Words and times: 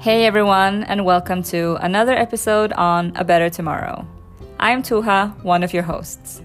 Hey 0.00 0.24
everyone, 0.24 0.84
and 0.84 1.04
welcome 1.04 1.42
to 1.42 1.76
another 1.84 2.14
episode 2.14 2.72
on 2.72 3.12
A 3.16 3.22
Better 3.22 3.50
Tomorrow. 3.50 4.06
I'm 4.58 4.82
Tuha, 4.82 5.38
one 5.44 5.62
of 5.62 5.74
your 5.74 5.82
hosts. 5.82 6.40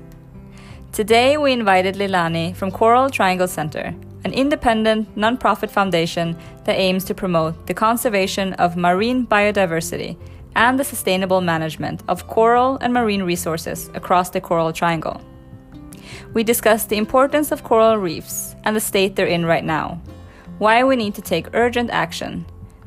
Today 0.91 1.37
we 1.37 1.53
invited 1.53 1.95
Leilani 1.95 2.53
from 2.53 2.69
Coral 2.69 3.09
Triangle 3.09 3.47
Center, 3.47 3.95
an 4.25 4.33
independent 4.33 5.15
nonprofit 5.15 5.69
foundation 5.69 6.37
that 6.65 6.77
aims 6.77 7.05
to 7.05 7.15
promote 7.15 7.65
the 7.65 7.73
conservation 7.73 8.51
of 8.55 8.75
marine 8.75 9.25
biodiversity 9.25 10.17
and 10.57 10.77
the 10.77 10.83
sustainable 10.83 11.39
management 11.39 12.03
of 12.09 12.27
coral 12.27 12.77
and 12.81 12.93
marine 12.93 13.23
resources 13.23 13.89
across 13.93 14.31
the 14.31 14.41
Coral 14.41 14.73
Triangle. 14.73 15.21
We 16.33 16.43
discussed 16.43 16.89
the 16.89 16.97
importance 16.97 17.53
of 17.53 17.63
coral 17.63 17.95
reefs 17.95 18.53
and 18.65 18.75
the 18.75 18.81
state 18.81 19.15
they're 19.15 19.27
in 19.27 19.45
right 19.45 19.63
now, 19.63 20.01
why 20.57 20.83
we 20.83 20.97
need 20.97 21.15
to 21.15 21.21
take 21.21 21.47
urgent 21.53 21.89
action 21.89 22.45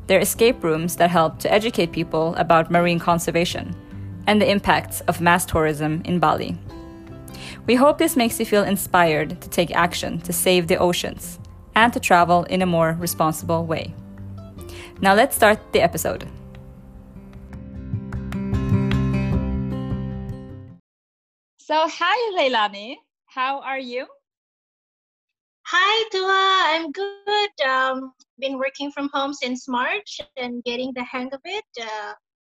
they're 0.09 0.19
escape 0.19 0.63
rooms 0.63 0.95
that 0.95 1.11
help 1.11 1.37
to 1.37 1.53
educate 1.53 1.91
people 1.91 2.33
about 2.37 2.71
marine 2.71 2.97
conservation 2.97 3.75
and 4.25 4.41
the 4.41 4.49
impacts 4.49 5.01
of 5.01 5.21
mass 5.21 5.45
tourism 5.45 6.01
in 6.03 6.17
Bali. 6.17 6.57
We 7.67 7.75
hope 7.75 7.99
this 7.99 8.15
makes 8.15 8.39
you 8.39 8.45
feel 8.47 8.63
inspired 8.63 9.39
to 9.39 9.49
take 9.49 9.69
action 9.69 10.19
to 10.21 10.33
save 10.33 10.67
the 10.67 10.77
oceans 10.77 11.37
and 11.75 11.93
to 11.93 11.99
travel 11.99 12.45
in 12.45 12.63
a 12.63 12.65
more 12.65 12.97
responsible 12.99 13.67
way. 13.67 13.93
Now 14.99 15.13
let's 15.13 15.35
start 15.35 15.59
the 15.73 15.81
episode. 15.81 16.27
So, 21.59 21.87
hi 21.87 22.17
Leilani, 22.35 22.95
how 23.27 23.59
are 23.61 23.77
you? 23.77 24.07
Hi, 25.71 26.09
Dua. 26.09 26.63
I'm 26.73 26.91
good. 26.91 27.61
Um, 27.63 28.13
been 28.39 28.57
working 28.57 28.91
from 28.91 29.07
home 29.13 29.33
since 29.35 29.67
March 29.67 30.19
and 30.35 30.63
getting 30.63 30.93
the 30.95 31.03
hang 31.03 31.29
of 31.31 31.41
it. 31.45 31.63
Uh, 31.79 32.13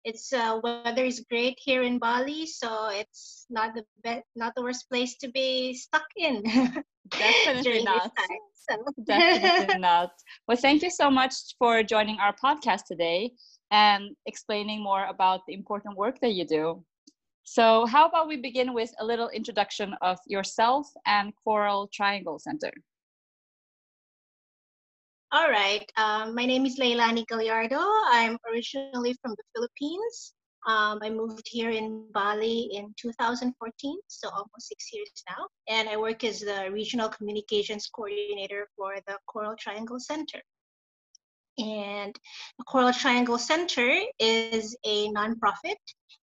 it's 0.03 0.31
uh, 0.31 0.59
weather 0.63 1.05
is 1.05 1.25
great 1.27 1.57
here 1.57 1.81
in 1.81 1.97
Bali, 1.97 2.45
so 2.45 2.89
it's 2.89 3.47
not 3.49 3.73
the 3.73 3.83
best, 4.03 4.25
not 4.35 4.53
the 4.55 4.61
worst 4.61 4.87
place 4.91 5.17
to 5.21 5.31
be 5.31 5.73
stuck 5.73 6.05
in. 6.17 6.43
Definitely 7.09 7.83
not. 7.83 8.11
Time, 8.15 8.45
so. 8.53 8.75
Definitely 9.03 9.79
not. 9.79 10.11
Well, 10.47 10.57
thank 10.57 10.83
you 10.83 10.91
so 10.91 11.09
much 11.09 11.33
for 11.57 11.81
joining 11.81 12.19
our 12.19 12.35
podcast 12.35 12.83
today 12.85 13.31
and 13.71 14.15
explaining 14.27 14.83
more 14.83 15.05
about 15.07 15.41
the 15.47 15.55
important 15.55 15.97
work 15.97 16.19
that 16.21 16.33
you 16.33 16.45
do. 16.45 16.85
So, 17.41 17.87
how 17.87 18.07
about 18.07 18.27
we 18.27 18.37
begin 18.37 18.75
with 18.75 18.93
a 18.99 19.03
little 19.03 19.29
introduction 19.29 19.95
of 20.03 20.19
yourself 20.27 20.85
and 21.07 21.33
Coral 21.43 21.89
Triangle 21.91 22.37
Center? 22.37 22.71
All 25.31 25.47
right. 25.47 25.85
Um, 25.95 26.33
my 26.33 26.43
name 26.43 26.65
is 26.65 26.79
Leilani 26.79 27.23
Gallardo. 27.27 27.77
I'm 27.77 28.39
originally 28.51 29.15
from 29.21 29.35
the 29.37 29.43
Philippines. 29.53 30.33
Um, 30.65 30.97
I 31.03 31.11
moved 31.11 31.45
here 31.45 31.69
in 31.69 32.07
Bali 32.11 32.71
in 32.73 32.95
2014, 32.99 33.99
so 34.07 34.27
almost 34.29 34.49
six 34.69 34.89
years 34.91 35.11
now. 35.29 35.45
And 35.67 35.87
I 35.87 35.97
work 35.97 36.23
as 36.23 36.39
the 36.39 36.71
regional 36.71 37.09
communications 37.09 37.87
coordinator 37.93 38.69
for 38.75 38.95
the 39.05 39.19
Coral 39.27 39.55
Triangle 39.55 39.99
Center. 39.99 40.41
And 41.59 42.17
the 42.57 42.63
Coral 42.63 42.91
Triangle 42.91 43.37
Center 43.37 44.01
is 44.17 44.75
a 44.83 45.09
nonprofit 45.09 45.77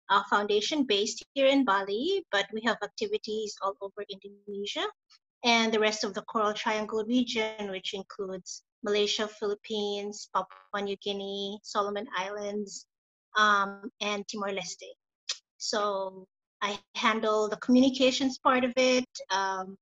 uh, 0.09 0.23
foundation 0.30 0.84
based 0.84 1.23
here 1.36 1.47
in 1.47 1.63
Bali, 1.63 2.25
but 2.34 2.47
we 2.52 2.61
have 2.66 2.75
activities 2.84 3.56
all 3.61 3.78
over 3.81 4.03
Indonesia 4.09 4.86
and 5.45 5.73
the 5.73 5.80
rest 5.80 6.03
of 6.03 6.13
the 6.13 6.22
Coral 6.23 6.52
Triangle 6.52 7.06
region, 7.06 7.72
which 7.72 7.94
includes 7.94 8.63
Malaysia, 8.83 9.27
Philippines, 9.27 10.30
Papua 10.33 10.81
New 10.81 10.95
Guinea, 11.03 11.59
Solomon 11.63 12.08
Islands, 12.17 12.85
um, 13.38 13.89
and 14.02 14.27
Timor 14.27 14.49
Leste. 14.49 14.90
So 15.57 16.25
I 16.62 16.79
handle 16.95 17.50
the 17.50 17.57
communications 17.57 18.38
part 18.39 18.63
of 18.63 18.73
it, 18.75 19.07
um, 19.31 19.78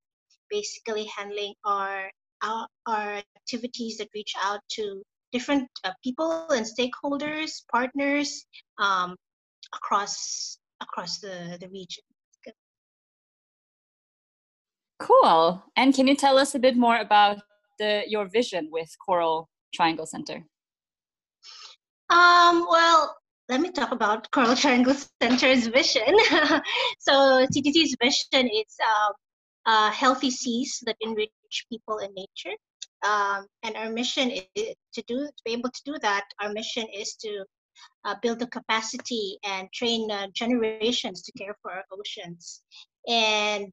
basically 0.50 1.06
handling 1.06 1.54
our, 1.64 2.10
our, 2.44 2.68
our 2.88 3.22
activities 3.36 3.98
that 3.98 4.10
reach 4.14 4.34
out 4.44 4.62
to 4.72 5.02
different 5.32 5.68
uh, 5.84 5.92
people 6.04 6.48
and 6.50 6.66
stakeholders, 6.66 7.64
partners 7.72 8.46
um, 8.80 9.16
across 9.74 10.58
across 10.82 11.20
the, 11.20 11.58
the 11.60 11.68
region. 11.70 12.04
Cool. 15.00 15.62
And 15.76 15.94
can 15.94 16.08
you 16.08 16.16
tell 16.16 16.38
us 16.38 16.56
a 16.56 16.60
bit 16.60 16.76
more 16.76 16.98
about 16.98 17.38
the 17.78 18.04
your 18.08 18.28
vision 18.28 18.70
with 18.72 18.90
Coral 19.06 19.50
Triangle 19.74 20.06
Center? 20.06 20.46
Um, 22.10 22.66
well, 22.70 23.16
let 23.50 23.62
me 23.62 23.72
talk 23.72 23.92
about 23.92 24.30
Coral 24.32 24.56
Triangle 24.56 24.96
Center's 25.22 25.68
vision. 25.68 26.04
so 27.00 27.46
CTC's 27.48 27.96
vision 28.02 28.50
is 28.50 28.76
uh, 28.84 29.12
uh, 29.66 29.92
healthy 29.92 30.32
seas 30.32 30.82
that 30.86 30.96
enrich 31.02 31.32
people 31.70 32.00
and 32.00 32.14
nature. 32.14 32.56
Um, 33.06 33.46
and 33.64 33.76
our 33.76 33.90
mission 33.90 34.32
is 34.32 34.74
to 34.94 35.04
do 35.08 35.28
to 35.28 35.42
be 35.46 35.52
able 35.52 35.70
to 35.70 35.82
do 35.86 35.96
that. 36.02 36.26
Our 36.42 36.52
mission 36.52 36.88
is 36.94 37.16
to 37.16 37.46
uh, 38.06 38.16
build 38.22 38.40
the 38.40 38.48
capacity 38.48 39.38
and 39.44 39.72
train 39.72 40.10
uh, 40.10 40.28
generations 40.34 41.22
to 41.24 41.32
care 41.34 41.56
for 41.62 41.72
our 41.72 41.84
oceans. 41.92 42.64
And 43.08 43.72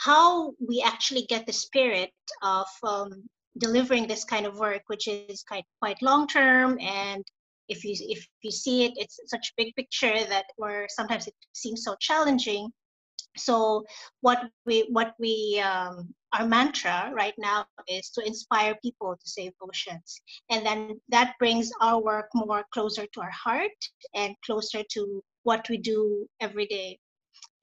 how 0.00 0.54
we 0.66 0.82
actually 0.82 1.26
get 1.28 1.46
the 1.46 1.52
spirit 1.52 2.10
of 2.42 2.66
um, 2.82 3.22
delivering 3.58 4.06
this 4.06 4.24
kind 4.24 4.46
of 4.46 4.58
work, 4.58 4.82
which 4.86 5.06
is 5.06 5.44
quite 5.46 5.64
quite 5.78 6.00
long 6.00 6.26
term, 6.26 6.78
and 6.80 7.22
if 7.68 7.84
you 7.84 7.94
if 8.08 8.26
you 8.42 8.50
see 8.50 8.84
it, 8.86 8.92
it's 8.96 9.20
such 9.26 9.50
a 9.50 9.62
big 9.62 9.74
picture 9.76 10.24
that 10.24 10.46
where 10.56 10.86
sometimes 10.88 11.26
it 11.26 11.34
seems 11.52 11.84
so 11.84 11.94
challenging. 12.00 12.70
So 13.36 13.84
what 14.22 14.40
we 14.64 14.86
what 14.90 15.14
we 15.18 15.60
um, 15.60 16.14
our 16.32 16.46
mantra 16.46 17.12
right 17.14 17.34
now 17.36 17.66
is 17.86 18.08
to 18.10 18.26
inspire 18.26 18.74
people 18.82 19.14
to 19.14 19.28
save 19.28 19.52
oceans, 19.60 20.22
and 20.48 20.64
then 20.64 20.98
that 21.10 21.34
brings 21.38 21.70
our 21.82 22.00
work 22.00 22.28
more 22.34 22.64
closer 22.72 23.04
to 23.06 23.20
our 23.20 23.36
heart 23.44 23.80
and 24.14 24.34
closer 24.46 24.82
to 24.92 25.22
what 25.42 25.68
we 25.68 25.76
do 25.76 26.26
every 26.40 26.66
day 26.66 26.98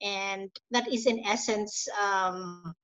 and 0.02 0.50
that 0.70 0.92
is 0.92 1.06
in 1.06 1.24
essence 1.26 1.88
um, 2.00 2.74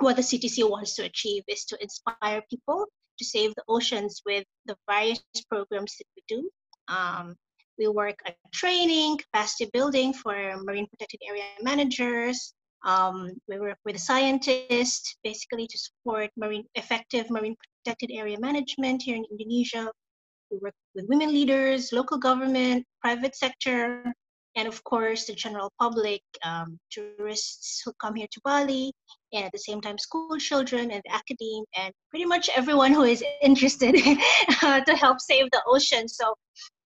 what 0.00 0.16
the 0.16 0.22
CTC 0.22 0.68
wants 0.68 0.94
to 0.96 1.04
achieve 1.04 1.42
is 1.48 1.64
to 1.66 1.78
inspire 1.80 2.42
people 2.50 2.86
to 3.18 3.24
save 3.24 3.54
the 3.54 3.62
oceans 3.68 4.22
with 4.26 4.44
the 4.66 4.76
various 4.88 5.22
programs 5.48 5.96
that 5.96 6.06
we 6.16 6.22
do. 6.28 6.50
Um, 6.88 7.36
we 7.78 7.88
work 7.88 8.18
on 8.26 8.34
training, 8.52 9.18
capacity 9.18 9.70
building 9.72 10.12
for 10.12 10.34
marine 10.64 10.86
protected 10.88 11.20
area 11.26 11.44
managers. 11.62 12.54
Um, 12.84 13.30
we 13.48 13.58
work 13.58 13.78
with 13.84 13.98
scientists 13.98 15.16
basically 15.24 15.66
to 15.66 15.78
support 15.78 16.30
marine 16.36 16.64
effective 16.74 17.30
marine 17.30 17.56
protected 17.84 18.10
area 18.12 18.38
management 18.38 19.02
here 19.02 19.16
in 19.16 19.24
Indonesia. 19.30 19.90
We 20.50 20.58
work 20.58 20.74
with 20.94 21.06
women 21.08 21.30
leaders, 21.30 21.92
local 21.92 22.18
government, 22.18 22.84
private 23.00 23.34
sector, 23.34 24.12
and 24.56 24.68
of 24.68 24.82
course 24.84 25.26
the 25.26 25.34
general 25.34 25.72
public, 25.80 26.22
um, 26.44 26.78
tourists 26.90 27.82
who 27.84 27.92
come 28.00 28.14
here 28.14 28.28
to 28.30 28.40
Bali, 28.44 28.92
and 29.32 29.44
at 29.44 29.52
the 29.52 29.58
same 29.58 29.80
time 29.80 29.98
school 29.98 30.36
children 30.38 30.90
and 30.90 31.02
academe, 31.10 31.64
and 31.76 31.92
pretty 32.10 32.24
much 32.24 32.48
everyone 32.56 32.92
who 32.92 33.02
is 33.02 33.22
interested 33.42 33.94
to 33.94 34.96
help 34.96 35.20
save 35.20 35.50
the 35.50 35.62
ocean. 35.66 36.08
So 36.08 36.34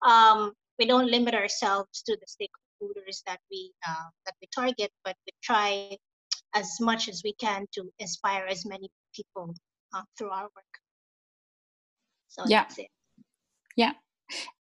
um, 0.07 0.53
we 0.79 0.87
don't 0.87 1.11
limit 1.11 1.35
ourselves 1.35 2.03
to 2.07 2.17
the 2.17 2.27
stakeholders 2.27 3.23
that 3.27 3.41
we 3.51 3.73
uh, 3.89 4.09
that 4.27 4.35
we 4.41 4.49
target, 4.55 4.91
but 5.05 5.17
we 5.27 5.33
try 5.43 5.97
as 6.55 6.81
much 6.81 7.09
as 7.09 7.23
we 7.25 7.35
can 7.35 7.67
to 7.75 7.85
inspire 7.99 8.47
as 8.47 8.65
many 8.65 8.89
people 9.15 9.55
uh, 9.95 10.03
through 10.17 10.31
our 10.31 10.45
work. 10.45 10.73
So 12.29 12.45
yeah. 12.47 12.65
Yeah. 13.77 13.93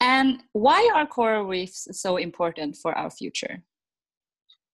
And 0.01 0.43
why 0.53 0.91
are 0.95 1.07
coral 1.07 1.45
reefs 1.45 1.89
so 1.93 2.17
important 2.17 2.77
for 2.77 2.97
our 2.97 3.11
future? 3.11 3.63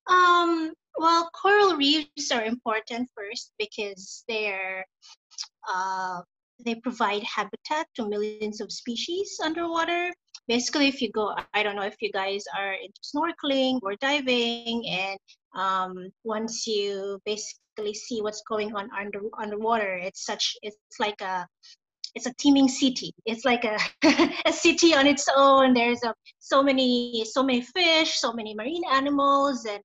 Um, 0.09 0.73
well, 0.97 1.31
coral 1.31 1.77
reefs 1.77 2.31
are 2.31 2.45
important 2.45 3.09
first 3.17 3.53
because 3.59 4.25
they're 4.29 4.85
uh, 5.69 6.21
they 6.65 6.77
provide 6.77 7.23
habitat 7.25 7.87
to 7.97 8.09
millions 8.09 8.61
of 8.61 8.71
species 8.71 9.39
underwater. 9.43 10.13
Basically, 10.47 10.89
if 10.89 11.01
you 11.03 11.11
go, 11.11 11.35
I 11.53 11.63
don't 11.63 11.75
know 11.75 11.83
if 11.83 11.97
you 12.01 12.13
guys 12.13 12.45
are 12.57 12.75
into 12.75 13.01
snorkeling 13.03 13.81
or 13.83 13.97
diving, 13.97 14.87
and 14.87 15.19
um, 15.57 16.11
once 16.23 16.67
you 16.67 17.19
basically 17.25 17.95
see 17.95 18.21
what's 18.21 18.43
going 18.49 18.75
on 18.77 18.89
under 18.97 19.21
underwater, 19.39 19.97
it's 19.97 20.25
such 20.25 20.55
it's 20.63 20.77
like 21.01 21.21
a 21.23 21.47
it's 22.15 22.27
a 22.27 22.35
teeming 22.35 22.69
city. 22.69 23.13
It's 23.27 23.45
like 23.45 23.65
a, 23.65 23.79
a 24.47 24.53
city 24.53 24.95
on 24.95 25.07
its 25.07 25.27
own. 25.37 25.75
There's 25.75 26.03
a, 26.05 26.15
so 26.39 26.63
many 26.63 27.25
so 27.25 27.43
many 27.43 27.63
fish, 27.63 28.19
so 28.19 28.33
many 28.33 28.55
marine 28.55 28.85
animals, 28.91 29.67
and 29.67 29.83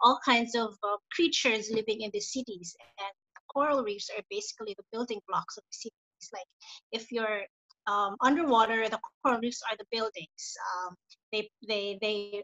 all 0.00 0.18
kinds 0.24 0.54
of 0.54 0.74
uh, 0.82 0.96
creatures 1.14 1.70
living 1.70 2.02
in 2.02 2.10
the 2.12 2.20
cities. 2.20 2.76
And 2.98 3.12
coral 3.52 3.82
reefs 3.82 4.10
are 4.16 4.22
basically 4.30 4.74
the 4.76 4.84
building 4.92 5.20
blocks 5.28 5.56
of 5.56 5.64
the 5.64 5.76
cities. 5.76 6.30
Like 6.32 6.46
if 6.92 7.10
you're 7.10 7.42
um, 7.86 8.16
underwater, 8.20 8.88
the 8.88 9.00
coral 9.22 9.40
reefs 9.40 9.62
are 9.70 9.76
the 9.76 9.86
buildings. 9.90 10.56
Um, 10.86 10.94
they 11.32 11.50
they 11.66 11.98
they 12.00 12.42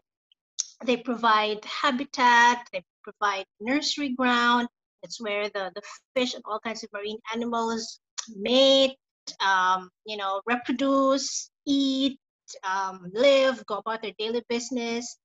they 0.85 0.97
provide 0.97 1.63
habitat. 1.63 2.67
They 2.73 2.83
provide 3.03 3.45
nursery 3.61 4.09
ground. 4.09 4.67
It's 5.03 5.21
where 5.21 5.49
the 5.49 5.71
the 5.73 5.81
fish 6.15 6.33
and 6.33 6.43
all 6.45 6.59
kinds 6.59 6.83
of 6.83 6.89
marine 6.93 7.17
animals 7.33 7.99
mate. 8.35 8.97
Um, 9.39 9.89
you 10.05 10.17
know, 10.17 10.41
reproduce, 10.45 11.49
eat, 11.65 12.19
um, 12.63 13.11
live, 13.13 13.65
go 13.65 13.77
about 13.77 14.01
their 14.01 14.13
daily 14.17 14.43
business. 14.49 15.17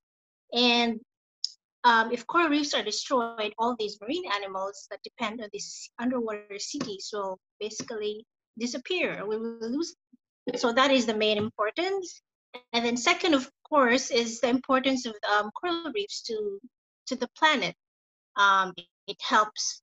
And 0.53 1.01
um, 1.85 2.13
if 2.13 2.27
coral 2.27 2.49
reefs 2.49 2.75
are 2.75 2.83
destroyed, 2.83 3.53
all 3.59 3.77
these 3.79 3.99
marine 4.01 4.25
animals 4.35 4.87
that 4.91 5.01
depend 5.03 5.41
on 5.41 5.49
these 5.53 5.91
underwater 5.99 6.59
cities 6.59 7.11
will 7.13 7.39
basically 7.61 8.25
disappear. 8.59 9.25
We 9.27 9.37
will 9.37 9.59
lose. 9.61 9.95
So 10.57 10.73
that 10.73 10.91
is 10.91 11.07
the 11.07 11.15
main 11.17 11.39
importance. 11.39 12.21
And 12.73 12.85
then 12.85 12.97
second, 12.97 13.35
of 13.35 13.51
course, 13.69 14.11
is 14.11 14.41
the 14.41 14.49
importance 14.49 15.07
of 15.07 15.15
um, 15.31 15.51
coral 15.61 15.93
reefs 15.95 16.23
to 16.23 16.59
to 17.07 17.17
the 17.17 17.29
planet. 17.39 17.75
Um, 18.37 18.73
it 19.07 19.17
helps, 19.21 19.83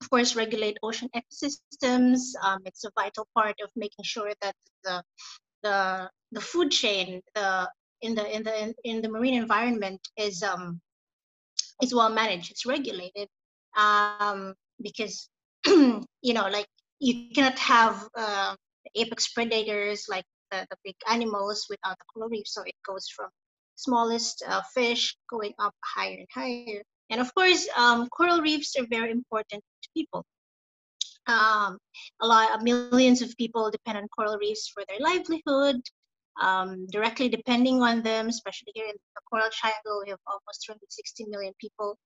of 0.00 0.10
course, 0.10 0.36
regulate 0.36 0.78
ocean 0.82 1.08
ecosystems. 1.14 2.20
Um, 2.42 2.60
it's 2.64 2.84
a 2.84 2.90
vital 2.94 3.26
part 3.34 3.56
of 3.62 3.70
making 3.76 4.04
sure 4.04 4.32
that 4.42 4.54
the 4.84 5.02
the 5.62 6.10
the 6.32 6.40
food 6.40 6.70
chain, 6.70 7.20
the 7.34 7.68
in 8.02 8.14
the 8.14 8.34
in 8.34 8.42
the 8.42 8.74
in 8.84 9.02
the 9.02 9.08
marine 9.08 9.34
environment 9.34 10.00
is 10.16 10.42
um 10.42 10.80
is 11.82 11.94
well 11.94 12.10
managed, 12.10 12.50
it's 12.50 12.66
regulated, 12.66 13.28
um, 13.76 14.54
because 14.82 15.28
you 15.66 16.34
know, 16.34 16.48
like 16.48 16.66
you 17.00 17.30
cannot 17.34 17.58
have 17.58 18.08
uh, 18.16 18.54
apex 18.94 19.28
predators 19.28 20.06
like 20.08 20.24
the, 20.50 20.66
the 20.70 20.76
big 20.84 20.96
animals 21.10 21.66
without 21.68 21.98
the 21.98 22.04
coral 22.12 22.28
reef. 22.28 22.46
So 22.46 22.62
it 22.62 22.74
goes 22.86 23.08
from 23.08 23.28
smallest 23.76 24.42
uh, 24.46 24.62
fish 24.74 25.16
going 25.30 25.54
up 25.58 25.74
higher 25.84 26.18
and 26.18 26.26
higher. 26.32 26.82
And 27.10 27.20
of 27.20 27.34
course, 27.34 27.68
um, 27.76 28.08
coral 28.08 28.40
reefs 28.40 28.76
are 28.78 28.86
very 28.90 29.10
important 29.10 29.62
to 29.82 29.88
people. 29.96 30.24
Um, 31.26 31.78
a 32.20 32.26
lot 32.26 32.54
of 32.54 32.62
millions 32.62 33.20
of 33.22 33.36
people 33.36 33.70
depend 33.70 33.98
on 33.98 34.08
coral 34.08 34.38
reefs 34.38 34.68
for 34.68 34.82
their 34.88 34.98
livelihood, 35.00 35.82
um, 36.40 36.86
directly 36.86 37.28
depending 37.28 37.82
on 37.82 38.02
them, 38.02 38.28
especially 38.28 38.72
here 38.74 38.86
in 38.86 38.94
the 38.94 39.20
Coral 39.28 39.48
Triangle, 39.52 40.02
we 40.04 40.10
have 40.10 40.20
almost 40.26 40.62
260 40.66 41.26
million 41.28 41.52
people 41.60 41.98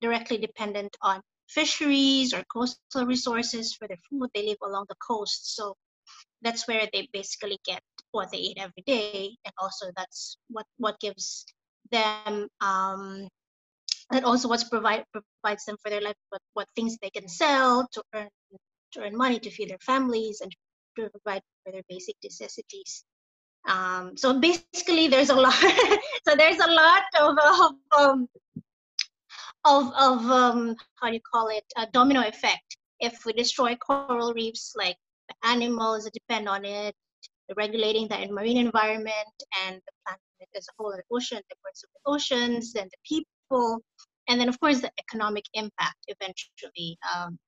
directly 0.00 0.38
dependent 0.38 0.96
on 1.02 1.22
fisheries 1.48 2.34
or 2.34 2.44
coastal 2.52 3.06
resources 3.06 3.74
for 3.74 3.88
their 3.88 3.96
food. 4.10 4.28
They 4.34 4.46
live 4.46 4.58
along 4.62 4.86
the 4.88 4.96
coast. 4.96 5.56
So 5.56 5.74
that's 6.42 6.68
where 6.68 6.86
they 6.92 7.08
basically 7.12 7.58
get 7.64 7.82
what 8.12 8.30
they 8.30 8.38
eat 8.38 8.58
every 8.58 8.82
day. 8.86 9.36
And 9.44 9.54
also 9.58 9.86
that's 9.96 10.36
what, 10.48 10.66
what 10.76 11.00
gives 11.00 11.46
them, 11.90 12.48
um, 12.60 13.28
and 14.12 14.24
also 14.24 14.48
what's 14.48 14.64
provide, 14.64 15.04
provides 15.12 15.64
them 15.64 15.76
for 15.82 15.90
their 15.90 16.00
life, 16.00 16.16
what, 16.30 16.40
what 16.54 16.68
things 16.74 16.96
they 17.02 17.10
can 17.10 17.28
sell 17.28 17.86
to 17.92 18.02
earn, 18.14 18.28
to 18.92 19.00
earn 19.00 19.16
money 19.16 19.38
to 19.38 19.50
feed 19.50 19.70
their 19.70 19.78
families 19.78 20.40
and 20.40 20.50
to 20.96 21.10
provide 21.10 21.42
for 21.64 21.72
their 21.72 21.82
basic 21.88 22.16
necessities. 22.22 23.04
Um, 23.68 24.16
so 24.16 24.40
basically, 24.40 25.08
there's 25.08 25.30
a 25.30 25.34
lot. 25.34 25.52
so 26.26 26.34
there's 26.36 26.58
a 26.58 26.70
lot 26.70 27.02
of 27.20 27.36
of 27.38 27.72
um, 27.98 28.28
of, 29.64 29.92
of 29.94 30.24
um, 30.30 30.76
how 30.96 31.08
do 31.08 31.14
you 31.14 31.20
call 31.20 31.48
it 31.48 31.64
a 31.76 31.86
domino 31.92 32.22
effect. 32.26 32.76
If 33.00 33.24
we 33.26 33.32
destroy 33.32 33.76
coral 33.76 34.32
reefs, 34.32 34.74
like 34.76 34.96
animals 35.44 36.04
that 36.04 36.14
depend 36.14 36.48
on 36.48 36.64
it, 36.64 36.94
regulating 37.56 38.08
the 38.08 38.28
marine 38.32 38.56
environment 38.56 39.36
and 39.64 39.76
the 39.76 39.92
planet 40.04 40.48
as 40.56 40.66
a 40.68 40.72
whole, 40.78 40.92
the 40.92 41.02
ocean, 41.14 41.40
the 41.48 41.56
birds 41.62 41.84
of 41.84 41.90
the 41.94 42.10
oceans, 42.10 42.74
and 42.74 42.90
the 42.90 42.96
people, 43.04 43.30
and 43.50 44.40
then 44.40 44.48
of 44.48 44.58
course 44.60 44.80
the 44.80 44.90
economic 44.98 45.44
impact 45.54 45.98
eventually. 46.08 46.98
Um, 47.14 47.38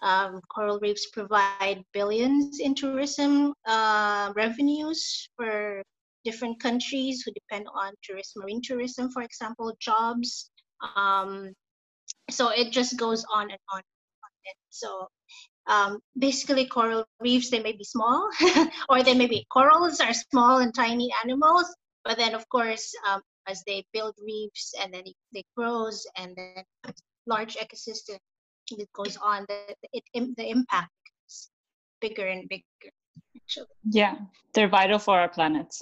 um, 0.00 0.40
coral 0.54 0.78
reefs 0.78 1.06
provide 1.10 1.82
billions 1.92 2.60
in 2.60 2.74
tourism 2.74 3.52
uh, 3.66 4.32
revenues 4.36 5.28
for 5.36 5.82
different 6.24 6.60
countries 6.60 7.22
who 7.24 7.32
depend 7.32 7.66
on 7.74 7.92
tourism, 8.02 8.42
marine 8.42 8.60
tourism, 8.62 9.10
for 9.10 9.22
example, 9.22 9.74
jobs. 9.80 10.50
Um, 10.96 11.52
so 12.30 12.50
it 12.50 12.70
just 12.70 12.96
goes 12.96 13.24
on 13.34 13.50
and 13.50 13.58
on. 13.72 13.78
And 13.80 14.54
on. 14.54 14.70
so 14.70 15.08
um, 15.66 15.98
basically 16.18 16.66
coral 16.66 17.04
reefs, 17.20 17.50
they 17.50 17.60
may 17.60 17.72
be 17.72 17.84
small 17.84 18.28
or 18.88 19.02
they 19.02 19.14
may 19.14 19.26
be 19.26 19.44
corals 19.52 20.00
are 20.00 20.14
small 20.14 20.58
and 20.58 20.74
tiny 20.74 21.10
animals. 21.24 21.74
But 22.04 22.18
then 22.18 22.34
of 22.34 22.48
course, 22.48 22.92
um, 23.08 23.20
as 23.48 23.62
they 23.66 23.84
build 23.92 24.14
reefs 24.24 24.74
and 24.82 24.92
then 24.92 25.02
it, 25.06 25.16
they 25.32 25.44
grows 25.56 26.06
and 26.16 26.36
then 26.36 26.64
large 27.26 27.56
ecosystem 27.56 28.18
it 28.70 28.88
goes 28.92 29.16
on, 29.16 29.46
the, 29.48 29.74
it, 29.92 30.04
the 30.36 30.50
impact 30.50 30.90
is 31.28 31.48
bigger 32.00 32.26
and 32.26 32.48
bigger. 32.48 32.64
Actually. 33.36 33.66
Yeah, 33.90 34.16
they're 34.54 34.68
vital 34.68 34.98
for 34.98 35.18
our 35.18 35.28
planet. 35.28 35.74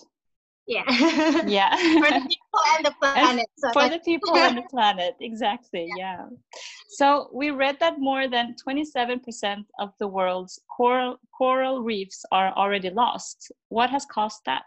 Yeah. 0.67 0.83
yeah. 1.47 1.77
for 1.77 2.11
the 2.11 2.27
people 2.29 2.61
and 2.77 2.87
the 2.87 2.95
planet. 3.01 3.47
So 3.59 3.73
for 3.73 3.89
the 3.89 4.01
people 4.01 4.37
and 4.37 4.59
the 4.59 4.63
planet, 4.69 5.15
exactly. 5.21 5.89
Yeah. 5.97 6.17
yeah. 6.19 6.59
So 6.89 7.31
we 7.33 7.51
read 7.51 7.79
that 7.81 7.99
more 7.99 8.29
than 8.29 8.55
27% 8.67 9.65
of 9.79 9.93
the 9.99 10.09
world's 10.09 10.61
coral 10.75 11.19
coral 11.37 11.83
reefs 11.83 12.25
are 12.33 12.53
already 12.53 12.91
lost. 12.91 13.53
What 13.69 13.91
has 13.91 14.05
caused 14.07 14.41
that? 14.47 14.65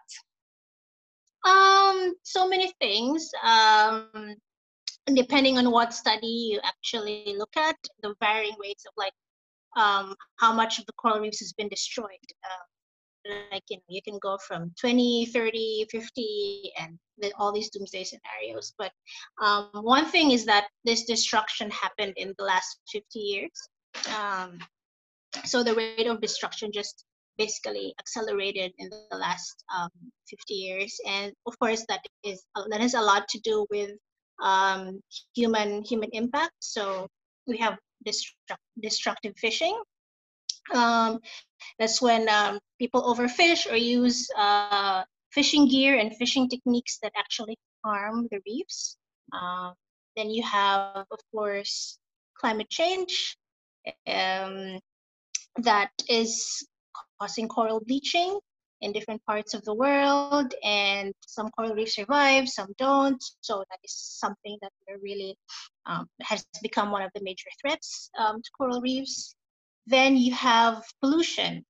Um, 1.45 2.13
so 2.23 2.47
many 2.47 2.73
things. 2.79 3.29
Um, 3.43 4.35
depending 5.15 5.57
on 5.57 5.71
what 5.71 5.93
study 5.93 6.27
you 6.27 6.59
actually 6.63 7.35
look 7.37 7.55
at, 7.57 7.75
the 8.03 8.13
varying 8.19 8.55
rates 8.61 8.85
of 8.85 8.93
like 8.97 9.13
um, 9.77 10.15
how 10.37 10.53
much 10.53 10.79
of 10.79 10.85
the 10.85 10.93
coral 10.93 11.19
reefs 11.19 11.39
has 11.39 11.53
been 11.53 11.69
destroyed. 11.69 12.09
Uh, 12.43 13.33
like, 13.51 13.63
you 13.69 13.77
know, 13.77 13.83
you 13.89 14.01
can 14.01 14.17
go 14.21 14.37
from 14.47 14.71
20, 14.79 15.27
30, 15.27 15.87
50, 15.91 16.71
and 16.79 16.97
all 17.37 17.51
these 17.51 17.69
doomsday 17.69 18.03
scenarios. 18.03 18.73
But 18.77 18.91
um, 19.41 19.69
one 19.73 20.05
thing 20.05 20.31
is 20.31 20.45
that 20.45 20.67
this 20.85 21.03
destruction 21.03 21.69
happened 21.69 22.13
in 22.17 22.33
the 22.37 22.45
last 22.45 22.79
50 22.91 23.19
years. 23.19 23.69
Um, 24.17 24.59
so 25.45 25.63
the 25.63 25.75
rate 25.75 26.07
of 26.07 26.21
destruction 26.21 26.71
just 26.71 27.05
basically 27.39 27.95
accelerated 27.99 28.73
in 28.77 28.89
the 28.89 29.17
last 29.17 29.63
um, 29.73 29.89
50 30.27 30.53
years. 30.53 30.99
And 31.07 31.31
of 31.47 31.57
course, 31.57 31.85
that 31.87 32.05
is 32.23 32.43
that 32.69 32.81
has 32.81 32.93
a 32.93 33.01
lot 33.01 33.27
to 33.29 33.39
do 33.39 33.65
with 33.71 33.91
um, 34.43 35.01
human 35.33 35.81
human 35.83 36.09
impact. 36.11 36.53
So 36.59 37.07
we 37.47 37.57
have 37.57 37.79
destruct, 38.05 38.61
destructive 38.79 39.33
fishing. 39.37 39.75
Um, 40.75 41.19
that's 41.79 42.01
when 42.01 42.29
um, 42.29 42.59
people 42.77 43.01
overfish 43.01 43.71
or 43.71 43.75
use 43.75 44.29
uh, 44.37 45.03
fishing 45.31 45.67
gear 45.67 45.97
and 45.97 46.15
fishing 46.15 46.47
techniques 46.49 46.99
that 47.01 47.13
actually 47.17 47.57
harm 47.83 48.27
the 48.29 48.39
reefs. 48.45 48.97
Uh, 49.33 49.71
then 50.15 50.29
you 50.29 50.43
have, 50.43 51.05
of 51.09 51.19
course, 51.33 51.97
climate 52.37 52.69
change 52.69 53.37
um, 54.07 54.79
that 55.57 55.91
is 56.07 56.67
causing 57.19 57.47
coral 57.47 57.81
bleaching 57.85 58.39
in 58.81 58.91
different 58.91 59.23
parts 59.25 59.53
of 59.53 59.63
the 59.65 59.73
world 59.73 60.53
and 60.63 61.13
some 61.21 61.49
coral 61.51 61.73
reefs 61.75 61.95
survive 61.95 62.47
some 62.47 62.73
don't. 62.77 63.21
So 63.41 63.63
that 63.69 63.79
is 63.83 63.93
something 63.93 64.57
that 64.61 64.71
really 65.01 65.35
um, 65.85 66.07
has 66.21 66.45
become 66.61 66.91
one 66.91 67.01
of 67.01 67.11
the 67.13 67.21
major 67.23 67.49
threats 67.61 68.09
um, 68.17 68.41
to 68.41 68.51
coral 68.57 68.81
reefs. 68.81 69.35
Then 69.85 70.15
you 70.15 70.33
have 70.33 70.83
pollution. 71.01 71.65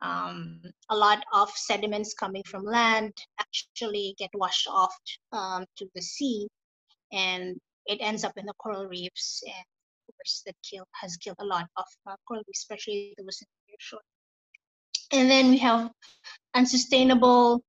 Um, 0.00 0.60
a 0.90 0.96
lot 0.96 1.24
of 1.32 1.50
sediments 1.50 2.14
coming 2.14 2.42
from 2.46 2.64
land 2.64 3.12
actually 3.40 4.14
get 4.18 4.30
washed 4.34 4.68
off 4.68 4.94
um, 5.32 5.64
to 5.76 5.86
the 5.94 6.02
sea 6.02 6.46
and 7.12 7.56
it 7.86 7.98
ends 8.00 8.24
up 8.24 8.32
in 8.36 8.44
the 8.44 8.52
coral 8.58 8.86
reefs 8.86 9.42
and 9.46 9.64
of 10.08 10.14
course 10.16 10.42
that 10.44 10.56
kill, 10.62 10.84
has 10.92 11.16
killed 11.16 11.38
a 11.40 11.44
lot 11.44 11.66
of 11.76 11.84
uh, 12.06 12.16
coral 12.28 12.42
reefs 12.46 12.60
especially 12.60 13.14
those 13.16 13.40
in 13.40 13.46
the 13.68 13.76
shore 13.78 14.00
and 15.14 15.30
then 15.30 15.50
we 15.50 15.58
have 15.58 15.90
unsustainable 16.54 17.62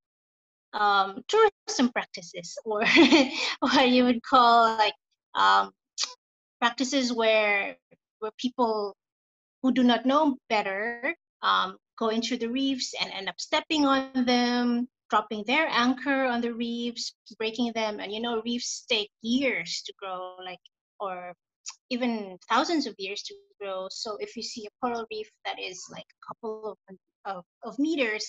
um, 0.73 1.21
tourism 1.27 1.91
practices, 1.91 2.57
or 2.65 2.83
what 3.59 3.89
you 3.89 4.03
would 4.03 4.21
call 4.23 4.75
like 4.77 4.93
um, 5.35 5.71
practices 6.59 7.13
where 7.13 7.75
where 8.19 8.31
people 8.37 8.95
who 9.61 9.71
do 9.71 9.83
not 9.83 10.05
know 10.05 10.37
better 10.49 11.15
um, 11.41 11.77
go 11.97 12.09
into 12.09 12.37
the 12.37 12.47
reefs 12.47 12.93
and 12.99 13.11
end 13.11 13.29
up 13.29 13.39
stepping 13.39 13.85
on 13.85 14.25
them, 14.25 14.87
dropping 15.09 15.43
their 15.47 15.67
anchor 15.69 16.25
on 16.25 16.41
the 16.41 16.53
reefs, 16.53 17.13
breaking 17.37 17.71
them, 17.73 17.99
and 17.99 18.11
you 18.11 18.19
know 18.19 18.41
reefs 18.43 18.85
take 18.89 19.09
years 19.21 19.83
to 19.85 19.93
grow, 19.99 20.35
like 20.43 20.59
or 20.99 21.33
even 21.89 22.37
thousands 22.49 22.85
of 22.85 22.95
years 22.97 23.23
to 23.23 23.33
grow. 23.59 23.87
So 23.89 24.17
if 24.19 24.35
you 24.35 24.43
see 24.43 24.65
a 24.65 24.73
coral 24.81 25.05
reef 25.11 25.29
that 25.45 25.59
is 25.59 25.83
like 25.91 26.05
a 26.05 26.21
couple 26.27 26.71
of 26.71 26.77
of, 27.25 27.43
of 27.63 27.77
meters, 27.79 28.25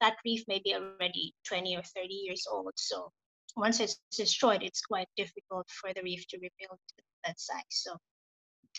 that 0.00 0.16
reef 0.24 0.44
may 0.48 0.60
be 0.64 0.74
already 0.74 1.34
20 1.46 1.76
or 1.76 1.82
30 1.82 2.12
years 2.12 2.44
old. 2.50 2.72
So 2.76 3.10
once 3.56 3.80
it's 3.80 3.98
destroyed, 4.16 4.62
it's 4.62 4.80
quite 4.82 5.08
difficult 5.16 5.66
for 5.70 5.92
the 5.94 6.02
reef 6.02 6.26
to 6.28 6.36
rebuild 6.36 6.78
that 7.24 7.38
size. 7.38 7.62
So 7.70 7.96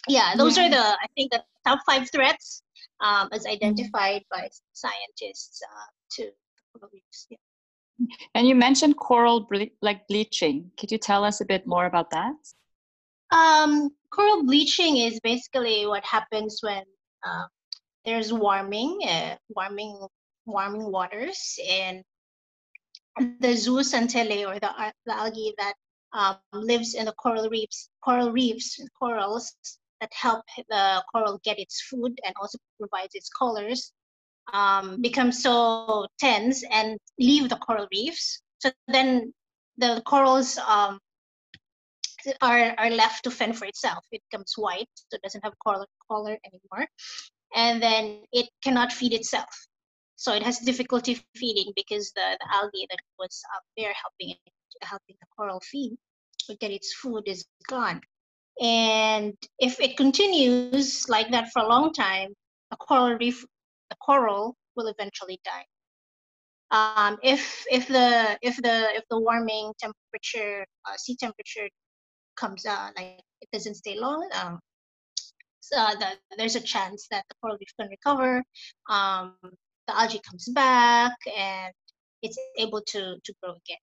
yeah, 0.07 0.33
those 0.35 0.57
yeah. 0.57 0.65
are 0.65 0.69
the 0.69 0.77
I 0.77 1.07
think 1.15 1.31
the 1.31 1.43
top 1.65 1.79
five 1.85 2.09
threats 2.11 2.63
um, 3.01 3.29
as 3.31 3.43
mm-hmm. 3.43 3.53
identified 3.53 4.23
by 4.31 4.49
scientists 4.73 5.61
uh, 5.63 5.89
to 6.11 6.31
coral 6.73 6.89
reefs. 6.93 7.27
Yeah. 7.29 7.37
And 8.33 8.47
you 8.47 8.55
mentioned 8.55 8.97
coral 8.97 9.41
ble- 9.41 9.75
like 9.81 10.07
bleaching. 10.07 10.71
Could 10.79 10.91
you 10.91 10.97
tell 10.97 11.23
us 11.23 11.41
a 11.41 11.45
bit 11.45 11.67
more 11.67 11.85
about 11.85 12.09
that? 12.11 12.33
Um, 13.31 13.89
coral 14.11 14.43
bleaching 14.43 14.97
is 14.97 15.19
basically 15.19 15.85
what 15.85 16.03
happens 16.03 16.59
when 16.61 16.83
uh, 17.25 17.45
there's 18.05 18.33
warming, 18.33 18.99
uh, 19.07 19.35
warming, 19.49 20.07
warming 20.45 20.91
waters, 20.91 21.59
and 21.69 22.03
the 23.39 23.49
zooxanthellae 23.49 24.47
or 24.47 24.59
the, 24.59 24.69
uh, 24.69 24.91
the 25.05 25.15
algae 25.15 25.53
that 25.57 25.73
um, 26.13 26.37
lives 26.53 26.95
in 26.95 27.05
the 27.05 27.13
coral 27.13 27.49
reefs, 27.49 27.89
coral 28.03 28.31
reefs, 28.31 28.79
corals 28.97 29.55
that 29.99 30.11
help 30.13 30.43
the 30.69 31.03
coral 31.11 31.39
get 31.43 31.59
its 31.59 31.81
food 31.81 32.19
and 32.25 32.33
also 32.41 32.57
provides 32.79 33.13
its 33.13 33.29
colors, 33.29 33.93
um, 34.53 35.01
become 35.01 35.31
so 35.31 36.07
tense 36.19 36.63
and 36.71 36.97
leave 37.19 37.49
the 37.49 37.55
coral 37.57 37.87
reefs. 37.91 38.41
So 38.59 38.71
then 38.87 39.33
the 39.77 40.01
corals 40.05 40.57
um, 40.57 40.99
are, 42.41 42.73
are 42.77 42.89
left 42.89 43.23
to 43.23 43.31
fend 43.31 43.57
for 43.57 43.65
itself. 43.65 44.03
It 44.11 44.21
becomes 44.29 44.53
white, 44.57 44.89
so 44.95 45.15
it 45.15 45.21
doesn't 45.21 45.43
have 45.43 45.53
coral 45.63 45.85
color 46.09 46.37
anymore. 46.45 46.87
And 47.55 47.81
then 47.81 48.23
it 48.31 48.49
cannot 48.63 48.93
feed 48.93 49.13
itself. 49.13 49.49
So 50.15 50.33
it 50.33 50.43
has 50.43 50.59
difficulty 50.59 51.19
feeding 51.35 51.73
because 51.75 52.11
the, 52.15 52.37
the 52.39 52.53
algae 52.53 52.87
that 52.89 52.99
was 53.17 53.41
up 53.55 53.63
there 53.75 53.93
helping 53.93 54.35
it, 54.35 54.53
helping 54.83 55.15
the 55.19 55.27
coral 55.35 55.59
feed 55.61 55.97
or 56.49 56.55
get 56.59 56.71
its 56.71 56.93
food 56.93 57.23
is 57.25 57.45
gone. 57.67 58.01
And 58.61 59.33
if 59.59 59.79
it 59.79 59.97
continues 59.97 61.09
like 61.09 61.31
that 61.31 61.49
for 61.51 61.63
a 61.63 61.67
long 61.67 61.91
time, 61.93 62.33
a 62.71 62.77
coral 62.77 63.17
reef, 63.17 63.43
a 63.91 63.95
coral 63.95 64.55
will 64.75 64.87
eventually 64.87 65.39
die. 65.43 65.65
Um, 66.71 67.17
if 67.21 67.65
if 67.69 67.87
the 67.87 68.37
if 68.41 68.55
the 68.57 68.95
if 68.95 69.03
the 69.09 69.19
warming 69.19 69.73
temperature, 69.79 70.65
uh, 70.87 70.95
sea 70.97 71.17
temperature 71.19 71.67
comes 72.37 72.65
uh, 72.65 72.89
like 72.95 73.19
it 73.41 73.49
doesn't 73.51 73.75
stay 73.75 73.99
long, 73.99 74.29
um, 74.33 74.59
the, 75.69 76.17
there's 76.37 76.55
a 76.55 76.61
chance 76.61 77.07
that 77.11 77.23
the 77.29 77.35
coral 77.41 77.57
reef 77.59 77.69
can 77.79 77.89
recover. 77.89 78.43
Um, 78.89 79.35
the 79.87 79.99
algae 79.99 80.21
comes 80.27 80.47
back 80.49 81.15
and 81.37 81.73
it's 82.21 82.37
able 82.57 82.81
to 82.87 83.17
to 83.23 83.33
grow 83.41 83.51
again. 83.51 83.77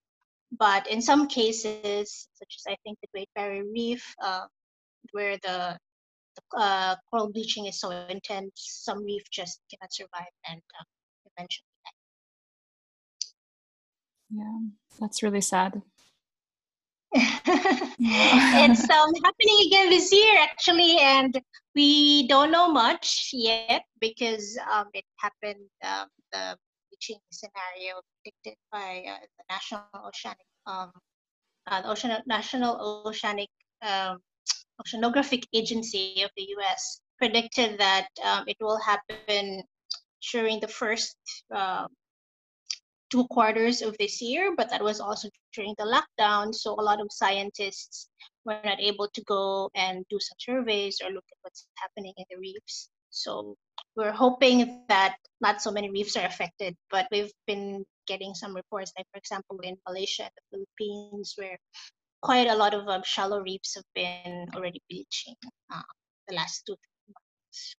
But 0.56 0.86
in 0.88 1.02
some 1.02 1.28
cases, 1.28 2.28
such 2.34 2.56
as 2.56 2.64
I 2.66 2.76
think 2.82 2.98
the 3.00 3.08
Great 3.12 3.28
Barrier 3.34 3.64
Reef, 3.64 4.14
uh, 4.22 4.46
where 5.12 5.36
the, 5.42 5.78
the 6.36 6.58
uh, 6.58 6.96
coral 7.10 7.30
bleaching 7.30 7.66
is 7.66 7.78
so 7.78 7.90
intense, 8.08 8.52
some 8.54 9.04
reef 9.04 9.22
just 9.30 9.60
cannot 9.70 9.92
survive 9.92 10.32
and 10.48 10.60
uh, 10.80 10.84
eventually 11.36 11.66
die. 11.84 11.92
Yeah, 14.30 14.58
that's 14.98 15.22
really 15.22 15.42
sad. 15.42 15.82
It's 17.14 18.90
um, 18.90 19.12
happening 19.24 19.66
again 19.66 19.88
this 19.88 20.12
year 20.12 20.42
actually 20.42 20.98
and 20.98 21.40
we 21.74 22.28
don't 22.28 22.50
know 22.50 22.70
much 22.70 23.30
yet 23.32 23.82
because 24.00 24.58
um, 24.70 24.86
it 24.92 25.04
happened 25.16 25.64
um, 25.82 26.06
the 26.32 26.56
bleaching 26.90 27.18
scenario 27.30 28.00
predicted 28.22 28.58
by 28.70 29.04
uh, 29.08 29.20
the 29.38 29.44
national 29.48 29.82
oceanic 30.06 30.44
um, 30.66 30.90
uh, 31.70 31.82
the 31.82 31.88
Ocean, 31.90 32.12
national 32.26 33.04
oceanic 33.06 33.48
um, 33.82 34.18
Oceanographic 34.80 35.44
Agency 35.52 36.22
of 36.22 36.30
the 36.36 36.46
US 36.58 37.00
predicted 37.18 37.78
that 37.78 38.08
um, 38.24 38.44
it 38.46 38.56
will 38.60 38.78
happen 38.78 39.62
during 40.32 40.60
the 40.60 40.68
first 40.68 41.16
uh, 41.54 41.86
two 43.10 43.26
quarters 43.28 43.82
of 43.82 43.96
this 43.98 44.20
year, 44.20 44.54
but 44.56 44.70
that 44.70 44.82
was 44.82 45.00
also 45.00 45.28
during 45.54 45.74
the 45.78 45.84
lockdown. 45.84 46.54
So 46.54 46.74
a 46.74 46.82
lot 46.82 47.00
of 47.00 47.08
scientists 47.10 48.08
were 48.44 48.60
not 48.64 48.80
able 48.80 49.08
to 49.08 49.22
go 49.24 49.70
and 49.74 50.04
do 50.10 50.18
some 50.20 50.36
surveys 50.38 51.00
or 51.02 51.10
look 51.10 51.24
at 51.30 51.38
what's 51.42 51.66
happening 51.76 52.12
in 52.16 52.24
the 52.30 52.38
reefs. 52.38 52.90
So 53.10 53.56
we're 53.96 54.12
hoping 54.12 54.84
that 54.88 55.16
not 55.40 55.62
so 55.62 55.70
many 55.70 55.90
reefs 55.90 56.16
are 56.16 56.26
affected, 56.26 56.76
but 56.90 57.06
we've 57.10 57.32
been 57.46 57.84
getting 58.06 58.34
some 58.34 58.54
reports, 58.54 58.92
like 58.96 59.06
for 59.12 59.18
example 59.18 59.58
in 59.62 59.76
Malaysia 59.86 60.24
and 60.24 60.32
the 60.36 60.66
Philippines, 60.78 61.34
where 61.36 61.58
quite 62.22 62.48
a 62.48 62.54
lot 62.54 62.74
of 62.74 62.88
um, 62.88 63.02
shallow 63.04 63.40
reefs 63.40 63.74
have 63.74 63.84
been 63.94 64.46
already 64.54 64.82
bleaching 64.90 65.34
uh, 65.72 65.82
the 66.28 66.34
last 66.34 66.64
two 66.66 66.76
months. 67.08 67.76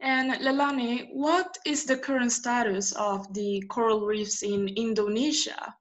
And 0.00 0.32
Leilani, 0.32 1.08
what 1.12 1.58
is 1.66 1.84
the 1.84 1.96
current 1.96 2.32
status 2.32 2.92
of 2.92 3.32
the 3.34 3.62
coral 3.68 4.06
reefs 4.06 4.42
in 4.42 4.68
Indonesia, 4.68 5.74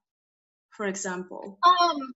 for 0.71 0.87
example? 0.87 1.59
Um, 1.63 2.13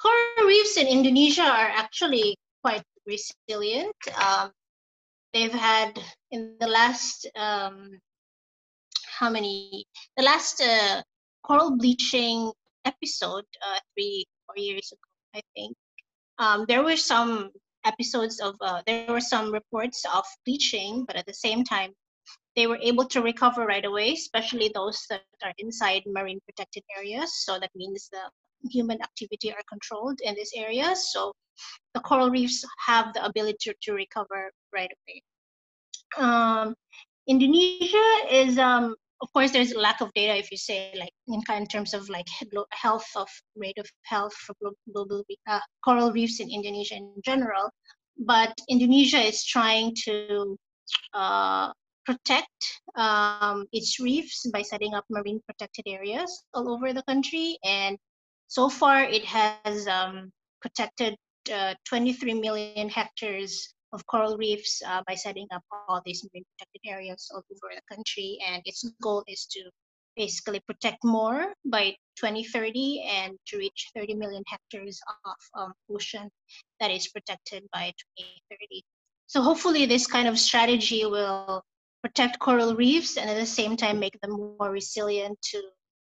coral 0.00 0.48
reefs 0.48 0.78
in 0.78 0.86
Indonesia 0.86 1.44
are 1.44 1.68
actually 1.68 2.36
quite 2.62 2.82
resilient. 3.06 3.96
Um, 4.16 4.52
they've 5.32 5.52
had 5.52 5.98
in 6.30 6.56
the 6.60 6.66
last 6.66 7.28
um, 7.36 7.90
how 9.18 9.30
many 9.30 9.84
the 10.16 10.22
last 10.22 10.62
uh, 10.62 11.02
coral 11.42 11.76
bleaching 11.76 12.50
episode 12.84 13.44
uh, 13.66 13.78
three 13.94 14.24
four 14.46 14.56
years 14.56 14.92
ago 14.92 15.08
i 15.34 15.42
think 15.54 15.76
um, 16.38 16.64
there 16.68 16.82
were 16.82 16.96
some 16.96 17.50
episodes 17.84 18.40
of 18.40 18.54
uh, 18.60 18.82
there 18.86 19.06
were 19.08 19.20
some 19.20 19.52
reports 19.52 20.04
of 20.14 20.24
bleaching 20.44 21.04
but 21.06 21.16
at 21.16 21.26
the 21.26 21.34
same 21.34 21.64
time 21.64 21.92
they 22.56 22.66
were 22.66 22.78
able 22.82 23.04
to 23.04 23.22
recover 23.22 23.64
right 23.64 23.84
away 23.84 24.12
especially 24.12 24.70
those 24.74 25.06
that 25.08 25.22
are 25.44 25.54
inside 25.58 26.02
marine 26.06 26.40
protected 26.46 26.82
areas. 26.96 27.44
So 27.44 27.58
that 27.58 27.70
means 27.74 28.08
the 28.10 28.24
human 28.68 29.00
activity 29.02 29.50
are 29.52 29.62
controlled 29.68 30.20
in 30.22 30.34
this 30.34 30.52
area. 30.54 30.94
So 30.94 31.32
the 31.94 32.00
coral 32.00 32.30
reefs 32.30 32.64
have 32.86 33.12
the 33.14 33.24
ability 33.24 33.58
to, 33.62 33.74
to 33.82 33.92
recover 33.92 34.50
right 34.72 34.90
away. 34.98 35.22
Um, 36.18 36.74
indonesia 37.28 38.08
is 38.30 38.58
um, 38.58 38.96
of 39.22 39.32
course 39.32 39.50
there's 39.50 39.72
a 39.72 39.78
lack 39.78 40.00
of 40.00 40.12
data 40.14 40.36
if 40.36 40.50
you 40.50 40.56
say 40.56 40.92
like 40.98 41.12
in, 41.28 41.66
terms 41.66 41.94
of 41.94 42.08
like 42.08 42.26
health 42.72 43.06
of 43.16 43.28
rate 43.56 43.78
of 43.78 43.86
health 44.04 44.32
for 44.34 44.54
global 44.92 45.22
uh, 45.48 45.60
coral 45.84 46.12
reefs 46.12 46.40
in 46.40 46.50
indonesia 46.50 46.94
in 46.94 47.12
general. 47.24 47.70
But 48.18 48.52
indonesia 48.68 49.20
is 49.20 49.44
trying 49.44 49.94
to 50.04 50.56
uh, 51.14 51.72
protect 52.04 52.80
um, 52.96 53.66
its 53.72 54.00
reefs 54.00 54.46
by 54.52 54.62
setting 54.62 54.94
up 54.94 55.04
marine 55.10 55.40
protected 55.46 55.84
areas 55.86 56.44
all 56.54 56.72
over 56.72 56.92
the 56.92 57.02
country. 57.04 57.58
And 57.64 57.98
so 58.48 58.68
far 58.68 59.04
it 59.04 59.24
has 59.24 59.86
um, 59.86 60.32
protected 60.60 61.16
uh, 61.52 61.74
23 61.88 62.34
million 62.34 62.88
hectares 62.88 63.74
of 63.92 64.06
coral 64.06 64.36
reefs 64.36 64.82
uh, 64.86 65.02
by 65.06 65.14
setting 65.14 65.46
up 65.52 65.62
all 65.88 66.00
these 66.04 66.24
marine 66.24 66.44
protected 66.56 66.82
areas 66.86 67.30
all 67.32 67.42
over 67.50 67.74
the 67.74 67.94
country. 67.94 68.38
And 68.46 68.62
its 68.64 68.84
goal 69.02 69.24
is 69.26 69.46
to 69.52 69.70
basically 70.16 70.60
protect 70.60 71.02
more 71.04 71.52
by 71.64 71.96
2030 72.16 73.02
and 73.08 73.38
to 73.46 73.58
reach 73.58 73.90
30 73.94 74.14
million 74.14 74.42
hectares 74.46 75.00
of 75.24 75.36
um, 75.54 75.72
ocean 75.90 76.28
that 76.78 76.90
is 76.90 77.08
protected 77.08 77.64
by 77.72 77.92
2030. 78.18 78.82
So 79.26 79.42
hopefully 79.42 79.86
this 79.86 80.06
kind 80.06 80.28
of 80.28 80.38
strategy 80.38 81.04
will 81.04 81.62
protect 82.02 82.38
coral 82.38 82.74
reefs 82.74 83.16
and 83.16 83.30
at 83.30 83.38
the 83.38 83.46
same 83.46 83.76
time 83.76 83.98
make 83.98 84.18
them 84.20 84.32
more 84.32 84.70
resilient 84.70 85.38
to, 85.42 85.62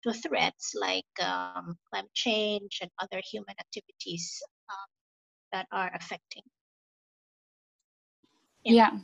to 0.04 0.12
threats 0.12 0.72
like 0.78 1.04
um, 1.22 1.76
climate 1.90 2.10
change 2.14 2.78
and 2.80 2.90
other 2.98 3.20
human 3.30 3.54
activities 3.60 4.40
um, 4.70 4.88
that 5.52 5.66
are 5.72 5.90
affecting 5.94 6.42
yeah. 8.64 8.74
yeah. 8.74 8.98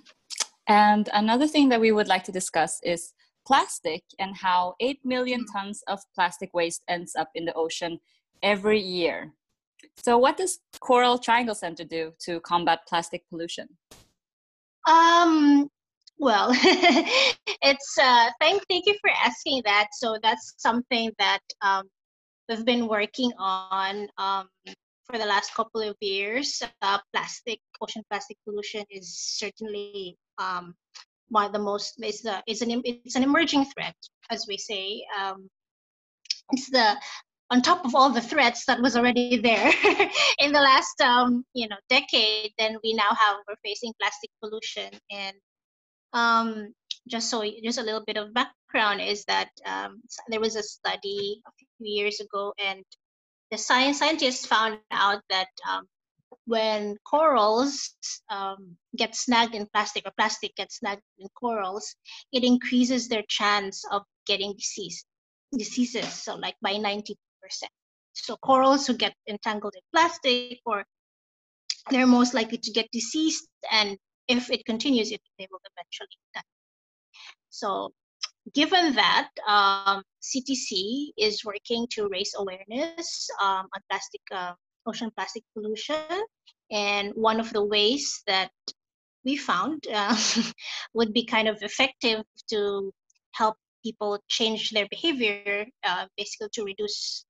And 0.68 1.08
another 1.14 1.46
thing 1.46 1.68
that 1.70 1.80
we 1.80 1.92
would 1.92 2.08
like 2.08 2.24
to 2.24 2.32
discuss 2.32 2.78
is 2.82 3.14
plastic 3.46 4.02
and 4.18 4.36
how 4.36 4.74
8 4.80 5.00
million 5.04 5.40
mm. 5.40 5.52
tons 5.52 5.82
of 5.88 6.00
plastic 6.14 6.52
waste 6.52 6.82
ends 6.88 7.16
up 7.16 7.30
in 7.34 7.44
the 7.46 7.54
ocean 7.54 7.98
every 8.42 8.80
year. 8.80 9.32
So, 9.96 10.18
what 10.18 10.36
does 10.36 10.58
Coral 10.80 11.18
Triangle 11.18 11.54
Center 11.54 11.84
do 11.84 12.12
to 12.20 12.40
combat 12.40 12.80
plastic 12.86 13.22
pollution? 13.30 13.68
Um, 14.88 15.70
well, 16.18 16.50
it's 16.52 17.98
uh, 18.00 18.30
thank 18.40 18.62
thank 18.68 18.86
you 18.86 18.96
for 19.00 19.10
asking 19.24 19.62
that. 19.64 19.88
So 19.92 20.18
that's 20.22 20.54
something 20.58 21.12
that 21.18 21.40
um, 21.62 21.88
we've 22.48 22.64
been 22.64 22.88
working 22.88 23.32
on 23.38 24.08
um, 24.18 24.48
for 25.10 25.18
the 25.18 25.26
last 25.26 25.54
couple 25.54 25.80
of 25.80 25.96
years, 26.00 26.62
uh, 26.82 26.98
plastic, 27.12 27.60
ocean 27.80 28.04
plastic 28.10 28.36
pollution 28.44 28.84
is 28.90 29.18
certainly 29.18 30.16
um, 30.38 30.74
one 31.28 31.46
of 31.46 31.52
the 31.52 31.58
most. 31.58 31.94
It's 31.98 32.22
the 32.22 32.42
it's 32.46 32.60
an 32.60 32.82
it's 32.84 33.16
an 33.16 33.22
emerging 33.22 33.64
threat, 33.66 33.96
as 34.30 34.46
we 34.46 34.58
say. 34.58 35.02
Um, 35.18 35.48
it's 36.52 36.70
the 36.70 36.96
on 37.50 37.62
top 37.62 37.86
of 37.86 37.94
all 37.94 38.10
the 38.10 38.20
threats 38.20 38.66
that 38.66 38.80
was 38.82 38.96
already 38.96 39.38
there 39.38 39.72
in 40.38 40.52
the 40.52 40.60
last 40.60 41.00
um, 41.00 41.44
you 41.54 41.68
know 41.68 41.76
decade. 41.88 42.52
Then 42.58 42.76
we 42.84 42.92
now 42.92 43.08
have 43.08 43.36
we're 43.48 43.56
facing 43.64 43.94
plastic 44.00 44.30
pollution, 44.42 44.90
and 45.10 45.36
um, 46.12 46.74
just 47.08 47.30
so 47.30 47.42
just 47.64 47.78
a 47.78 47.82
little 47.82 48.04
bit 48.06 48.18
of 48.18 48.34
background 48.34 49.00
is 49.00 49.24
that 49.24 49.48
um, 49.64 50.02
there 50.28 50.40
was 50.40 50.56
a 50.56 50.62
study 50.62 51.40
a 51.46 51.50
few 51.78 51.94
years 51.94 52.20
ago, 52.20 52.52
and 52.62 52.84
the 53.50 53.58
science 53.58 53.98
scientists 53.98 54.46
found 54.46 54.78
out 54.90 55.22
that 55.30 55.48
um, 55.68 55.86
when 56.44 56.96
corals 57.04 57.94
um, 58.30 58.76
get 58.96 59.14
snagged 59.14 59.54
in 59.54 59.66
plastic 59.72 60.06
or 60.06 60.12
plastic 60.16 60.54
gets 60.56 60.78
snagged 60.78 61.02
in 61.18 61.28
corals, 61.38 61.94
it 62.32 62.44
increases 62.44 63.08
their 63.08 63.22
chance 63.28 63.84
of 63.90 64.02
getting 64.26 64.54
disease 64.54 65.04
diseases. 65.56 66.12
So 66.12 66.36
like 66.36 66.56
by 66.60 66.74
90%. 66.74 67.14
So 68.12 68.36
corals 68.36 68.86
who 68.86 68.94
get 68.94 69.14
entangled 69.28 69.74
in 69.74 69.82
plastic 69.92 70.58
or 70.66 70.84
they're 71.90 72.06
most 72.06 72.34
likely 72.34 72.58
to 72.58 72.70
get 72.72 72.88
diseased 72.92 73.48
and 73.70 73.96
if 74.26 74.50
it 74.50 74.66
continues, 74.66 75.10
it, 75.10 75.22
they 75.38 75.48
will 75.50 75.60
eventually 75.72 76.08
die. 76.34 76.42
So 77.48 77.92
given 78.54 78.94
that, 78.94 79.28
um, 79.46 80.02
CTC 80.22 81.10
is 81.16 81.44
working 81.44 81.86
to 81.92 82.08
raise 82.08 82.34
awareness 82.36 83.28
um, 83.42 83.66
on 83.74 83.80
plastic, 83.88 84.20
uh, 84.32 84.52
ocean 84.86 85.10
plastic 85.16 85.44
pollution. 85.54 86.24
And 86.70 87.12
one 87.14 87.40
of 87.40 87.52
the 87.52 87.64
ways 87.64 88.22
that 88.26 88.50
we 89.24 89.36
found 89.36 89.86
uh, 89.92 90.16
would 90.94 91.12
be 91.12 91.24
kind 91.24 91.48
of 91.48 91.58
effective 91.62 92.22
to 92.50 92.92
help 93.32 93.56
people 93.84 94.18
change 94.28 94.70
their 94.70 94.86
behavior, 94.90 95.66
uh, 95.84 96.06
basically 96.16 96.48
to 96.54 96.64
reduce 96.64 97.24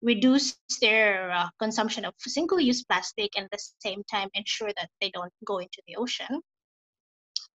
reduce 0.00 0.56
their 0.80 1.30
uh, 1.32 1.48
consumption 1.58 2.04
of 2.04 2.14
single-use 2.18 2.84
plastic 2.84 3.30
and 3.36 3.46
at 3.46 3.50
the 3.50 3.58
same 3.80 4.02
time 4.08 4.28
ensure 4.34 4.70
that 4.76 4.88
they 5.00 5.10
don't 5.10 5.32
go 5.44 5.58
into 5.58 5.82
the 5.88 5.96
ocean 5.96 6.40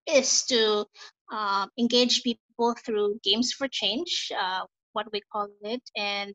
is 0.07 0.43
to 0.43 0.85
uh, 1.31 1.65
engage 1.79 2.23
people 2.23 2.41
through 2.71 3.19
games 3.23 3.51
for 3.51 3.67
change, 3.67 4.31
uh, 4.37 4.61
what 4.93 5.07
we 5.11 5.21
call 5.31 5.49
it, 5.63 5.81
and 5.97 6.33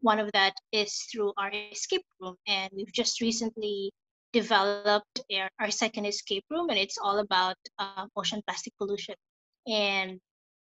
one 0.00 0.18
of 0.18 0.30
that 0.32 0.54
is 0.72 0.92
through 1.10 1.32
our 1.38 1.50
escape 1.70 2.04
room. 2.20 2.36
And 2.46 2.70
we've 2.74 2.92
just 2.92 3.20
recently 3.20 3.92
developed 4.32 5.20
our, 5.32 5.48
our 5.60 5.70
second 5.70 6.06
escape 6.06 6.44
room, 6.50 6.68
and 6.70 6.78
it's 6.78 6.98
all 6.98 7.18
about 7.18 7.56
uh, 7.78 8.06
ocean 8.16 8.42
plastic 8.46 8.72
pollution. 8.78 9.14
And 9.66 10.18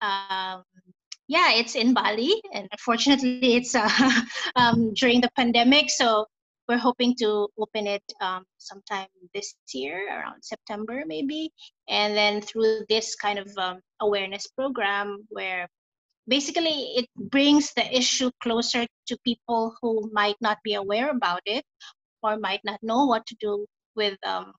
um, 0.03 0.63
yeah, 1.29 1.53
it's 1.55 1.75
in 1.75 1.95
Bali, 1.95 2.35
and 2.53 2.69
unfortunately, 2.71 3.55
it's 3.57 3.75
uh, 3.75 3.89
um, 4.57 4.93
during 4.95 5.21
the 5.21 5.31
pandemic. 5.37 5.91
So 5.91 6.27
we're 6.69 6.79
hoping 6.79 7.15
to 7.17 7.49
open 7.59 7.87
it 7.87 8.03
um, 8.21 8.45
sometime 8.59 9.09
this 9.35 9.55
year, 9.73 10.09
around 10.09 10.43
September 10.43 11.03
maybe, 11.07 11.51
and 11.89 12.17
then 12.17 12.41
through 12.41 12.85
this 12.89 13.15
kind 13.17 13.39
of 13.39 13.49
um, 13.59 13.81
awareness 14.01 14.47
program, 14.47 15.27
where 15.29 15.69
basically 16.29 16.95
it 16.97 17.07
brings 17.31 17.73
the 17.75 17.97
issue 17.97 18.31
closer 18.43 18.87
to 19.07 19.19
people 19.25 19.75
who 19.81 20.11
might 20.13 20.37
not 20.41 20.59
be 20.65 20.75
aware 20.75 21.11
about 21.11 21.41
it 21.47 21.65
or 22.23 22.39
might 22.39 22.61
not 22.65 22.81
know 22.83 23.05
what 23.05 23.27
to 23.27 23.37
do 23.41 23.67
with 23.95 24.17
um, 24.27 24.53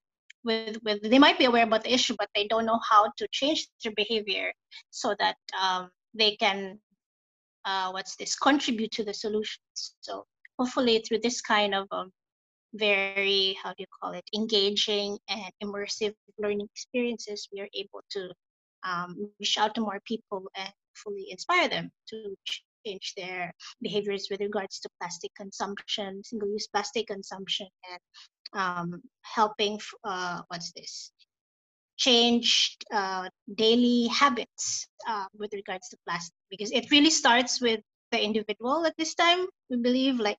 with 0.44 0.78
with 0.84 1.02
they 1.02 1.20
might 1.20 1.40
be 1.40 1.46
aware 1.46 1.64
about 1.64 1.84
the 1.84 1.94
issue 1.94 2.16
but 2.20 2.30
they 2.36 2.48
don't 2.48 2.66
know 2.66 2.80
how 2.88 3.12
to 3.18 3.28
change 3.32 3.68
their 3.84 3.94
behavior 3.96 4.54
so 4.92 5.16
that 5.20 5.36
um, 5.60 5.90
they 6.14 6.36
can 6.36 6.80
uh, 7.66 7.90
what's 7.90 8.16
this 8.16 8.36
contribute 8.36 8.92
to 8.92 9.04
the 9.04 9.14
solutions 9.14 9.96
so 10.02 10.24
hopefully 10.58 11.00
through 11.00 11.20
this 11.20 11.42
kind 11.42 11.74
of 11.74 11.88
um, 11.92 12.12
very 12.74 13.58
how 13.62 13.70
do 13.70 13.76
you 13.80 13.86
call 14.02 14.12
it 14.14 14.24
engaging 14.36 15.18
and 15.30 15.52
immersive 15.64 16.14
learning 16.40 16.68
experiences 16.74 17.48
we 17.54 17.62
are 17.62 17.70
able 17.74 18.02
to 18.10 18.30
um, 18.84 19.30
reach 19.40 19.58
out 19.58 19.74
to 19.74 19.82
more 19.82 20.00
people 20.06 20.44
and 20.56 20.72
fully 20.94 21.28
inspire 21.30 21.68
them 21.70 21.90
to 22.08 22.36
change 22.86 23.14
their 23.18 23.54
behaviors 23.82 24.28
with 24.30 24.40
regards 24.42 24.80
to 24.80 24.90
plastic 25.00 25.32
consumption 25.36 26.22
single-use 26.24 26.68
plastic 26.68 27.08
consumption 27.08 27.68
and 27.90 28.00
um, 28.54 29.02
helping 29.24 29.80
uh, 30.04 30.42
what's 30.50 30.72
this 30.74 31.12
changed 31.98 32.84
uh, 32.94 33.30
daily 33.56 34.08
habits 34.08 34.88
uh, 35.08 35.26
with 35.38 35.54
regards 35.54 35.90
to 35.90 35.98
plastic. 36.06 36.34
Because 36.50 36.72
it 36.72 36.92
really 36.92 37.10
starts 37.10 37.62
with 37.62 37.80
the 38.12 38.22
individual 38.22 38.86
at 38.86 38.96
this 38.98 39.16
time 39.16 39.46
we 39.70 39.78
believe 39.78 40.20
like 40.20 40.38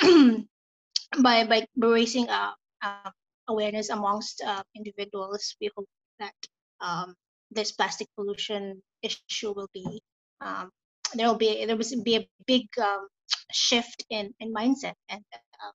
by 1.22 1.44
by 1.44 1.66
raising 1.76 2.28
uh, 2.28 2.52
uh, 2.82 3.10
awareness 3.48 3.90
amongst 3.90 4.42
uh, 4.42 4.62
individuals 4.74 5.54
we 5.60 5.70
hope 5.76 5.88
that 6.18 6.34
um, 6.80 7.14
this 7.50 7.72
plastic 7.72 8.08
pollution 8.16 8.82
issue 9.02 9.52
will 9.52 9.70
be 9.72 10.02
um, 10.40 10.70
there 11.14 11.28
will 11.28 11.38
be 11.38 11.64
there 11.64 11.76
will 11.76 12.02
be 12.02 12.16
a 12.16 12.26
big 12.46 12.66
um, 12.78 13.06
shift 13.52 14.04
in 14.10 14.34
in 14.40 14.52
mindset 14.52 14.94
and 15.08 15.22
uh, 15.32 15.72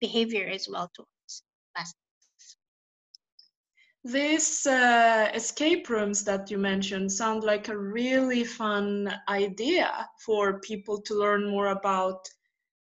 behavior 0.00 0.48
as 0.48 0.68
well 0.68 0.88
towards 0.94 1.42
plastic 1.74 2.07
these 4.08 4.66
uh, 4.66 5.30
escape 5.34 5.90
rooms 5.90 6.24
that 6.24 6.50
you 6.50 6.56
mentioned 6.56 7.12
sound 7.12 7.44
like 7.44 7.68
a 7.68 7.76
really 7.76 8.42
fun 8.42 9.12
idea 9.28 10.08
for 10.24 10.60
people 10.60 11.00
to 11.02 11.14
learn 11.14 11.46
more 11.46 11.68
about 11.68 12.26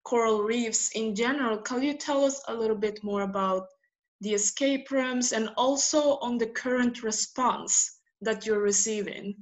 coral 0.05 0.43
reefs 0.43 0.91
in 0.97 1.15
general. 1.15 1.59
Can 1.59 1.83
you 1.83 1.95
tell 1.95 2.25
us 2.25 2.43
a 2.49 2.55
little 2.55 2.77
bit 2.77 3.03
more 3.05 3.23
about 3.23 3.69
the 4.23 4.35
escape 4.35 4.91
rooms 4.91 5.33
and 5.33 5.51
also 5.57 6.19
on 6.19 6.37
the 6.37 6.49
current 6.49 7.03
response 7.05 8.01
that 8.21 8.45
you're 8.45 8.63
receiving? 8.63 9.37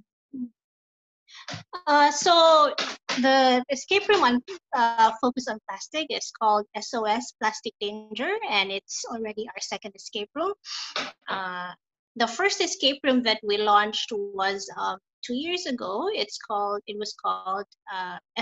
Uh, 1.87 2.11
so 2.11 2.75
the 3.21 3.65
escape 3.71 4.09
room 4.09 4.23
on 4.23 4.43
uh, 4.75 5.13
focus 5.21 5.49
on 5.49 5.59
plastic 5.69 6.07
is 6.11 6.33
called 6.41 6.65
SOS 6.81 7.33
Plastic 7.41 7.75
Danger, 7.81 8.31
and 8.51 8.71
it's 8.71 9.05
already 9.11 9.47
our 9.49 9.61
second 9.61 9.93
escape 9.95 10.31
room. 10.35 10.53
Uh, 11.29 11.73
the 12.17 12.27
first 12.27 12.61
escape 12.61 13.01
room 13.05 13.23
that 13.23 13.41
we 13.43 13.59
launched 13.59 14.13
was 14.13 14.69
uh, 14.79 14.97
two 15.25 15.35
years 15.35 15.67
ago. 15.67 16.09
It's 16.13 16.39
called 16.39 16.81
it 16.87 16.99
was 16.99 17.15
called 17.15 17.67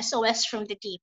SOS 0.00 0.44
uh, 0.44 0.48
from 0.50 0.64
the 0.66 0.76
Deep. 0.80 1.00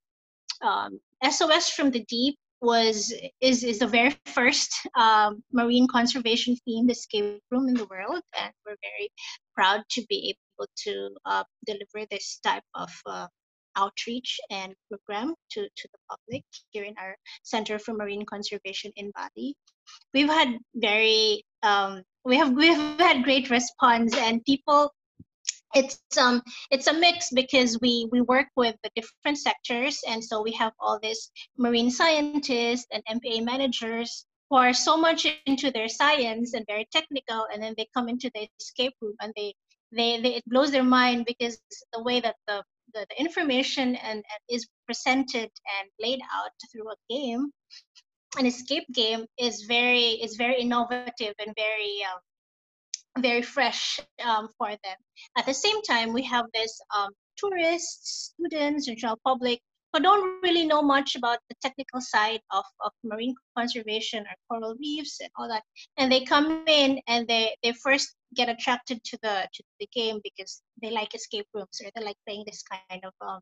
Um, 0.62 0.99
SOS 1.30 1.69
from 1.69 1.91
the 1.91 2.06
Deep 2.08 2.38
was 2.62 3.13
is 3.41 3.63
is 3.63 3.80
the 3.80 3.88
very 3.88 4.15
first 4.25 4.73
um, 4.95 5.43
marine 5.51 5.88
conservation 5.88 6.56
themed 6.67 6.89
escape 6.89 7.41
room 7.51 7.67
in 7.67 7.75
the 7.75 7.86
world, 7.86 8.21
and 8.39 8.51
we're 8.65 8.77
very 8.82 9.10
proud 9.53 9.84
to 9.91 10.06
be 10.10 10.36
able 10.36 10.67
to 10.75 11.10
uh, 11.25 11.43
deliver 11.65 12.08
this 12.10 12.39
type 12.43 12.63
of 12.75 12.89
uh, 13.06 13.27
outreach 13.77 14.39
and 14.49 14.73
program 14.89 15.33
to, 15.51 15.63
to 15.63 15.87
the 15.91 15.99
public 16.09 16.43
here 16.71 16.83
in 16.83 16.95
our 16.97 17.15
Center 17.43 17.79
for 17.79 17.93
Marine 17.93 18.25
Conservation 18.25 18.91
in 18.95 19.11
Bali. 19.11 19.55
We've 20.13 20.29
had 20.29 20.57
very 20.75 21.43
um, 21.63 22.03
we 22.25 22.35
have 22.37 22.51
we've 22.53 22.99
had 22.99 23.23
great 23.23 23.49
response 23.49 24.15
and 24.15 24.43
people 24.45 24.91
it's 25.73 25.99
um 26.17 26.41
it's 26.71 26.87
a 26.87 26.93
mix 26.93 27.29
because 27.31 27.79
we 27.81 28.07
we 28.11 28.21
work 28.21 28.47
with 28.55 28.75
the 28.83 28.89
different 28.95 29.37
sectors 29.37 29.99
and 30.07 30.23
so 30.23 30.41
we 30.41 30.51
have 30.51 30.73
all 30.79 30.99
these 31.01 31.31
marine 31.57 31.91
scientists 31.91 32.87
and 32.91 33.03
MPA 33.09 33.43
managers 33.43 34.25
who 34.49 34.57
are 34.57 34.73
so 34.73 34.97
much 34.97 35.27
into 35.45 35.71
their 35.71 35.89
science 35.89 36.53
and 36.53 36.65
very 36.67 36.87
technical 36.91 37.45
and 37.53 37.61
then 37.61 37.73
they 37.77 37.87
come 37.93 38.07
into 38.07 38.31
the 38.33 38.47
escape 38.59 38.93
room 39.01 39.15
and 39.21 39.33
they 39.35 39.53
they, 39.91 40.21
they 40.21 40.35
it 40.35 40.43
blows 40.47 40.71
their 40.71 40.83
mind 40.83 41.25
because 41.25 41.59
the 41.93 42.03
way 42.03 42.19
that 42.19 42.35
the 42.47 42.63
the, 42.93 43.06
the 43.10 43.19
information 43.19 43.95
and, 43.95 44.17
and 44.17 44.41
is 44.50 44.67
presented 44.86 45.50
and 45.80 45.89
laid 46.00 46.19
out 46.34 46.52
through 46.71 46.89
a 46.89 46.95
game 47.10 47.52
an 48.38 48.45
escape 48.45 48.86
game 48.93 49.26
is 49.39 49.63
very 49.63 50.10
is 50.26 50.36
very 50.36 50.62
innovative 50.62 51.34
and 51.39 51.54
very 51.56 52.06
um, 52.10 53.21
very 53.21 53.41
fresh 53.41 54.00
um, 54.23 54.50
for 54.58 54.69
them. 54.69 54.97
At 55.38 55.45
the 55.45 55.54
same 55.54 55.82
time 55.82 56.13
we 56.13 56.23
have 56.23 56.45
this 56.54 56.80
um, 56.95 57.10
tourists 57.38 58.34
students 58.36 58.86
general 58.86 59.19
public 59.26 59.60
who 59.93 60.02
don't 60.02 60.41
really 60.43 60.65
know 60.65 60.82
much 60.82 61.15
about 61.15 61.39
the 61.50 61.56
technical 61.62 62.02
side 62.02 62.41
of, 62.52 62.65
of 62.82 62.91
marine 63.04 63.34
conservation 63.58 64.26
or 64.26 64.36
coral 64.60 64.76
reefs 64.80 65.19
and 65.21 65.30
all 65.38 65.47
that. 65.47 65.63
And 65.97 66.12
they 66.12 66.26
come 66.26 66.65
in 66.67 67.00
and 67.08 67.28
they, 67.28 67.56
they 67.63 67.71
first 67.71 68.13
get 68.35 68.49
attracted 68.49 69.03
to 69.03 69.17
the 69.21 69.47
to 69.53 69.63
the 69.79 69.87
game 69.93 70.19
because 70.23 70.61
they 70.81 70.91
like 70.91 71.13
escape 71.15 71.47
rooms 71.53 71.81
or 71.83 71.89
they 71.95 72.03
like 72.03 72.17
playing 72.25 72.43
this 72.45 72.63
kind 72.63 73.03
of 73.03 73.13
um, 73.21 73.39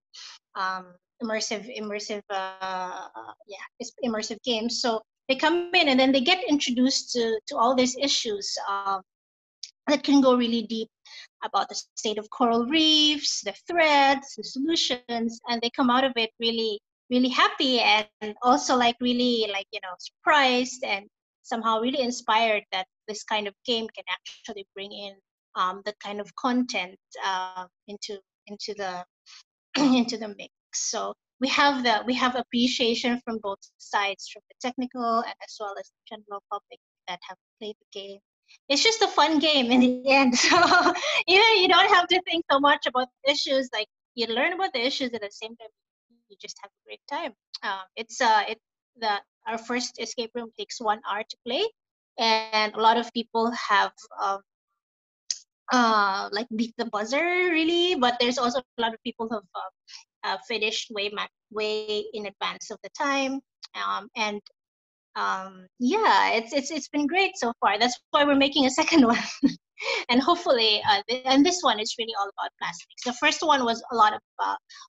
um, 0.55 0.85
immersive 1.23 1.65
immersive 1.77 2.23
uh, 2.29 3.07
yeah 3.47 3.87
immersive 4.05 4.41
games. 4.43 4.81
So 4.81 5.01
they 5.27 5.35
come 5.35 5.71
in 5.73 5.89
and 5.89 5.99
then 5.99 6.11
they 6.11 6.21
get 6.21 6.43
introduced 6.47 7.11
to 7.13 7.39
to 7.47 7.57
all 7.57 7.75
these 7.75 7.95
issues 7.97 8.55
um, 8.69 9.01
that 9.87 10.03
can 10.03 10.21
go 10.21 10.35
really 10.35 10.63
deep 10.63 10.89
about 11.43 11.69
the 11.69 11.75
state 11.95 12.17
of 12.17 12.29
coral 12.29 12.65
reefs 12.65 13.41
the 13.41 13.53
threats 13.67 14.35
the 14.35 14.43
solutions 14.43 15.39
and 15.47 15.61
they 15.61 15.69
come 15.69 15.89
out 15.89 16.03
of 16.03 16.11
it 16.15 16.31
really 16.39 16.79
really 17.09 17.29
happy 17.29 17.79
and 17.79 18.07
also 18.41 18.75
like 18.75 18.95
really 18.99 19.47
like 19.51 19.67
you 19.71 19.79
know 19.83 19.93
surprised 19.99 20.83
and 20.83 21.05
somehow 21.45 21.79
really 21.79 22.01
inspired 22.01 22.63
that 22.71 22.87
this 23.07 23.23
kind 23.23 23.47
of 23.47 23.53
game 23.65 23.87
can 23.95 24.03
actually 24.09 24.65
bring 24.75 24.91
in 24.91 25.13
um, 25.55 25.81
kind 26.03 26.19
of 26.19 26.35
content 26.35 26.97
uh, 27.25 27.65
into 27.87 28.19
into 28.47 28.73
the 28.73 29.05
into 29.77 30.17
the 30.17 30.27
mix. 30.27 30.51
So 30.73 31.13
we 31.39 31.47
have 31.49 31.83
the 31.83 32.03
we 32.05 32.13
have 32.15 32.35
appreciation 32.35 33.21
from 33.23 33.39
both 33.41 33.59
sides, 33.77 34.29
from 34.31 34.41
the 34.49 34.55
technical 34.67 35.19
and 35.19 35.35
as 35.43 35.55
well 35.59 35.75
as 35.79 35.87
the 35.89 36.15
general 36.15 36.43
public 36.51 36.79
that 37.07 37.19
have 37.27 37.37
played 37.59 37.75
the 37.79 37.99
game. 37.99 38.19
It's 38.69 38.83
just 38.83 39.01
a 39.01 39.07
fun 39.07 39.39
game 39.39 39.71
in 39.71 39.79
the 39.79 40.09
end. 40.19 40.35
So 40.35 40.57
you 41.27 41.37
know, 41.37 41.53
you 41.61 41.67
don't 41.67 41.93
have 41.93 42.07
to 42.07 42.21
think 42.23 42.45
so 42.51 42.59
much 42.59 42.85
about 42.87 43.07
issues. 43.27 43.69
Like 43.71 43.87
you 44.15 44.27
learn 44.27 44.53
about 44.53 44.73
the 44.73 44.85
issues 44.85 45.13
at 45.13 45.21
the 45.21 45.31
same 45.31 45.55
time. 45.55 45.69
You 46.29 46.37
just 46.41 46.57
have 46.61 46.71
a 46.71 46.81
great 46.87 47.01
time. 47.07 47.33
Um, 47.63 47.85
it's 47.95 48.19
uh, 48.19 48.43
it 48.49 48.59
the 48.99 49.21
our 49.47 49.57
first 49.57 50.01
escape 50.01 50.31
room 50.33 50.49
takes 50.57 50.81
one 50.81 50.99
hour 51.09 51.23
to 51.23 51.37
play, 51.45 51.63
and 52.17 52.73
a 52.73 52.81
lot 52.81 52.97
of 52.97 53.11
people 53.13 53.51
have 53.51 53.91
um, 54.21 54.41
uh, 55.71 56.29
like 56.31 56.47
beat 56.55 56.73
the 56.77 56.85
buzzer 56.85 57.51
really, 57.51 57.95
but 57.95 58.17
there's 58.19 58.37
also 58.37 58.59
a 58.59 58.81
lot 58.81 58.93
of 58.93 59.01
people 59.03 59.27
who've 59.29 59.53
uh, 59.55 60.27
uh, 60.27 60.37
finished 60.47 60.91
way 60.91 61.11
way 61.51 62.05
in 62.13 62.25
advance 62.25 62.71
of 62.71 62.77
the 62.83 62.89
time, 62.97 63.39
um, 63.75 64.09
and 64.15 64.41
um, 65.15 65.67
yeah, 65.79 66.31
it's 66.33 66.53
it's 66.53 66.71
it's 66.71 66.89
been 66.89 67.07
great 67.07 67.37
so 67.37 67.53
far. 67.59 67.77
That's 67.79 67.97
why 68.11 68.23
we're 68.23 68.35
making 68.35 68.65
a 68.65 68.69
second 68.81 69.05
one. 69.05 69.23
and 70.09 70.21
hopefully 70.21 70.81
uh, 70.89 71.01
and 71.25 71.45
this 71.45 71.59
one 71.61 71.79
is 71.79 71.95
really 71.99 72.13
all 72.17 72.29
about 72.29 72.49
plastics 72.59 73.03
the 73.05 73.13
first 73.13 73.41
one 73.41 73.65
was 73.65 73.83
a 73.91 73.95
lot 73.95 74.13
of 74.13 74.21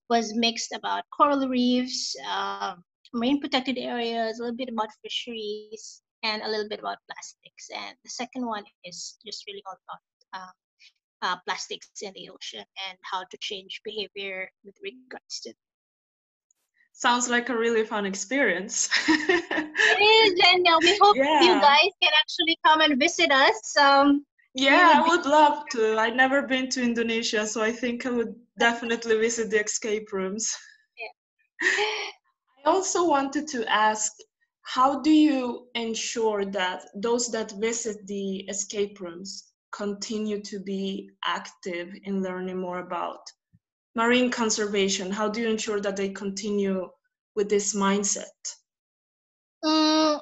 was 0.09 0.33
mixed 0.37 0.73
about 0.73 1.03
coral 1.17 1.49
reefs 1.49 2.15
uh, 2.29 2.75
marine 3.13 3.41
protected 3.41 3.79
areas 3.79 4.39
a 4.39 4.43
little 4.43 4.57
bit 4.57 4.69
about 4.69 4.89
fisheries 5.03 6.03
and 6.23 6.43
a 6.43 6.49
little 6.49 6.69
bit 6.69 6.81
about 6.81 6.99
plastics. 7.11 7.69
And 7.75 7.97
the 8.05 8.11
second 8.11 8.47
one 8.47 8.65
is 8.85 9.19
just 9.25 9.45
really 9.47 9.63
all 9.67 9.79
about 9.87 10.03
uh, 10.41 10.53
uh, 11.23 11.37
plastics 11.47 11.89
in 12.03 12.13
the 12.15 12.29
ocean 12.31 12.65
and 12.89 12.99
how 13.03 13.25
to 13.31 13.37
change 13.41 13.81
behavior 13.85 14.51
with 14.65 14.75
regards 14.83 15.41
to 15.41 15.55
sounds 16.93 17.29
like 17.29 17.51
a 17.51 17.57
really 17.57 17.85
fun 17.85 18.07
experience. 18.07 18.89
It 19.07 20.01
is 20.01 20.41
and 20.47 20.67
uh, 20.67 20.79
we 20.81 20.99
hope 21.01 21.17
yeah. 21.17 21.43
you 21.43 21.61
guys 21.61 21.93
can 22.03 22.11
actually 22.21 22.59
come 22.65 22.81
and 22.81 22.99
visit 22.99 23.31
us 23.31 23.77
um, 23.77 24.25
yeah 24.55 24.93
i 24.97 25.09
would 25.09 25.27
love 25.27 25.65
to. 25.73 25.99
I've 25.99 26.17
never 26.17 26.43
been 26.43 26.69
to 26.71 26.83
indonesia 26.83 27.47
so 27.47 27.63
i 27.63 27.71
think 27.71 28.07
i 28.07 28.11
would 28.11 28.35
definitely 28.59 29.17
visit 29.19 29.51
the 29.51 29.63
escape 29.63 30.13
rooms. 30.13 30.57
Yeah. 30.99 31.69
i 32.67 32.71
also 32.71 33.09
wanted 33.09 33.47
to 33.49 33.65
ask 33.71 34.13
how 34.63 35.01
do 35.01 35.11
you 35.11 35.69
ensure 35.75 36.45
that 36.45 36.83
those 36.97 37.29
that 37.31 37.53
visit 37.53 38.05
the 38.07 38.41
escape 38.49 39.01
rooms 39.01 39.53
continue 39.71 40.41
to 40.41 40.59
be 40.59 41.11
active 41.25 41.89
in 42.05 42.23
learning 42.23 42.59
more 42.59 42.81
about 42.81 43.21
marine 43.95 44.31
conservation? 44.31 45.11
How 45.11 45.29
do 45.29 45.41
you 45.41 45.49
ensure 45.49 45.81
that 45.81 45.97
they 45.97 46.11
continue 46.11 46.89
with 47.35 47.49
this 47.49 47.75
mindset? 47.75 48.37
Mm, 49.65 50.21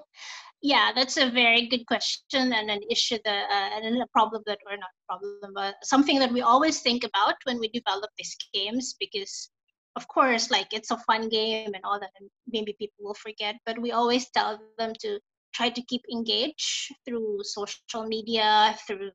yeah, 0.63 0.93
that's 0.95 1.17
a 1.17 1.31
very 1.31 1.67
good 1.69 1.87
question 1.87 2.53
and 2.53 2.71
an 2.71 2.81
issue 2.91 3.19
that, 3.25 3.51
uh, 3.51 3.85
and 3.85 4.01
a 4.01 4.07
problem 4.13 4.43
that, 4.47 4.59
or 4.71 4.77
not 4.77 4.91
a 4.91 5.05
problem, 5.09 5.53
but 5.55 5.75
something 5.83 6.19
that 6.21 6.33
we 6.33 6.41
always 6.41 6.81
think 6.81 7.05
about 7.05 7.35
when 7.45 7.59
we 7.59 7.69
develop 7.69 8.11
these 8.17 8.37
games 8.53 8.95
because 9.01 9.51
of 9.97 10.07
course 10.09 10.51
like 10.51 10.73
it's 10.73 10.91
a 10.91 10.99
fun 10.99 11.29
game 11.29 11.73
and 11.75 11.85
all 11.85 12.01
that 12.01 12.11
and 12.19 12.29
maybe 12.49 12.75
people 12.79 12.97
will 13.01 13.15
forget 13.15 13.57
but 13.67 13.81
we 13.81 13.93
always 13.93 14.31
tell 14.31 14.59
them 14.79 14.93
to 15.01 15.19
try 15.55 15.69
to 15.69 15.83
keep 15.83 16.03
engaged 16.13 16.93
through 17.07 17.39
social 17.43 18.07
media 18.07 18.77
through 18.87 19.11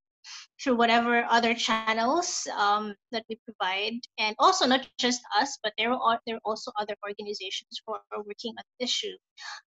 through 0.61 0.75
whatever 0.75 1.25
other 1.29 1.53
channels 1.53 2.47
um, 2.57 2.93
that 3.11 3.23
we 3.29 3.39
provide. 3.45 3.99
And 4.17 4.35
also 4.39 4.65
not 4.65 4.87
just 4.99 5.21
us, 5.39 5.57
but 5.63 5.73
there 5.77 5.91
are 5.91 6.19
there 6.25 6.35
are 6.35 6.45
also 6.45 6.71
other 6.79 6.95
organizations 7.03 7.81
who 7.85 7.93
are 7.93 8.23
working 8.25 8.53
on 8.57 8.63
the 8.79 8.83
issue 8.83 9.15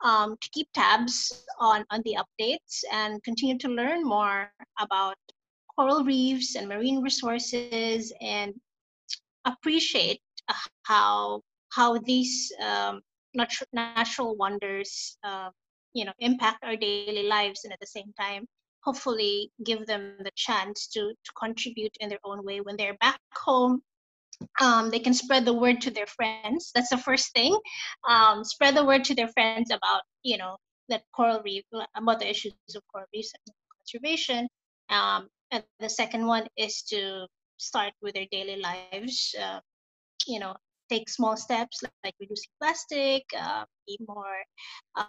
um, 0.04 0.36
to 0.40 0.48
keep 0.52 0.68
tabs 0.74 1.44
on, 1.58 1.84
on 1.90 2.02
the 2.04 2.16
updates 2.22 2.84
and 2.92 3.22
continue 3.22 3.58
to 3.58 3.68
learn 3.68 4.04
more 4.04 4.50
about 4.78 5.16
coral 5.76 6.04
reefs 6.04 6.54
and 6.54 6.68
marine 6.68 7.02
resources 7.02 8.12
and 8.20 8.54
appreciate 9.44 10.20
how 10.82 11.40
how 11.70 11.98
these 11.98 12.52
um, 12.62 13.00
nat- 13.34 13.68
natural 13.72 14.36
wonders 14.36 15.16
uh, 15.24 15.50
you 15.92 16.04
know 16.04 16.12
impact 16.18 16.64
our 16.64 16.76
daily 16.76 17.26
lives 17.26 17.64
and 17.64 17.72
at 17.72 17.80
the 17.80 17.86
same 17.86 18.12
time 18.18 18.46
hopefully 18.84 19.50
give 19.64 19.86
them 19.86 20.16
the 20.20 20.30
chance 20.36 20.86
to, 20.88 21.00
to 21.24 21.32
contribute 21.38 21.96
in 22.00 22.08
their 22.08 22.20
own 22.24 22.44
way 22.44 22.60
when 22.60 22.76
they're 22.76 22.96
back 23.00 23.18
home. 23.34 23.82
Um, 24.60 24.90
they 24.90 24.98
can 24.98 25.14
spread 25.14 25.44
the 25.44 25.54
word 25.54 25.80
to 25.82 25.90
their 25.90 26.06
friends. 26.06 26.70
That's 26.74 26.90
the 26.90 26.98
first 26.98 27.32
thing. 27.32 27.58
Um, 28.08 28.44
spread 28.44 28.76
the 28.76 28.84
word 28.84 29.04
to 29.04 29.14
their 29.14 29.28
friends 29.28 29.70
about 29.70 30.02
you 30.22 30.36
know 30.36 30.56
that 30.88 31.02
coral 31.14 31.40
reef 31.44 31.64
about 31.96 32.20
the 32.20 32.28
issues 32.28 32.54
of 32.74 32.82
coral 32.92 33.06
reefs 33.14 33.32
and 33.34 33.54
conservation. 33.78 34.48
Um, 34.90 35.28
and 35.50 35.64
the 35.80 35.88
second 35.88 36.26
one 36.26 36.46
is 36.56 36.82
to 36.90 37.26
start 37.56 37.92
with 38.02 38.14
their 38.14 38.26
daily 38.30 38.60
lives 38.60 39.34
uh, 39.40 39.60
you 40.26 40.38
know 40.38 40.54
take 40.90 41.08
small 41.08 41.36
steps 41.36 41.82
like, 42.04 42.14
reducing 42.20 42.50
plastic 42.60 43.24
uh, 43.38 43.64
be 43.86 43.98
more 44.06 44.36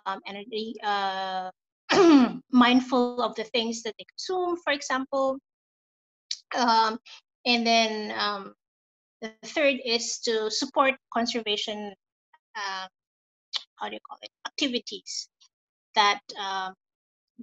um, 0.05 0.19
energy 0.25 0.73
uh, 0.83 1.49
mindful 2.51 3.21
of 3.21 3.35
the 3.35 3.43
things 3.43 3.83
that 3.83 3.93
they 3.97 4.05
consume, 4.05 4.57
for 4.63 4.73
example. 4.73 5.37
Um, 6.55 6.97
and 7.45 7.65
then 7.65 8.13
um, 8.17 8.53
the 9.21 9.31
third 9.45 9.75
is 9.85 10.19
to 10.19 10.49
support 10.49 10.95
conservation, 11.13 11.93
uh, 12.55 12.87
how 13.75 13.89
do 13.89 13.93
you 13.93 13.99
call 14.07 14.17
it, 14.21 14.31
activities 14.47 15.29
that 15.95 16.21
um, 16.39 16.73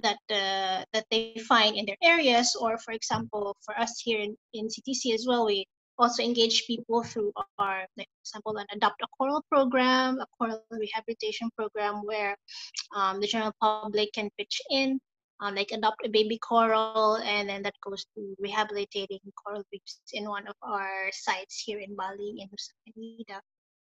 that 0.02 0.18
uh, 0.30 0.84
that 0.92 1.04
they 1.10 1.36
find 1.46 1.76
in 1.76 1.86
their 1.86 2.00
areas. 2.02 2.56
Or 2.58 2.78
for 2.78 2.92
example, 2.92 3.56
for 3.64 3.78
us 3.78 4.00
here 4.02 4.20
in, 4.20 4.36
in 4.54 4.66
CTC 4.66 5.14
as 5.14 5.26
well, 5.28 5.46
we 5.46 5.66
also 6.02 6.22
engage 6.22 6.66
people 6.66 7.02
through 7.02 7.32
our, 7.58 7.86
like, 7.96 8.08
for 8.08 8.20
example, 8.20 8.56
an 8.58 8.66
Adopt 8.72 9.02
a 9.02 9.06
Coral 9.16 9.44
program, 9.50 10.18
a 10.20 10.26
coral 10.36 10.62
rehabilitation 10.70 11.48
program 11.56 12.02
where 12.04 12.36
um, 12.94 13.20
the 13.20 13.26
general 13.26 13.54
public 13.60 14.12
can 14.12 14.28
pitch 14.36 14.60
in, 14.70 15.00
um, 15.40 15.54
like 15.54 15.70
adopt 15.72 16.04
a 16.04 16.08
baby 16.08 16.38
coral, 16.38 17.16
and 17.16 17.48
then 17.48 17.62
that 17.62 17.74
goes 17.82 18.04
to 18.14 18.34
rehabilitating 18.38 19.20
coral 19.34 19.64
reefs 19.72 20.00
in 20.12 20.28
one 20.28 20.46
of 20.46 20.54
our 20.62 21.10
sites 21.12 21.62
here 21.64 21.78
in 21.78 21.96
Bali, 21.96 22.36
in 22.38 22.48
Nusa 22.48 22.74
Penida. 22.86 23.40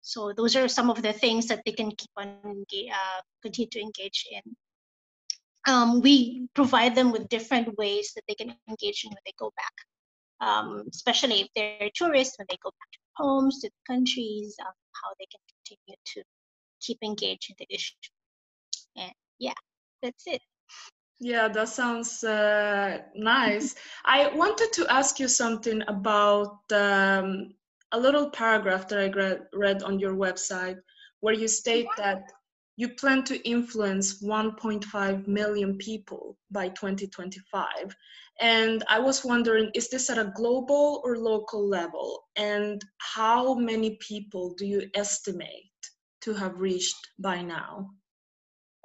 So 0.03 0.33
those 0.37 0.57
are 0.57 0.69
some 0.69 0.91
of 0.91 1.01
the 1.03 1.13
things 1.13 1.47
that 1.49 1.63
they 1.65 1.73
can 1.73 1.91
keep 1.91 2.11
on 2.17 2.37
uh, 2.45 3.21
continue 3.43 3.71
to 3.71 3.81
engage 3.81 4.27
in. 4.31 4.43
Um, 5.67 6.03
we 6.03 6.47
provide 6.55 6.95
them 6.95 7.11
with 7.11 7.29
different 7.29 7.79
ways 7.79 8.13
that 8.15 8.23
they 8.29 8.35
can 8.35 8.55
engage 8.69 9.05
in 9.05 9.11
when 9.11 9.23
they 9.25 9.33
go 9.39 9.51
back 9.57 9.73
um, 10.41 10.85
especially 10.91 11.43
if 11.43 11.49
they're 11.55 11.91
tourists 11.95 12.39
when 12.39 12.47
they 12.51 12.59
go 12.63 12.71
back 12.71 12.91
to 12.93 12.99
homes, 13.17 13.61
to 13.61 13.69
the 13.69 13.95
countries, 13.95 14.57
um, 14.61 14.73
how 15.03 15.11
they 15.19 15.27
can 15.27 15.41
continue 15.49 15.97
to 16.15 16.23
keep 16.81 16.99
engaged 17.03 17.51
in 17.51 17.57
the 17.59 17.75
issue. 17.75 17.95
And 18.97 19.13
yeah, 19.39 19.55
that's 20.03 20.25
it. 20.27 20.43
Yeah, 21.21 21.49
that 21.49 21.69
sounds 21.69 22.25
uh, 22.25 22.99
nice. 23.15 23.75
I 24.05 24.29
wanted 24.35 24.73
to 24.75 24.93
ask 24.93 25.19
you 25.19 25.29
something 25.29 25.83
about 25.89 26.61
um, 26.73 27.55
a 27.93 27.99
little 27.99 28.31
paragraph 28.31 28.89
that 28.89 28.99
I 28.99 29.09
read, 29.09 29.43
read 29.53 29.83
on 29.83 29.99
your 29.99 30.15
website 30.15 30.79
where 31.21 31.35
you 31.35 31.49
state 31.49 31.87
that 31.97 32.31
you 32.77 32.89
plan 32.89 33.23
to 33.25 33.49
influence 33.49 34.23
1.5 34.23 35.29
million 35.29 35.77
people 35.79 36.37
by 36.51 36.69
2025. 36.71 37.67
And 38.41 38.83
I 38.89 38.99
was 38.99 39.25
wondering, 39.25 39.71
is 39.75 39.89
this 39.91 40.11
at 40.11 40.19
a 40.19 40.33
global 40.35 41.01
or 41.05 41.19
local 41.19 41.67
level? 41.67 42.25
And 42.37 42.83
how 42.99 43.55
many 43.55 43.97
people 44.01 44.55
do 44.55 44.67
you 44.67 44.89
estimate 44.95 45.71
to 46.23 46.35
have 46.35 46.61
reached 46.61 47.09
by 47.19 47.43
now? 47.43 47.91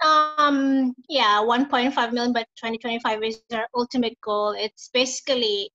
Um, 0.06 0.94
yeah, 1.10 1.40
1.5 1.40 2.14
million 2.14 2.32
by 2.32 2.44
2025 2.58 3.24
is 3.24 3.42
our 3.52 3.68
ultimate 3.76 4.18
goal. 4.22 4.52
It's 4.52 4.90
basically 4.94 5.72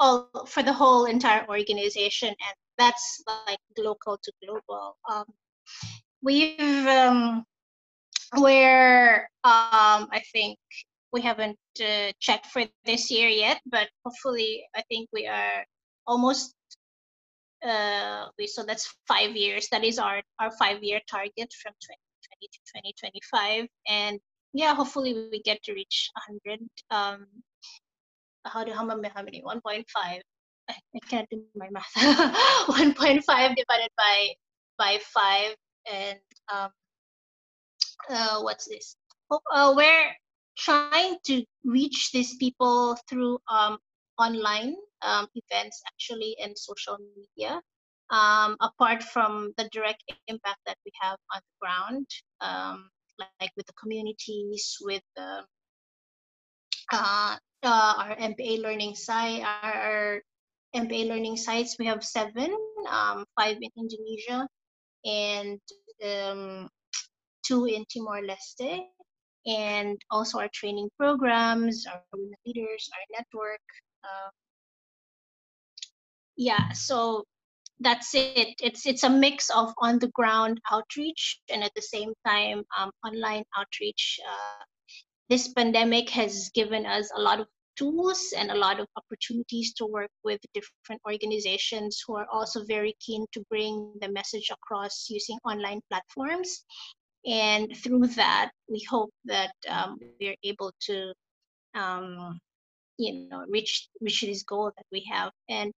all 0.00 0.28
for 0.46 0.62
the 0.62 0.72
whole 0.72 1.06
entire 1.06 1.46
organization, 1.48 2.28
and 2.28 2.54
that's 2.76 3.22
like 3.46 3.58
local 3.78 4.18
to 4.22 4.32
global. 4.44 4.96
Um, 5.10 5.24
we've 6.22 6.86
um, 6.86 7.44
where 8.38 9.30
um, 9.44 10.08
I 10.10 10.22
think 10.32 10.58
we 11.12 11.20
haven't 11.20 11.58
uh, 11.80 12.12
checked 12.20 12.46
for 12.46 12.64
this 12.84 13.10
year 13.10 13.28
yet, 13.28 13.60
but 13.66 13.88
hopefully 14.04 14.64
I 14.74 14.82
think 14.82 15.08
we 15.12 15.26
are 15.26 15.64
almost 16.06 16.54
uh, 17.64 18.26
we 18.38 18.46
so 18.46 18.62
that's 18.64 18.92
five 19.06 19.36
years. 19.36 19.68
That 19.70 19.84
is 19.84 19.98
our 19.98 20.22
our 20.40 20.50
five 20.58 20.82
year 20.82 21.00
target 21.08 21.52
from 21.62 21.72
2020 21.78 22.48
to 22.52 22.58
2025, 23.20 23.66
and 23.88 24.18
yeah, 24.52 24.74
hopefully 24.74 25.28
we 25.30 25.42
get 25.42 25.62
to 25.64 25.72
reach 25.72 26.10
100. 26.46 26.60
Um, 26.90 27.26
how 28.44 28.64
do 28.64 28.72
how 28.72 28.84
many 28.84 29.08
how 29.14 29.22
many 29.22 29.42
1.5? 29.42 29.84
I, 29.96 30.20
I 30.68 30.98
can't 31.08 31.28
do 31.30 31.42
my 31.54 31.68
math. 31.70 31.92
1.5 31.96 33.22
divided 33.24 33.90
by 33.96 34.28
by 34.78 34.98
five, 35.14 35.54
and 35.92 36.18
um, 36.52 36.70
uh, 38.08 38.40
what's 38.40 38.66
this? 38.66 38.96
Uh, 39.30 39.72
we're 39.76 40.12
trying 40.56 41.16
to 41.24 41.44
reach 41.64 42.10
these 42.12 42.36
people 42.36 42.96
through 43.08 43.38
um, 43.50 43.78
online 44.18 44.76
um, 45.02 45.26
events 45.34 45.82
actually 45.86 46.36
and 46.42 46.56
social 46.56 46.98
media 47.16 47.60
um, 48.10 48.56
apart 48.60 49.02
from 49.02 49.52
the 49.56 49.68
direct 49.72 50.02
impact 50.28 50.58
that 50.66 50.76
we 50.84 50.92
have 51.00 51.16
on 51.34 51.40
the 51.40 51.56
ground 51.60 52.06
um, 52.40 52.90
like 53.18 53.50
with 53.56 53.66
the 53.66 53.72
communities 53.80 54.76
with 54.82 55.02
the, 55.16 55.44
uh, 56.92 57.36
uh, 57.62 57.94
our 57.98 58.16
MPA 58.16 58.60
learning 58.60 58.94
site 58.94 59.42
our, 59.42 60.20
MPA 60.74 61.08
learning 61.08 61.36
sites 61.36 61.76
we 61.78 61.86
have 61.86 62.02
seven 62.04 62.54
um, 62.88 63.24
five 63.36 63.56
in 63.60 63.70
Indonesia 63.76 64.48
and 65.04 65.60
um, 66.04 66.68
two 67.44 67.66
in 67.66 67.84
Timor-Leste 67.92 68.86
and 69.46 70.00
also 70.10 70.38
our 70.38 70.50
training 70.52 70.88
programs, 70.98 71.84
our 71.86 72.02
women 72.12 72.32
leaders, 72.46 72.88
our 72.94 73.18
network. 73.18 73.60
Uh, 74.04 74.30
yeah, 76.36 76.72
so 76.72 77.24
that's 77.80 78.14
it. 78.14 78.54
It's 78.62 78.86
it's 78.86 79.02
a 79.02 79.10
mix 79.10 79.50
of 79.50 79.74
on 79.78 79.98
the 79.98 80.08
ground 80.08 80.60
outreach 80.70 81.40
and 81.50 81.64
at 81.64 81.72
the 81.74 81.82
same 81.82 82.12
time 82.26 82.62
um, 82.78 82.90
online 83.04 83.44
outreach. 83.56 84.20
Uh, 84.28 84.64
this 85.28 85.48
pandemic 85.48 86.10
has 86.10 86.50
given 86.54 86.86
us 86.86 87.10
a 87.16 87.20
lot 87.20 87.40
of 87.40 87.46
tools 87.76 88.34
and 88.36 88.50
a 88.50 88.54
lot 88.54 88.78
of 88.78 88.86
opportunities 88.96 89.72
to 89.74 89.86
work 89.86 90.10
with 90.24 90.38
different 90.52 91.00
organizations 91.06 92.02
who 92.06 92.16
are 92.16 92.26
also 92.30 92.64
very 92.64 92.94
keen 93.00 93.24
to 93.32 93.42
bring 93.48 93.94
the 94.00 94.10
message 94.10 94.50
across 94.52 95.06
using 95.08 95.38
online 95.44 95.80
platforms 95.90 96.64
and 97.26 97.76
through 97.76 98.06
that 98.08 98.50
we 98.68 98.84
hope 98.88 99.10
that 99.24 99.52
um, 99.68 99.98
we're 100.20 100.36
able 100.42 100.72
to 100.80 101.12
um, 101.74 102.38
you 102.98 103.28
know 103.28 103.44
reach 103.48 103.88
reach 104.00 104.22
this 104.22 104.42
goal 104.42 104.72
that 104.76 104.86
we 104.90 105.06
have. 105.10 105.32
And 105.48 105.72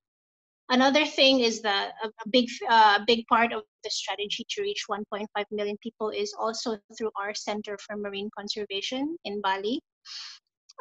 another 0.70 1.06
thing 1.06 1.42
is 1.42 1.62
that 1.62 1.94
a, 2.04 2.08
a 2.08 2.30
big 2.30 2.50
uh, 2.70 3.00
big 3.06 3.26
part 3.28 3.54
of 3.54 3.64
the 3.84 3.90
strategy 3.90 4.46
to 4.50 4.62
reach 4.62 4.86
1.5 4.90 5.26
million 5.52 5.78
people 5.82 6.10
is 6.10 6.34
also 6.40 6.78
through 6.98 7.12
our 7.20 7.34
center 7.34 7.78
for 7.86 7.96
marine 7.96 8.30
conservation 8.38 9.18
in 9.26 9.42
bali 9.42 9.80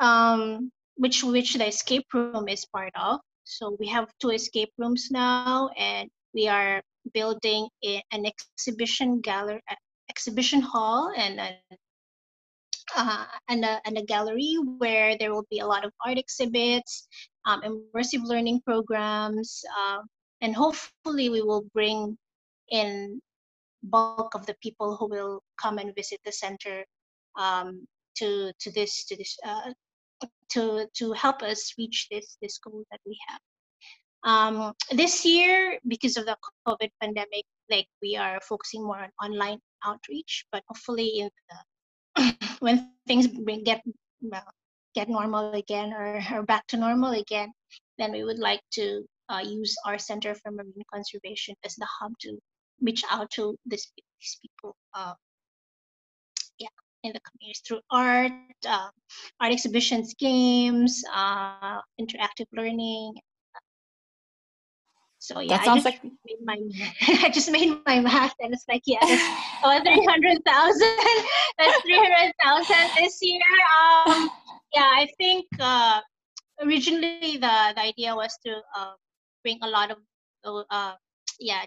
um, 0.00 0.70
which 0.96 1.22
which 1.22 1.54
the 1.54 1.66
escape 1.66 2.06
room 2.12 2.48
is 2.48 2.64
part 2.66 2.92
of. 2.94 3.20
So 3.44 3.76
we 3.78 3.88
have 3.88 4.08
two 4.20 4.30
escape 4.30 4.72
rooms 4.78 5.08
now 5.10 5.68
and 5.76 6.08
we 6.32 6.48
are 6.48 6.82
building 7.12 7.68
a, 7.84 8.02
an 8.12 8.24
exhibition 8.26 9.20
gallery 9.20 9.60
exhibition 10.08 10.60
hall 10.60 11.12
and 11.16 11.40
a, 11.40 11.56
uh, 12.96 13.24
and, 13.48 13.64
a, 13.64 13.80
and 13.84 13.98
a 13.98 14.04
gallery 14.04 14.56
where 14.78 15.16
there 15.18 15.32
will 15.32 15.46
be 15.50 15.60
a 15.60 15.66
lot 15.66 15.84
of 15.84 15.92
art 16.04 16.18
exhibits, 16.18 17.08
um, 17.46 17.62
immersive 17.62 18.22
learning 18.22 18.60
programs, 18.64 19.64
uh, 19.78 19.98
and 20.40 20.54
hopefully 20.54 21.28
we 21.30 21.42
will 21.42 21.64
bring 21.72 22.16
in 22.70 23.20
bulk 23.82 24.34
of 24.34 24.46
the 24.46 24.56
people 24.62 24.96
who 24.96 25.06
will 25.06 25.42
come 25.60 25.78
and 25.78 25.94
visit 25.94 26.20
the 26.24 26.32
center 26.32 26.84
um, 27.36 27.86
to 28.16 28.52
to 28.58 28.70
this 28.72 29.04
to 29.04 29.16
this 29.16 29.36
uh, 29.44 29.72
to 30.50 30.86
to 30.94 31.12
help 31.12 31.42
us 31.42 31.74
reach 31.78 32.08
this 32.10 32.36
this 32.40 32.58
goal 32.58 32.84
that 32.90 33.00
we 33.06 33.18
have. 33.28 33.40
Um, 34.24 34.72
this 34.90 35.24
year, 35.24 35.78
because 35.86 36.16
of 36.16 36.24
the 36.24 36.36
COVID 36.66 36.90
pandemic, 37.00 37.44
like 37.70 37.86
we 38.00 38.16
are 38.16 38.40
focusing 38.40 38.82
more 38.82 38.98
on 38.98 39.10
online 39.20 39.60
outreach, 39.84 40.46
but 40.52 40.62
hopefully 40.68 41.28
the, 42.16 42.34
when 42.60 42.90
things 43.06 43.28
get 43.64 43.82
get 44.94 45.08
normal 45.08 45.52
again 45.52 45.92
or, 45.92 46.22
or 46.32 46.42
back 46.42 46.66
to 46.68 46.76
normal 46.76 47.12
again, 47.12 47.52
then 47.98 48.12
we 48.12 48.24
would 48.24 48.38
like 48.38 48.60
to 48.72 49.04
uh, 49.28 49.42
use 49.44 49.76
our 49.86 49.98
Center 49.98 50.34
for 50.34 50.52
Marine 50.52 50.84
Conservation 50.92 51.54
as 51.64 51.74
the 51.74 51.86
hub 51.86 52.12
to 52.20 52.38
reach 52.80 53.02
out 53.10 53.30
to 53.32 53.56
this, 53.66 53.90
these 53.96 54.38
people. 54.40 54.76
Uh, 54.94 55.14
yeah, 56.58 56.68
in 57.02 57.12
the 57.12 57.20
communities 57.20 57.60
through 57.66 57.80
art, 57.90 58.32
uh, 58.68 58.88
art 59.40 59.52
exhibitions, 59.52 60.14
games, 60.14 61.02
uh, 61.12 61.80
interactive 62.00 62.46
learning, 62.52 63.14
so 65.24 65.40
yeah, 65.40 65.56
that 65.56 65.64
sounds 65.64 65.86
I 65.86 65.88
like 65.88 66.02
just 66.02 66.20
made 66.28 66.42
my 66.44 66.58
I 67.24 67.30
just 67.30 67.50
made 67.50 67.80
my 67.86 67.98
math 68.00 68.34
and 68.40 68.52
it's 68.52 68.66
like 68.68 68.82
yeah, 68.84 69.00
that's 69.00 69.82
three 69.88 70.04
hundred 70.04 70.44
thousand. 70.44 70.96
that's 71.58 71.80
three 71.80 71.96
hundred 71.96 72.34
thousand 72.44 72.84
this 73.00 73.16
year. 73.22 73.40
Um, 73.80 74.28
yeah, 74.74 74.84
I 74.84 75.08
think 75.16 75.46
uh, 75.58 76.02
originally 76.60 77.40
the 77.40 77.56
the 77.72 77.80
idea 77.80 78.14
was 78.14 78.36
to 78.44 78.60
uh, 78.76 78.92
bring 79.42 79.58
a 79.62 79.66
lot 79.66 79.90
of 79.90 79.98
uh, 80.44 80.92
yeah 81.40 81.64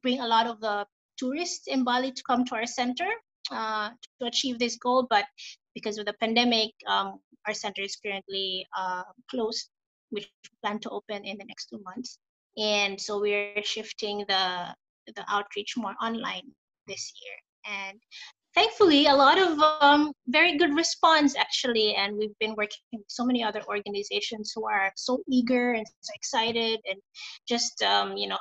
bring 0.00 0.20
a 0.20 0.28
lot 0.28 0.46
of 0.46 0.60
the 0.60 0.86
tourists 1.18 1.66
in 1.66 1.82
Bali 1.82 2.12
to 2.12 2.22
come 2.22 2.44
to 2.44 2.54
our 2.54 2.66
center 2.66 3.10
uh, 3.50 3.90
to 4.20 4.26
achieve 4.26 4.60
this 4.60 4.76
goal, 4.76 5.08
but 5.10 5.24
because 5.74 5.98
of 5.98 6.06
the 6.06 6.14
pandemic, 6.20 6.70
um, 6.86 7.18
our 7.48 7.54
center 7.54 7.82
is 7.82 7.96
currently 7.96 8.64
uh, 8.78 9.02
closed, 9.28 9.70
which 10.10 10.30
we 10.44 10.50
plan 10.62 10.78
to 10.86 10.90
open 10.90 11.24
in 11.24 11.36
the 11.36 11.44
next 11.46 11.66
two 11.66 11.82
months 11.82 12.20
and 12.56 13.00
so 13.00 13.20
we're 13.20 13.62
shifting 13.62 14.24
the 14.28 14.74
the 15.14 15.24
outreach 15.28 15.76
more 15.76 15.94
online 16.02 16.42
this 16.86 17.12
year. 17.22 17.36
And 17.66 17.98
thankfully 18.54 19.06
a 19.06 19.14
lot 19.14 19.38
of 19.38 19.58
um, 19.80 20.12
very 20.28 20.56
good 20.56 20.74
response 20.74 21.36
actually 21.36 21.94
and 21.94 22.16
we've 22.16 22.38
been 22.40 22.54
working 22.56 22.80
with 22.92 23.02
so 23.06 23.24
many 23.24 23.44
other 23.44 23.62
organizations 23.68 24.52
who 24.54 24.66
are 24.66 24.90
so 24.96 25.22
eager 25.28 25.72
and 25.72 25.86
so 26.00 26.12
excited 26.14 26.80
and 26.88 26.98
just 27.46 27.82
um, 27.82 28.16
you 28.16 28.26
know 28.26 28.38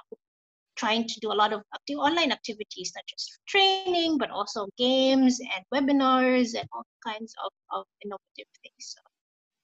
trying 0.78 1.06
to 1.08 1.20
do 1.20 1.32
a 1.32 1.40
lot 1.42 1.52
of 1.54 1.62
active 1.74 1.98
online 1.98 2.32
activities 2.32 2.94
not 2.96 3.06
just 3.08 3.40
training 3.48 4.18
but 4.18 4.30
also 4.30 4.68
games 4.78 5.40
and 5.40 5.64
webinars 5.74 6.58
and 6.58 6.68
all 6.74 6.86
kinds 7.06 7.34
of, 7.44 7.52
of 7.80 7.86
innovative 8.04 8.52
things. 8.64 8.96
So 8.96 9.02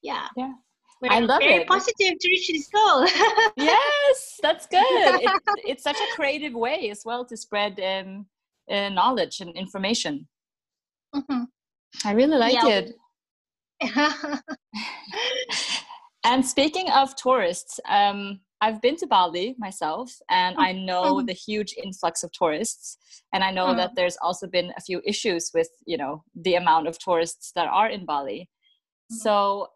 yeah. 0.02 0.28
Yeah 0.36 0.54
we're 1.02 1.12
I 1.12 1.20
love 1.20 1.40
very 1.42 1.62
it. 1.62 1.68
positive 1.68 2.20
to 2.20 2.28
reach 2.28 2.48
this 2.48 2.68
goal. 2.68 3.06
yes, 3.58 4.40
that's 4.42 4.68
good. 4.68 4.84
It, 4.86 5.42
it's 5.66 5.84
such 5.84 5.98
a 5.98 6.16
creative 6.16 6.54
way 6.54 6.90
as 6.92 7.02
well 7.04 7.26
to 7.26 7.36
spread 7.36 7.80
um, 7.80 8.28
uh, 8.70 8.90
knowledge 8.90 9.40
and 9.42 9.56
information. 9.56 10.28
Mm-hmm. 11.16 11.44
I 12.06 12.12
really 12.14 12.38
like 12.38 12.54
yeah. 12.54 12.84
it. 12.84 12.96
and 16.24 16.46
speaking 16.46 16.90
of 16.92 17.16
tourists, 17.16 17.80
um, 17.90 18.40
I've 18.62 18.80
been 18.80 18.96
to 18.98 19.08
Bali 19.08 19.56
myself, 19.58 20.14
and 20.30 20.56
I 20.60 20.72
know 20.72 21.16
mm-hmm. 21.16 21.26
the 21.26 21.34
huge 21.34 21.74
influx 21.84 22.22
of 22.24 22.32
tourists. 22.32 22.98
And 23.34 23.44
I 23.44 23.50
know 23.50 23.68
mm-hmm. 23.68 23.78
that 23.78 23.96
there's 23.96 24.18
also 24.22 24.46
been 24.46 24.72
a 24.78 24.82
few 24.82 25.02
issues 25.06 25.50
with, 25.54 25.70
you 25.88 25.98
know, 25.98 26.24
the 26.36 26.56
amount 26.56 26.88
of 26.88 27.00
tourists 27.00 27.52
that 27.56 27.68
are 27.68 27.90
in 27.90 28.06
Bali. 28.06 28.50
Mm-hmm. 29.12 29.16
So 29.16 29.68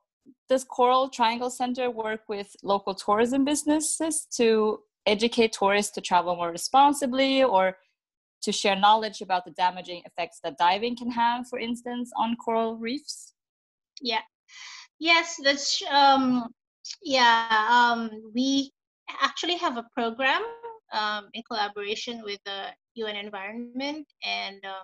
does 0.50 0.64
Coral 0.64 1.10
Triangle 1.10 1.50
Center 1.50 1.90
work 1.90 2.22
with 2.28 2.56
local 2.64 2.94
tourism 2.94 3.46
businesses 3.46 4.28
to 4.38 4.80
educate 5.06 5.54
tourists 5.54 5.92
to 5.94 6.02
travel 6.02 6.36
more 6.36 6.52
responsibly 6.52 7.44
or 7.44 7.78
to 8.42 8.52
share 8.52 8.76
knowledge 8.76 9.22
about 9.22 9.46
the 9.46 9.52
damaging 9.52 10.02
effects 10.06 10.40
that 10.44 10.58
diving 10.58 10.96
can 10.96 11.10
have, 11.12 11.48
for 11.48 11.60
instance, 11.60 12.12
on 12.18 12.36
coral 12.36 12.78
reefs? 12.78 13.34
Yeah. 14.02 14.22
Yes, 15.00 15.40
that's 15.44 15.82
um 15.92 16.54
yeah, 17.02 17.68
um 17.70 18.10
we 18.34 18.72
actually 19.22 19.58
have 19.58 19.78
a 19.78 19.86
program 19.94 20.42
um 20.94 21.30
in 21.34 21.44
collaboration 21.50 22.22
with 22.24 22.40
the 22.46 22.68
UN 22.96 23.16
Environment 23.16 24.06
and 24.24 24.58
uh, 24.64 24.84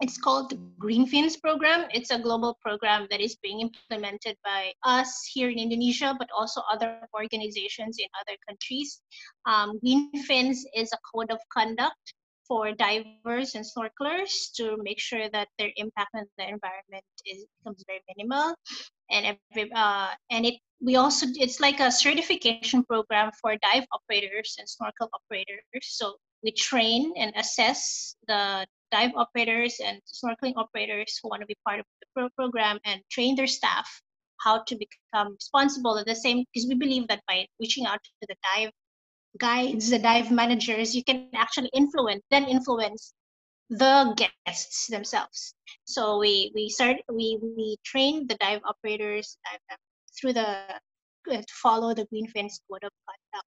it's 0.00 0.18
called 0.18 0.50
the 0.50 0.58
Green 0.78 1.06
Fins 1.06 1.36
program. 1.36 1.86
It's 1.92 2.10
a 2.10 2.18
global 2.18 2.58
program 2.60 3.06
that 3.10 3.20
is 3.20 3.36
being 3.36 3.60
implemented 3.60 4.36
by 4.44 4.72
us 4.84 5.28
here 5.32 5.48
in 5.48 5.58
Indonesia, 5.58 6.14
but 6.18 6.28
also 6.36 6.60
other 6.70 7.00
organizations 7.14 7.96
in 7.98 8.08
other 8.20 8.36
countries. 8.46 9.00
Um, 9.46 9.78
Green 9.80 10.10
Fins 10.24 10.64
is 10.74 10.92
a 10.92 10.98
code 11.12 11.30
of 11.30 11.38
conduct 11.52 12.14
for 12.46 12.72
divers 12.72 13.54
and 13.54 13.64
snorkelers 13.64 14.52
to 14.54 14.76
make 14.82 15.00
sure 15.00 15.28
that 15.30 15.48
their 15.58 15.70
impact 15.76 16.10
on 16.14 16.24
the 16.38 16.44
environment 16.44 17.04
is 17.24 17.44
becomes 17.58 17.84
very 17.86 18.02
minimal 18.16 18.54
and 19.10 19.36
every 19.52 19.70
uh, 19.74 20.10
and 20.30 20.46
it 20.46 20.54
we 20.80 20.94
also 20.96 21.26
it's 21.34 21.58
like 21.58 21.80
a 21.80 21.90
certification 21.90 22.84
program 22.84 23.30
for 23.40 23.56
dive 23.62 23.84
operators 23.92 24.54
and 24.58 24.68
snorkel 24.68 25.08
operators 25.12 25.64
so 25.82 26.14
we 26.44 26.52
train 26.52 27.12
and 27.16 27.32
assess 27.36 28.14
the 28.28 28.66
dive 28.92 29.12
operators 29.16 29.80
and 29.84 30.00
snorkeling 30.06 30.54
operators 30.56 31.18
who 31.22 31.28
want 31.28 31.40
to 31.40 31.46
be 31.46 31.56
part 31.66 31.80
of 31.80 31.86
the 32.00 32.06
pro- 32.14 32.30
program 32.36 32.78
and 32.84 33.00
train 33.10 33.34
their 33.34 33.46
staff 33.46 33.88
how 34.38 34.62
to 34.64 34.76
become 34.76 35.32
responsible 35.34 35.98
at 35.98 36.06
the 36.06 36.14
same 36.14 36.44
because 36.52 36.68
we 36.68 36.74
believe 36.74 37.08
that 37.08 37.22
by 37.26 37.46
reaching 37.60 37.86
out 37.86 38.02
to 38.02 38.26
the 38.28 38.36
dive 38.54 38.70
guides, 39.38 39.90
the 39.90 39.98
dive 39.98 40.30
managers, 40.30 40.94
you 40.94 41.04
can 41.04 41.28
actually 41.34 41.70
influence, 41.74 42.22
then 42.30 42.44
influence 42.44 43.12
the 43.70 44.14
guests 44.16 44.86
themselves. 44.86 45.54
So 45.84 46.18
we 46.18 46.52
we 46.54 46.68
start 46.68 46.96
we 47.12 47.38
we 47.40 47.76
train 47.84 48.26
the 48.26 48.36
dive 48.36 48.60
operators 48.64 49.38
uh, 49.52 49.76
through 50.18 50.34
the 50.34 50.48
uh, 50.48 50.78
to 51.28 51.54
follow 51.62 51.92
the 51.94 52.06
Green 52.06 52.28
Fins 52.28 52.60
code 52.70 52.84
of 52.84 52.92
conduct, 53.06 53.48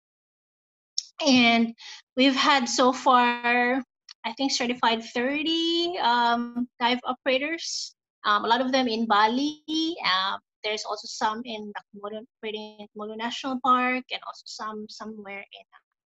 and 1.27 1.75
we've 2.17 2.37
had 2.37 2.69
so 2.69 2.93
far 2.93 3.83
I 4.27 4.33
think 4.33 4.51
certified 4.51 5.05
30 5.05 5.99
um, 6.03 6.69
dive 6.81 6.99
operators. 7.05 7.95
Um, 8.27 8.45
a 8.45 8.49
lot 8.49 8.61
of 8.61 8.73
them 8.73 8.89
in 8.89 9.07
Bali. 9.07 9.63
Um, 10.03 10.41
there's 10.65 10.85
also 10.85 11.07
some 11.07 11.43
in 11.45 11.73
operating 11.95 12.89
in 12.91 13.17
National 13.17 13.61
Park 13.63 14.03
and 14.11 14.21
also 14.27 14.43
some 14.45 14.87
somewhere 14.91 15.39
in 15.39 15.67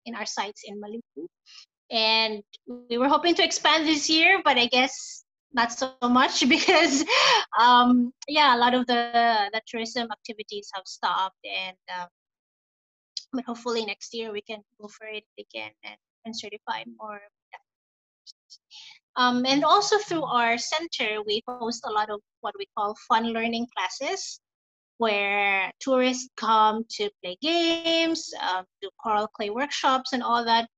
in 0.05 0.14
our 0.14 0.27
sites 0.27 0.62
in 0.66 0.79
Maluku. 0.79 1.27
And 1.90 2.42
we 2.90 2.98
were 2.98 3.09
hoping 3.09 3.35
to 3.37 3.44
expand 3.44 3.88
this 3.88 4.11
year, 4.11 4.42
but 4.44 4.59
I 4.59 4.66
guess 4.66 5.25
not 5.55 5.72
so 5.72 5.92
much 6.03 6.46
because 6.55 7.05
um, 7.59 8.12
yeah, 8.29 8.55
a 8.55 8.59
lot 8.59 8.75
of 8.75 8.87
the 8.87 9.48
the 9.55 9.62
tourism 9.66 10.09
activities 10.12 10.68
have 10.75 10.85
stopped, 10.85 11.40
and 11.48 11.77
uh, 11.88 12.07
but 13.33 13.44
hopefully 13.46 13.87
next 13.87 14.12
year 14.12 14.33
we 14.33 14.42
can 14.42 14.61
go 14.79 14.88
for 14.88 15.07
it 15.07 15.25
again 15.38 15.72
and, 15.83 15.96
and 16.27 16.37
certify 16.37 16.85
more. 17.01 17.22
Um, 19.17 19.45
and 19.47 19.65
also 19.65 19.99
through 19.99 20.25
our 20.25 20.57
center, 20.57 21.21
we 21.27 21.43
host 21.47 21.85
a 21.87 21.93
lot 21.93 22.09
of 22.11 22.21
what 22.41 22.55
we 22.59 22.67
call 22.77 22.97
fun 23.09 23.33
learning 23.33 23.67
classes 23.77 24.41
where 24.99 25.73
tourists 25.81 26.29
come 26.37 26.85
to 26.88 27.11
play 27.23 27.37
games, 27.43 28.33
uh, 28.41 28.62
do 28.81 28.88
coral 29.03 29.27
clay 29.27 29.51
workshops, 29.51 30.12
and 30.12 30.23
all 30.23 30.45
that. 30.45 30.69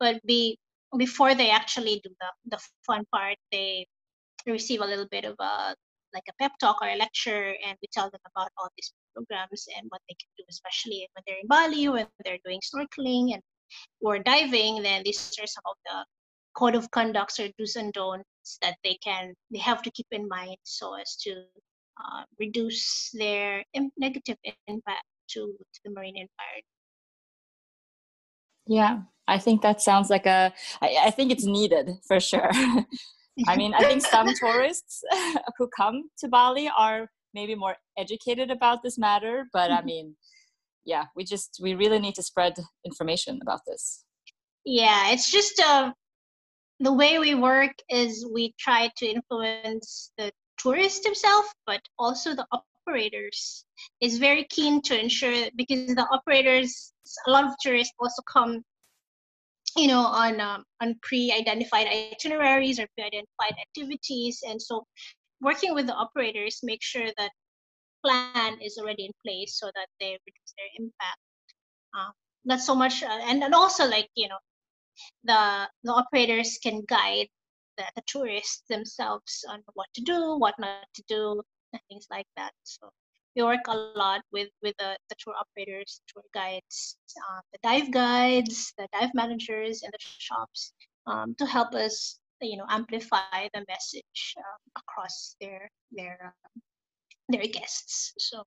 But 0.00 0.24
be, 0.26 0.58
before 0.96 1.34
they 1.34 1.50
actually 1.50 2.00
do 2.02 2.10
the, 2.20 2.56
the 2.56 2.58
fun 2.86 3.04
part, 3.12 3.36
they 3.52 3.86
receive 4.46 4.80
a 4.80 4.86
little 4.86 5.08
bit 5.10 5.24
of 5.24 5.36
a 5.40 5.74
like 6.14 6.24
a 6.30 6.36
pep 6.40 6.52
talk 6.58 6.78
or 6.80 6.88
a 6.88 6.96
lecture, 6.96 7.54
and 7.66 7.76
we 7.82 7.88
tell 7.92 8.08
them 8.10 8.20
about 8.32 8.48
all 8.56 8.70
these 8.76 8.92
programs 9.14 9.66
and 9.76 9.84
what 9.90 10.00
they 10.08 10.16
can 10.18 10.30
do, 10.38 10.44
especially 10.48 11.06
when 11.12 11.22
they're 11.26 11.42
in 11.42 11.46
Bali, 11.46 11.88
when 11.88 12.06
they're 12.24 12.38
doing 12.44 12.60
snorkeling 12.64 13.34
and 13.34 13.42
or 14.00 14.18
diving. 14.18 14.82
Then 14.82 15.02
these 15.04 15.36
are 15.42 15.46
some 15.46 15.66
of 15.66 15.76
the 15.84 16.04
code 16.56 16.74
of 16.74 16.90
conducts 16.90 17.38
or 17.38 17.48
do's 17.58 17.76
and 17.76 17.92
don'ts 17.92 18.58
that 18.62 18.76
they 18.82 18.96
can 19.04 19.34
they 19.50 19.58
have 19.58 19.82
to 19.82 19.90
keep 19.90 20.06
in 20.10 20.26
mind 20.28 20.56
so 20.64 20.94
as 20.94 21.16
to 21.16 21.30
uh, 22.00 22.22
reduce 22.38 23.10
their 23.14 23.64
negative 23.98 24.36
impact 24.66 25.04
to, 25.30 25.54
to 25.72 25.80
the 25.84 25.90
marine 25.90 26.16
environment. 26.16 26.64
Yeah, 28.66 28.98
I 29.28 29.38
think 29.38 29.62
that 29.62 29.80
sounds 29.80 30.10
like 30.10 30.26
a. 30.26 30.52
I, 30.82 30.96
I 31.04 31.10
think 31.10 31.30
it's 31.30 31.44
needed 31.44 31.90
for 32.06 32.20
sure. 32.20 32.50
I 33.46 33.56
mean, 33.56 33.74
I 33.74 33.84
think 33.84 34.02
some 34.02 34.28
tourists 34.40 35.02
who 35.58 35.68
come 35.76 36.10
to 36.18 36.28
Bali 36.28 36.70
are 36.76 37.08
maybe 37.32 37.54
more 37.54 37.76
educated 37.96 38.50
about 38.50 38.82
this 38.82 38.98
matter, 38.98 39.46
but 39.52 39.70
I 39.70 39.76
mm-hmm. 39.76 39.86
mean, 39.86 40.16
yeah, 40.84 41.04
we 41.14 41.24
just 41.24 41.58
we 41.62 41.74
really 41.74 41.98
need 41.98 42.14
to 42.16 42.22
spread 42.22 42.54
information 42.84 43.38
about 43.42 43.60
this. 43.66 44.04
Yeah, 44.64 45.12
it's 45.12 45.30
just 45.30 45.62
uh, 45.64 45.92
the 46.80 46.92
way 46.92 47.18
we 47.18 47.34
work 47.34 47.72
is 47.88 48.26
we 48.32 48.54
try 48.58 48.90
to 48.96 49.06
influence 49.06 50.12
the 50.18 50.30
tourist 50.58 51.04
himself, 51.04 51.46
but 51.66 51.80
also 51.98 52.34
the 52.34 52.46
operators 52.52 53.64
is 54.00 54.18
very 54.18 54.44
keen 54.44 54.82
to 54.82 54.98
ensure 54.98 55.48
because 55.56 55.94
the 55.94 56.06
operators, 56.10 56.92
a 57.26 57.30
lot 57.30 57.44
of 57.44 57.54
tourists 57.60 57.94
also 57.98 58.22
come, 58.30 58.62
you 59.76 59.88
know, 59.88 60.00
on 60.00 60.40
um, 60.40 60.64
on 60.80 60.94
pre-identified 61.02 61.86
itineraries 61.86 62.78
or 62.78 62.86
pre-identified 62.94 63.54
activities, 63.60 64.40
and 64.46 64.60
so 64.60 64.84
working 65.40 65.74
with 65.74 65.86
the 65.86 65.94
operators 65.94 66.60
make 66.62 66.82
sure 66.82 67.08
that 67.18 67.30
plan 68.04 68.58
is 68.60 68.78
already 68.78 69.06
in 69.06 69.12
place 69.24 69.58
so 69.58 69.66
that 69.74 69.88
they 70.00 70.18
reduce 70.26 70.54
their 70.56 70.68
impact. 70.78 71.18
Uh, 71.96 72.10
not 72.44 72.60
so 72.60 72.74
much, 72.74 73.02
uh, 73.02 73.18
and 73.24 73.42
and 73.42 73.54
also 73.54 73.86
like 73.86 74.08
you 74.14 74.28
know, 74.28 74.38
the 75.24 75.68
the 75.84 75.92
operators 75.92 76.58
can 76.62 76.82
guide 76.88 77.28
the, 77.76 77.84
the 77.94 78.02
tourists 78.06 78.62
themselves 78.68 79.44
on 79.48 79.62
what 79.74 79.88
to 79.94 80.02
do, 80.02 80.36
what 80.38 80.54
not 80.58 80.86
to 80.94 81.02
do, 81.08 81.42
and 81.72 81.82
things 81.88 82.06
like 82.10 82.26
that. 82.36 82.52
So 82.62 82.90
we 83.36 83.42
work 83.42 83.68
a 83.68 83.76
lot 83.96 84.22
with 84.32 84.48
with 84.62 84.74
the, 84.78 84.96
the 85.10 85.16
tour 85.18 85.34
operators, 85.38 86.00
tour 86.08 86.22
guides, 86.32 86.96
uh, 87.28 87.40
the 87.52 87.58
dive 87.62 87.92
guides, 87.92 88.72
the 88.78 88.88
dive 88.92 89.10
managers, 89.14 89.82
and 89.82 89.92
the 89.92 89.98
shops 90.00 90.72
um, 91.06 91.34
to 91.38 91.46
help 91.46 91.74
us, 91.74 92.18
you 92.40 92.56
know, 92.56 92.66
amplify 92.70 93.48
the 93.54 93.64
message 93.68 94.34
um, 94.38 94.60
across 94.76 95.36
their 95.40 95.70
their 95.92 96.18
um, 96.24 96.62
their 97.28 97.46
guests. 97.46 98.14
So, 98.18 98.42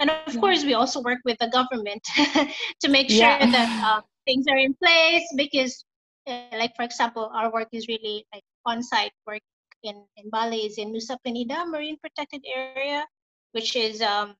and 0.00 0.10
of 0.10 0.34
yeah. 0.34 0.40
course, 0.40 0.64
we 0.64 0.74
also 0.74 1.02
work 1.02 1.18
with 1.24 1.38
the 1.38 1.48
government 1.48 2.02
to 2.80 2.88
make 2.88 3.10
sure 3.10 3.18
yeah. 3.18 3.50
that 3.50 3.70
uh, 3.84 4.00
things 4.26 4.46
are 4.48 4.58
in 4.58 4.74
place 4.74 5.26
because 5.36 5.84
uh, 6.26 6.44
like 6.52 6.74
for 6.76 6.84
example, 6.84 7.30
our 7.34 7.50
work 7.52 7.68
is 7.72 7.88
really 7.88 8.26
like 8.32 8.44
on-site 8.66 9.12
work 9.26 9.42
in, 9.82 10.04
in 10.16 10.30
Bali 10.30 10.66
is 10.66 10.78
in 10.78 10.92
Nusa 10.92 11.16
Penida 11.26 11.66
Marine 11.66 11.96
Protected 12.00 12.44
Area, 12.46 13.06
which 13.52 13.76
is 13.76 14.02
um, 14.02 14.34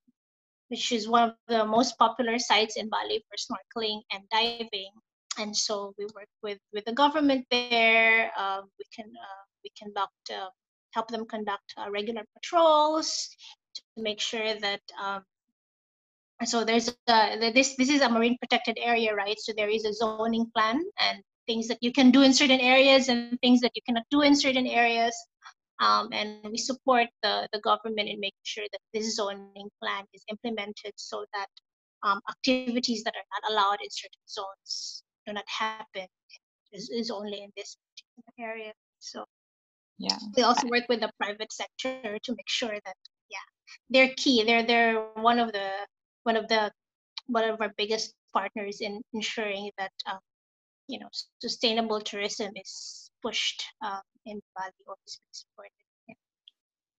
which 0.68 0.92
is 0.92 1.09
one 1.09 1.31
of 1.31 1.35
the 1.48 1.64
most 1.64 1.98
popular 1.98 2.38
sites 2.38 2.76
in 2.76 2.88
Bali 2.88 3.24
for 3.26 3.37
snorkeling 3.37 4.00
and 4.12 4.22
diving. 4.31 4.92
And 5.38 5.57
so 5.57 5.94
we 5.98 6.04
work 6.14 6.28
with 6.42 6.59
with 6.72 6.85
the 6.85 6.92
government 6.92 7.46
there. 7.50 8.31
Uh, 8.37 8.62
we 8.78 8.85
can 8.94 9.07
uh, 9.07 9.44
we 9.64 9.70
conduct 9.78 10.31
uh, 10.31 10.50
help 10.92 11.09
them 11.09 11.26
conduct 11.26 11.74
uh, 11.76 11.90
regular 11.90 12.22
patrols 12.35 13.28
to 13.97 14.03
make 14.03 14.21
sure 14.21 14.55
that 14.61 14.81
um, 15.03 15.23
so 16.45 16.64
there's 16.64 16.88
a, 17.09 17.51
this 17.53 17.77
this 17.77 17.91
is 17.91 18.01
a 18.01 18.09
marine 18.09 18.37
protected 18.41 18.79
area 18.81 19.14
right 19.14 19.38
so 19.38 19.53
there 19.57 19.69
is 19.69 19.85
a 19.85 19.93
zoning 19.93 20.47
plan 20.55 20.83
and 21.01 21.23
things 21.49 21.67
that 21.67 21.79
you 21.81 21.91
can 21.91 22.12
do 22.12 22.23
in 22.23 22.33
certain 22.33 22.61
areas 22.61 23.09
and 23.09 23.41
things 23.41 23.61
that 23.62 23.73
you 23.75 23.83
cannot 23.87 24.05
do 24.11 24.21
in 24.21 24.37
certain 24.37 24.67
areas. 24.67 25.14
Um, 25.81 26.09
and 26.12 26.29
we 26.45 26.59
support 26.59 27.07
the, 27.23 27.49
the 27.53 27.61
government 27.61 28.09
in 28.09 28.21
making 28.21 28.45
sure 28.45 28.67
that 28.71 28.83
this 28.93 29.17
zoning 29.17 29.71
plan 29.81 30.05
is 30.12 30.23
implemented 30.29 30.93
so 30.97 31.25
that 31.33 31.49
um, 32.03 32.21
activities 32.29 33.03
that 33.05 33.14
are 33.19 33.29
not 33.35 33.51
allowed 33.51 33.79
in 33.83 33.91
certain 33.91 34.27
zones 34.29 35.03
do 35.27 35.33
not 35.33 35.45
happen. 35.47 36.07
Is, 36.71 36.91
is 36.91 37.11
only 37.11 37.41
in 37.43 37.51
this 37.57 37.79
particular 37.88 38.51
area. 38.51 38.73
So 38.99 39.25
yeah, 39.97 40.19
we 40.37 40.43
also 40.43 40.69
work 40.69 40.85
with 40.91 41.01
the 41.01 41.11
private 41.19 41.51
sector 41.51 42.19
to 42.23 42.31
make 42.33 42.49
sure 42.49 42.77
that 42.85 42.97
they're 43.90 44.12
key. 44.16 44.44
They're 44.44 44.64
they're 44.64 45.00
one 45.14 45.38
of 45.38 45.52
the 45.52 45.70
one 46.24 46.37
of 46.37 46.48
the 46.48 46.70
one 47.26 47.44
of 47.44 47.61
our 47.61 47.72
biggest 47.76 48.14
partners 48.33 48.81
in 48.81 49.00
ensuring 49.12 49.70
that 49.78 49.92
um, 50.11 50.18
you 50.88 50.98
know 50.98 51.09
sustainable 51.40 52.00
tourism 52.00 52.50
is 52.57 53.11
pushed 53.22 53.64
um, 53.85 54.00
in 54.27 54.40
Bali 54.56 54.73
or 54.87 54.94
is 55.06 55.21
supported. 55.33 55.71
Yeah. 56.08 56.14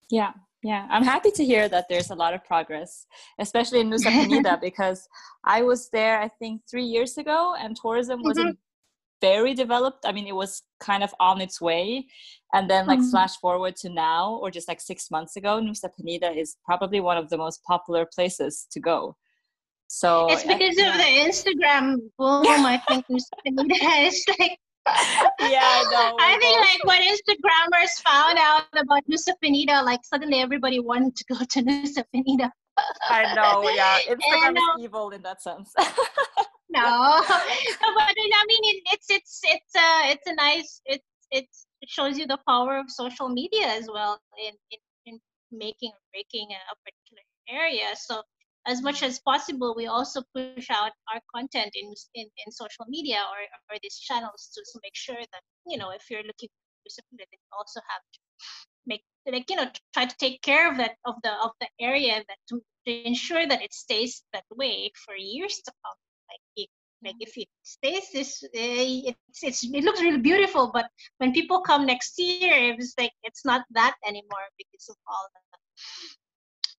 yeah, 0.10 0.32
yeah, 0.64 0.88
I'm 0.90 1.04
happy 1.04 1.32
to 1.32 1.46
hear 1.46 1.70
that 1.70 1.86
there's 1.90 2.10
a 2.10 2.16
lot 2.16 2.34
of 2.34 2.44
progress, 2.44 3.06
especially 3.40 3.80
in 3.80 3.90
Nusa 3.90 4.12
Penida, 4.18 4.60
because 4.60 5.08
I 5.44 5.62
was 5.62 5.90
there 5.90 6.20
I 6.20 6.28
think 6.28 6.62
three 6.70 6.86
years 6.86 7.18
ago, 7.18 7.56
and 7.60 7.76
tourism 7.76 8.22
wasn't 8.24 8.50
mm-hmm. 8.56 8.69
Very 9.22 9.54
developed. 9.54 10.06
I 10.06 10.12
mean, 10.12 10.28
it 10.28 10.36
was 10.36 10.64
kind 10.80 11.04
of 11.04 11.14
on 11.20 11.42
its 11.42 11.60
way, 11.60 12.08
and 12.54 12.70
then 12.70 12.88
like 12.88 13.00
mm-hmm. 13.00 13.10
flash 13.10 13.38
forward 13.38 13.76
to 13.78 13.90
now, 13.90 14.40
or 14.42 14.52
just 14.52 14.68
like 14.68 14.82
six 14.82 15.12
months 15.12 15.36
ago, 15.36 15.60
Nusa 15.62 15.90
Penida 15.90 16.36
is 16.36 16.58
probably 16.66 17.00
one 17.00 17.18
of 17.18 17.30
the 17.30 17.38
most 17.38 17.64
popular 17.64 18.06
places 18.06 18.68
to 18.72 18.80
go. 18.80 19.16
So 19.88 20.28
it's 20.30 20.44
because 20.44 20.78
I, 20.78 20.90
of 20.90 20.96
yeah. 20.96 20.98
the 20.98 21.30
Instagram 21.30 21.96
boom. 22.18 22.46
I 22.66 22.82
think 22.88 23.06
Nusa 23.08 23.34
penida 23.44 24.08
is 24.08 24.24
like 24.40 24.60
yeah, 25.42 25.84
no. 25.92 26.16
I 26.20 26.38
think 26.40 26.60
like 26.60 26.84
when 26.86 27.02
Instagrammers 27.02 28.02
found 28.04 28.38
out 28.40 28.64
about 28.78 29.04
Nusa 29.10 29.34
Penida, 29.44 29.84
like 29.84 30.00
suddenly 30.04 30.40
everybody 30.40 30.80
wanted 30.80 31.16
to 31.16 31.26
go 31.26 31.38
to 31.38 31.64
Nusa 31.64 32.04
Penida. 32.16 32.50
I 33.10 33.34
know, 33.34 33.70
yeah. 33.70 33.98
Instagram 34.10 34.48
and, 34.48 34.58
is 34.58 34.84
evil 34.86 35.10
in 35.12 35.22
that 35.24 35.42
sense. 35.42 35.74
No, 36.70 37.22
but 37.28 38.16
I 38.16 38.44
mean, 38.48 38.64
it, 38.64 38.84
it's 38.94 39.10
it's 39.10 39.42
it's 39.44 39.76
uh 39.76 40.02
it's 40.06 40.28
a 40.28 40.36
nice 40.36 40.82
it's 40.86 41.06
it's 41.32 41.68
it 41.82 41.90
shows 41.90 42.18
you 42.18 42.28
the 42.28 42.40
power 42.48 42.78
of 42.78 42.90
social 42.90 43.30
media 43.30 43.68
as 43.68 43.88
well 43.92 44.20
in 44.38 44.54
in, 44.72 44.80
in 45.06 45.20
making 45.52 45.92
or 45.92 46.02
breaking 46.14 46.50
a, 46.52 46.62
a 46.72 46.76
particular 46.86 47.24
area. 47.50 47.96
So 47.96 48.22
as 48.68 48.82
much 48.82 49.02
as 49.04 49.20
possible, 49.20 49.74
we 49.76 49.88
also 49.88 50.22
push 50.36 50.70
out 50.70 50.92
our 51.14 51.22
content 51.36 51.72
in 51.74 51.94
in, 52.14 52.28
in 52.46 52.52
social 52.52 52.86
media 52.88 53.18
or, 53.18 53.40
or 53.74 53.80
these 53.82 53.98
channels 53.98 54.50
to, 54.54 54.62
to 54.62 54.80
make 54.84 54.96
sure 54.96 55.20
that 55.20 55.44
you 55.66 55.78
know 55.78 55.90
if 55.92 56.04
you're 56.10 56.28
looking 56.30 56.50
for 56.50 56.84
discipline, 56.86 57.28
you 57.32 57.40
also 57.58 57.82
have 57.90 58.04
to 58.14 58.20
make 58.86 59.04
like 59.26 59.50
you 59.50 59.56
know 59.56 59.70
try 59.94 60.06
to 60.06 60.18
take 60.18 60.42
care 60.42 60.70
of 60.70 60.78
that 60.78 60.96
of 61.06 61.16
the 61.24 61.34
of 61.44 61.52
the 61.62 61.68
area 61.80 62.24
that 62.28 62.38
to, 62.50 62.62
to 62.86 63.08
ensure 63.08 63.48
that 63.48 63.62
it 63.62 63.74
stays 63.74 64.24
that 64.34 64.46
way 64.52 64.92
for 65.06 65.16
years 65.16 65.62
to 65.66 65.72
come. 65.84 65.98
Like 66.30 66.42
it, 66.56 66.70
like 67.04 67.16
if 67.20 67.38
it 67.38 67.48
stays 67.64 68.08
this, 68.14 68.44
it's, 68.54 69.18
it's 69.44 69.64
it 69.64 69.84
looks 69.84 70.02
really 70.02 70.20
beautiful, 70.20 70.72
but 70.74 70.88
when 71.18 71.34
people 71.34 71.62
come 71.62 71.86
next 71.86 72.20
year, 72.20 72.74
it's 72.74 72.94
like 73.00 73.12
it's 73.24 73.46
not 73.46 73.64
that 73.72 73.96
anymore 74.06 74.46
because 74.58 74.90
of 74.90 74.96
all 75.08 75.28
the 75.34 75.40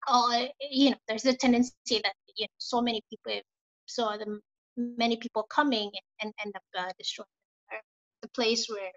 uh, 0.09 0.47
you 0.71 0.91
know, 0.91 0.97
there's 1.09 1.27
a 1.27 1.35
tendency 1.35 1.73
that 1.91 2.15
you 2.37 2.45
know 2.45 2.57
so 2.59 2.81
many 2.81 3.03
people, 3.11 3.41
so 3.87 4.17
the 4.19 4.41
many 4.77 5.17
people 5.17 5.43
coming 5.51 5.91
and 6.23 6.33
end 6.45 6.55
up 6.57 6.63
uh, 6.79 6.91
destroying 6.99 7.27
the 8.23 8.29
place 8.29 8.67
where 8.69 8.91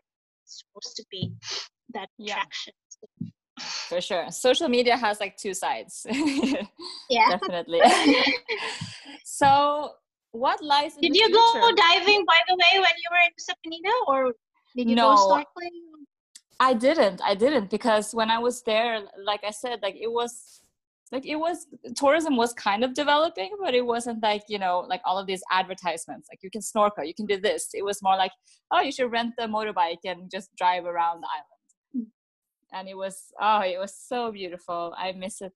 it's 0.44 0.64
supposed 0.64 0.96
to 0.96 1.06
be 1.12 1.32
that 1.94 2.10
yeah. 2.18 2.34
attraction. 2.34 2.74
For 3.60 4.02
sure, 4.02 4.32
social 4.32 4.68
media 4.68 4.98
has 4.98 5.20
like 5.20 5.38
two 5.38 5.54
sides. 5.54 6.06
yeah, 7.10 7.30
definitely. 7.30 7.82
so, 9.24 9.92
what 10.34 10.62
lies? 10.64 10.96
in 10.96 11.02
did 11.02 11.16
you 11.16 11.28
future? 11.28 11.62
go 11.62 11.72
diving 11.76 12.26
by 12.26 12.40
the 12.50 12.56
way 12.56 12.74
when 12.86 12.96
you 13.02 13.10
were 13.14 13.24
in 13.26 13.32
Nusa 13.38 13.54
Penida, 13.66 13.94
or 14.08 14.34
did 14.76 14.90
you 14.90 14.96
no, 14.96 15.16
go 15.16 15.30
snorkeling? 15.30 15.78
I 16.60 16.74
didn't. 16.74 17.22
I 17.24 17.36
didn't 17.36 17.70
because 17.70 18.14
when 18.14 18.30
I 18.30 18.40
was 18.40 18.62
there, 18.64 19.02
like 19.24 19.44
I 19.44 19.52
said, 19.52 19.80
like 19.82 19.96
it 19.96 20.12
was 20.12 20.62
like 21.12 21.28
it 21.28 21.36
was 21.36 21.68
tourism 21.96 22.36
was 22.36 22.54
kind 22.54 22.84
of 22.84 22.96
developing 22.96 23.52
but 23.62 23.76
it 23.76 23.86
wasn't 23.86 24.22
like 24.24 24.42
you 24.50 24.58
know 24.58 24.84
like 24.90 25.02
all 25.06 25.20
of 25.20 25.28
these 25.28 25.44
advertisements 25.52 26.28
like 26.32 26.40
you 26.42 26.50
can 26.50 26.62
snorkel 26.62 27.04
you 27.04 27.14
can 27.14 27.28
do 27.28 27.40
this 27.40 27.70
it 27.76 27.86
was 27.86 28.02
more 28.02 28.18
like 28.18 28.32
oh 28.72 28.82
you 28.82 28.92
should 28.92 29.12
rent 29.12 29.34
a 29.38 29.48
motorbike 29.48 30.04
and 30.06 30.32
just 30.32 30.50
drive 30.58 30.86
around 30.86 31.22
the 31.22 31.28
island 31.38 32.08
mm. 32.08 32.78
and 32.78 32.90
it 32.90 32.98
was 32.98 33.32
oh 33.40 33.60
it 33.60 33.78
was 33.78 33.94
so 33.96 34.32
beautiful 34.32 34.96
i 34.98 35.12
miss 35.12 35.40
it 35.42 35.54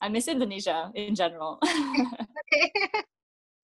i 0.00 0.08
miss 0.08 0.28
indonesia 0.28 0.92
in 0.94 1.16
general 1.16 1.58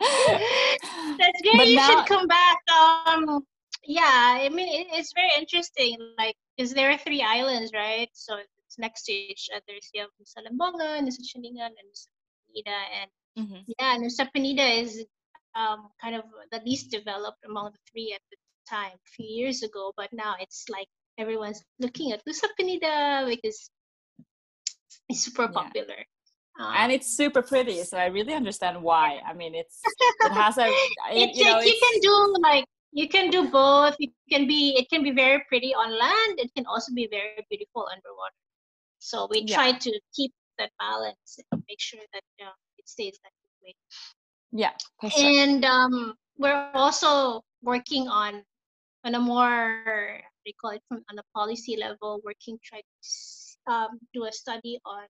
that's 0.00 1.42
great 1.42 1.56
but 1.56 1.68
you 1.68 1.76
now, 1.76 1.88
should 1.88 2.06
come 2.06 2.26
back 2.26 2.58
um 3.06 3.44
yeah 3.84 4.38
i 4.40 4.48
mean 4.48 4.68
it, 4.68 4.86
it's 4.92 5.12
very 5.14 5.30
interesting 5.38 5.96
like 6.18 6.34
because 6.56 6.72
there 6.74 6.90
are 6.90 6.98
three 6.98 7.22
islands 7.22 7.72
right 7.74 8.08
so 8.12 8.36
it's 8.68 8.78
next 8.78 9.04
to 9.04 9.12
each 9.12 9.48
other. 9.54 9.74
So 9.80 9.90
you 9.94 10.00
have 10.02 10.10
Nusa 10.20 10.44
Lembongan, 10.44 11.06
Nusa 11.08 11.24
Ceningan, 11.24 11.72
and 11.72 11.86
Nusa 11.88 12.08
Penida. 12.44 12.78
And 13.00 13.10
mm-hmm. 13.38 13.62
yeah, 13.78 13.96
Nusa 13.96 14.28
Penida 14.34 14.82
is 14.82 15.04
um, 15.54 15.88
kind 16.00 16.14
of 16.16 16.24
the 16.52 16.60
least 16.64 16.90
developed 16.90 17.44
among 17.44 17.72
the 17.72 17.78
three 17.90 18.12
at 18.14 18.20
the 18.30 18.36
time, 18.68 18.92
a 18.92 19.10
few 19.16 19.26
years 19.26 19.62
ago. 19.62 19.92
But 19.96 20.12
now 20.12 20.36
it's 20.38 20.66
like 20.68 20.88
everyone's 21.18 21.62
looking 21.78 22.12
at 22.12 22.22
Nusa 22.26 22.48
Penida 22.60 23.26
because 23.26 23.70
it's 25.08 25.24
super 25.24 25.48
popular. 25.48 26.04
Um, 26.58 26.74
and 26.76 26.92
it's 26.92 27.06
super 27.16 27.40
pretty, 27.40 27.84
so 27.84 27.96
I 27.98 28.06
really 28.06 28.34
understand 28.34 28.82
why. 28.82 29.20
I 29.24 29.32
mean, 29.32 29.54
it's 29.54 29.80
it 29.84 30.32
has 30.32 30.58
a 30.58 30.66
it, 31.12 31.36
you, 31.36 31.44
know, 31.44 31.60
you 31.60 31.78
can 31.80 32.00
do 32.00 32.34
like 32.42 32.64
you 32.92 33.08
can 33.08 33.30
do 33.30 33.48
both. 33.48 33.94
It 34.00 34.10
can 34.30 34.48
be 34.48 34.74
it 34.76 34.90
can 34.90 35.04
be 35.04 35.12
very 35.12 35.44
pretty 35.48 35.72
on 35.72 35.90
land. 35.96 36.40
It 36.40 36.50
can 36.56 36.66
also 36.66 36.92
be 36.92 37.06
very 37.10 37.46
beautiful 37.48 37.86
underwater. 37.86 38.34
So 38.98 39.28
we 39.30 39.44
yeah. 39.46 39.54
try 39.54 39.72
to 39.72 40.00
keep 40.14 40.32
that 40.58 40.70
balance 40.80 41.38
and 41.52 41.62
make 41.68 41.80
sure 41.80 42.00
that 42.12 42.24
uh, 42.44 42.50
it 42.78 42.88
stays 42.88 43.18
that 43.22 43.30
way. 43.62 43.74
Yeah. 44.50 44.72
Sure. 45.08 45.10
And 45.14 45.64
um, 45.64 46.14
we're 46.38 46.70
also 46.74 47.42
working 47.62 48.08
on 48.08 48.42
on 49.04 49.14
a 49.14 49.20
more 49.20 50.22
we 50.44 50.54
call 50.60 50.70
it 50.70 50.82
from 50.88 51.04
on 51.10 51.18
a 51.18 51.26
policy 51.34 51.76
level, 51.76 52.20
working 52.24 52.58
try 52.64 52.80
to 52.80 53.72
um, 53.72 54.00
do 54.14 54.24
a 54.24 54.32
study 54.32 54.80
on 54.84 55.04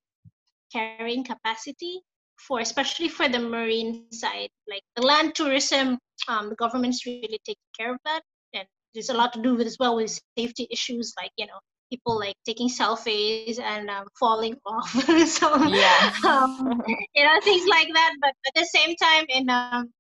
carrying 0.73 1.25
capacity 1.25 2.01
for 2.47 2.61
especially 2.61 3.09
for 3.09 3.29
the 3.29 3.39
marine 3.39 4.11
side, 4.13 4.51
like 4.69 4.83
the 4.97 5.03
land 5.03 5.35
tourism. 5.35 5.99
Um, 6.29 6.51
the 6.51 6.57
government's 6.57 7.07
really 7.07 7.41
taking 7.45 7.71
care 7.79 7.93
of 7.93 7.99
that, 8.05 8.23
and 8.55 8.67
there's 8.95 9.09
a 9.09 9.15
lot 9.15 9.33
to 9.35 9.43
do 9.43 9.55
with 9.55 9.67
as 9.67 9.77
well 9.79 9.97
with 9.97 10.19
safety 10.37 10.67
issues, 10.71 11.15
like 11.17 11.33
you 11.37 11.47
know 11.47 11.59
people 11.91 12.19
like 12.19 12.37
taking 12.45 12.69
selfies 12.69 13.59
and 13.59 13.89
um, 13.89 14.07
falling 14.19 14.57
off. 14.67 14.91
So 15.29 15.57
yeah 15.67 16.13
um, 16.25 16.83
you 17.15 17.25
know 17.25 17.41
things 17.43 17.67
like 17.69 17.89
that. 17.95 18.15
But 18.21 18.35
at 18.47 18.55
the 18.55 18.67
same 18.67 18.95
time 18.97 19.27
in 19.29 19.51
um 19.51 19.93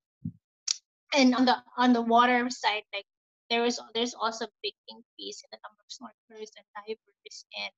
and 1.14 1.34
on 1.34 1.44
the 1.44 1.56
on 1.76 1.92
the 1.92 2.02
water 2.02 2.48
side 2.50 2.82
like 2.92 3.04
there 3.50 3.64
is 3.64 3.80
there's 3.94 4.14
also 4.14 4.44
a 4.44 4.48
big 4.62 4.74
increase 4.88 5.42
in 5.42 5.48
the 5.52 5.58
number 5.64 5.80
of 5.80 5.88
snorkelers 5.88 6.52
and 6.56 6.66
divers 6.76 7.44
and 7.56 7.72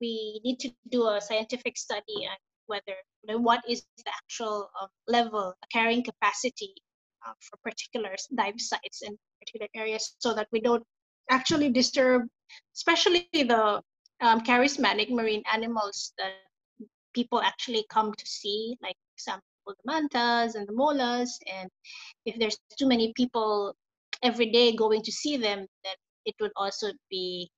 we 0.00 0.40
need 0.44 0.58
to 0.60 0.70
do 0.90 1.08
a 1.08 1.20
scientific 1.20 1.76
study 1.76 2.26
on 2.30 2.36
whether 2.66 2.96
what 3.38 3.62
is 3.68 3.84
the 4.04 4.10
actual 4.10 4.70
um, 4.80 4.88
level 5.08 5.54
carrying 5.72 6.02
capacity 6.02 6.74
uh, 7.26 7.32
for 7.40 7.56
particular 7.64 8.14
dive 8.36 8.58
sites 8.58 9.02
in 9.02 9.16
particular 9.40 9.68
areas 9.74 10.16
so 10.18 10.34
that 10.34 10.48
we 10.52 10.60
don't 10.60 10.82
actually 11.30 11.70
disturb 11.70 12.22
especially 12.74 13.28
the 13.32 13.82
um, 14.20 14.40
charismatic 14.40 15.10
marine 15.10 15.42
animals 15.52 16.12
that 16.18 16.32
people 17.14 17.40
actually 17.40 17.84
come 17.90 18.12
to 18.14 18.26
see, 18.26 18.76
like 18.82 18.94
for 18.94 19.14
example 19.14 19.42
the 19.66 19.74
mantas 19.84 20.54
and 20.54 20.66
the 20.68 20.72
molas. 20.72 21.30
And 21.52 21.68
if 22.24 22.38
there's 22.38 22.58
too 22.78 22.86
many 22.86 23.12
people 23.16 23.74
every 24.22 24.50
day 24.50 24.76
going 24.76 25.02
to 25.02 25.12
see 25.12 25.36
them, 25.36 25.66
then 25.84 25.96
it 26.24 26.34
would 26.40 26.52
also 26.56 26.92
be 27.10 27.50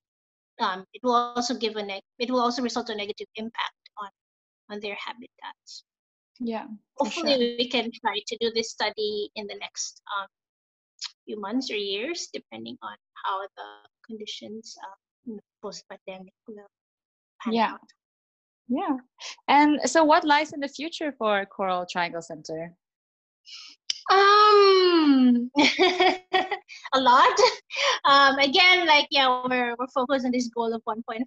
um, 0.60 0.84
it 0.92 1.00
will 1.02 1.14
also 1.14 1.54
give 1.54 1.76
a 1.76 1.82
neg- 1.82 2.02
it 2.18 2.30
will 2.30 2.40
also 2.40 2.62
result 2.62 2.90
in 2.90 2.94
a 2.94 2.98
negative 2.98 3.26
impact 3.36 3.82
on 3.98 4.10
on 4.70 4.80
their 4.80 4.96
habitats. 4.96 5.84
Yeah. 6.40 6.66
Hopefully, 6.98 7.32
sure. 7.32 7.56
we 7.58 7.68
can 7.68 7.90
try 8.00 8.20
to 8.26 8.36
do 8.40 8.52
this 8.54 8.70
study 8.70 9.30
in 9.34 9.46
the 9.46 9.56
next 9.56 10.00
um, 10.16 10.26
few 11.26 11.40
months 11.40 11.70
or 11.70 11.76
years, 11.76 12.28
depending 12.32 12.76
on 12.82 12.96
how 13.24 13.40
the 13.42 13.68
conditions 14.06 14.76
uh, 14.82 14.96
post-pandemic 15.62 16.32
will 16.46 16.66
yeah 17.50 17.72
out. 17.72 17.80
yeah 18.68 18.96
and 19.48 19.80
so 19.84 20.04
what 20.04 20.24
lies 20.24 20.52
in 20.52 20.60
the 20.60 20.68
future 20.68 21.12
for 21.18 21.44
coral 21.46 21.86
triangle 21.90 22.22
center 22.22 22.72
um 24.10 25.50
a 26.94 27.00
lot 27.00 27.38
um 28.04 28.38
again 28.38 28.86
like 28.86 29.06
yeah 29.10 29.42
we're, 29.48 29.74
we're 29.78 29.88
focused 29.94 30.24
on 30.24 30.32
this 30.32 30.48
goal 30.48 30.74
of 30.74 30.82
1.5 30.88 31.04
million 31.04 31.26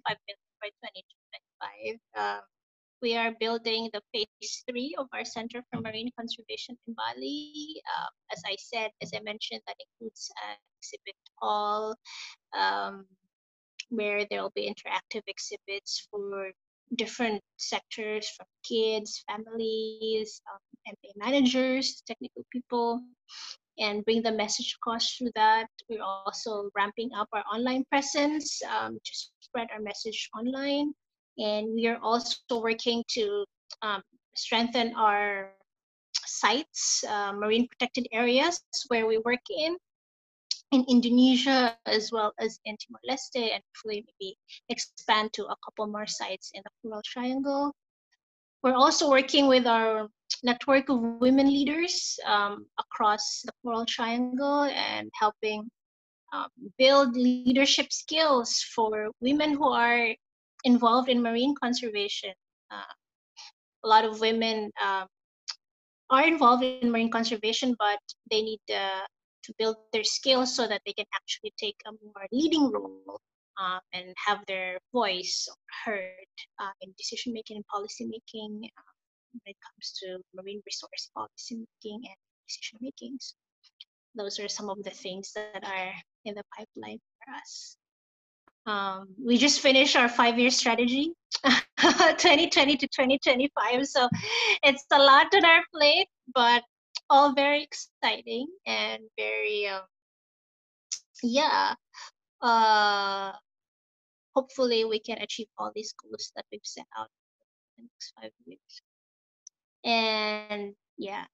by 0.60 0.68
2025 0.68 1.98
um, 2.16 2.40
we 3.02 3.16
are 3.16 3.32
building 3.40 3.90
the 3.92 4.00
phase 4.14 4.62
three 4.70 4.94
of 4.96 5.08
our 5.12 5.24
Center 5.24 5.62
for 5.68 5.80
Marine 5.80 6.10
Conservation 6.16 6.78
in 6.86 6.94
Bali. 6.94 7.82
Uh, 7.98 8.06
as 8.32 8.40
I 8.46 8.54
said, 8.58 8.90
as 9.02 9.10
I 9.12 9.20
mentioned, 9.24 9.60
that 9.66 9.74
includes 9.76 10.30
an 10.48 10.56
exhibit 10.78 11.16
hall 11.40 11.96
um, 12.56 13.04
where 13.90 14.24
there 14.30 14.40
will 14.40 14.52
be 14.54 14.72
interactive 14.72 15.22
exhibits 15.26 16.06
for 16.10 16.52
different 16.94 17.42
sectors 17.56 18.28
from 18.36 18.46
kids, 18.64 19.24
families, 19.28 20.40
um, 20.52 20.60
MA 20.86 21.10
managers, 21.16 22.02
technical 22.06 22.44
people, 22.52 23.02
and 23.78 24.04
bring 24.04 24.22
the 24.22 24.32
message 24.32 24.76
across 24.76 25.14
through 25.14 25.32
that. 25.34 25.66
We're 25.88 26.02
also 26.02 26.70
ramping 26.74 27.10
up 27.16 27.28
our 27.32 27.44
online 27.52 27.84
presence 27.90 28.60
um, 28.68 28.98
to 29.02 29.12
spread 29.40 29.68
our 29.72 29.80
message 29.80 30.28
online 30.36 30.92
and 31.38 31.74
we 31.74 31.86
are 31.86 31.98
also 32.02 32.60
working 32.60 33.02
to 33.08 33.44
um, 33.82 34.02
strengthen 34.34 34.94
our 34.94 35.52
sites, 36.26 37.04
uh, 37.08 37.32
marine 37.32 37.66
protected 37.68 38.06
areas 38.12 38.60
where 38.88 39.06
we 39.06 39.18
work 39.18 39.40
in, 39.50 39.76
in 40.72 40.84
Indonesia 40.88 41.76
as 41.86 42.10
well 42.12 42.32
as 42.38 42.58
in 42.64 42.76
Timor-Leste, 42.76 43.52
and 43.52 43.62
hopefully 43.68 44.04
maybe 44.20 44.36
expand 44.68 45.32
to 45.34 45.44
a 45.44 45.56
couple 45.64 45.86
more 45.86 46.06
sites 46.06 46.50
in 46.54 46.62
the 46.64 46.70
Coral 46.82 47.02
Triangle. 47.04 47.74
We're 48.62 48.74
also 48.74 49.10
working 49.10 49.48
with 49.48 49.66
our 49.66 50.08
network 50.42 50.88
of 50.88 51.00
women 51.20 51.46
leaders 51.46 52.18
um, 52.26 52.66
across 52.78 53.42
the 53.44 53.52
Coral 53.62 53.86
Triangle 53.86 54.64
and 54.64 55.10
helping 55.18 55.70
um, 56.32 56.48
build 56.78 57.16
leadership 57.16 57.92
skills 57.92 58.62
for 58.74 59.10
women 59.20 59.52
who 59.54 59.68
are 59.68 60.14
involved 60.64 61.08
in 61.08 61.22
marine 61.22 61.54
conservation. 61.62 62.32
Uh, 62.70 62.92
a 63.84 63.88
lot 63.88 64.04
of 64.04 64.20
women 64.20 64.70
um, 64.82 65.06
are 66.10 66.26
involved 66.26 66.62
in 66.62 66.90
marine 66.90 67.10
conservation, 67.10 67.74
but 67.78 67.98
they 68.30 68.42
need 68.42 68.60
uh, 68.72 69.04
to 69.42 69.54
build 69.58 69.76
their 69.92 70.04
skills 70.04 70.54
so 70.54 70.66
that 70.68 70.80
they 70.86 70.92
can 70.92 71.06
actually 71.14 71.52
take 71.58 71.76
a 71.86 71.92
more 72.04 72.26
leading 72.32 72.70
role 72.70 73.20
uh, 73.60 73.78
and 73.92 74.14
have 74.16 74.38
their 74.46 74.78
voice 74.92 75.48
heard 75.84 76.28
uh, 76.60 76.70
in 76.80 76.92
decision 76.96 77.32
making 77.32 77.56
and 77.56 77.66
policy 77.66 78.06
making 78.06 78.70
uh, 78.78 78.91
when 79.32 79.40
it 79.46 79.56
comes 79.64 79.92
to 80.02 80.18
marine 80.34 80.62
resource 80.66 81.10
policy 81.14 81.64
making 81.82 82.00
and 82.04 82.16
decision 82.46 82.78
making. 82.80 83.18
Those 84.14 84.38
are 84.38 84.48
some 84.48 84.68
of 84.68 84.82
the 84.82 84.90
things 84.90 85.32
that 85.34 85.64
are 85.64 85.92
in 86.24 86.34
the 86.34 86.44
pipeline 86.56 86.98
for 87.18 87.34
us. 87.34 87.76
Um, 88.64 89.08
we 89.18 89.38
just 89.38 89.60
finished 89.60 89.96
our 89.96 90.08
five-year 90.08 90.50
strategy, 90.50 91.12
2020 91.80 92.76
to 92.76 92.86
2025. 92.86 93.86
So 93.86 94.08
it's 94.62 94.84
a 94.92 94.98
lot 94.98 95.34
on 95.34 95.44
our 95.44 95.62
plate, 95.74 96.06
but 96.32 96.62
all 97.10 97.34
very 97.34 97.64
exciting 97.64 98.46
and 98.66 99.02
very, 99.18 99.66
um, 99.66 99.82
yeah. 101.22 101.74
Uh, 102.40 103.32
hopefully, 104.34 104.84
we 104.84 105.00
can 105.00 105.18
achieve 105.18 105.48
all 105.58 105.72
these 105.74 105.94
goals 105.94 106.32
that 106.36 106.44
we've 106.52 106.60
set 106.64 106.86
out 106.96 107.08
in 107.78 107.84
the 107.84 107.90
next 107.90 108.12
five 108.20 108.30
years. 108.46 108.82
And 109.84 110.74
yeah, 110.98 111.24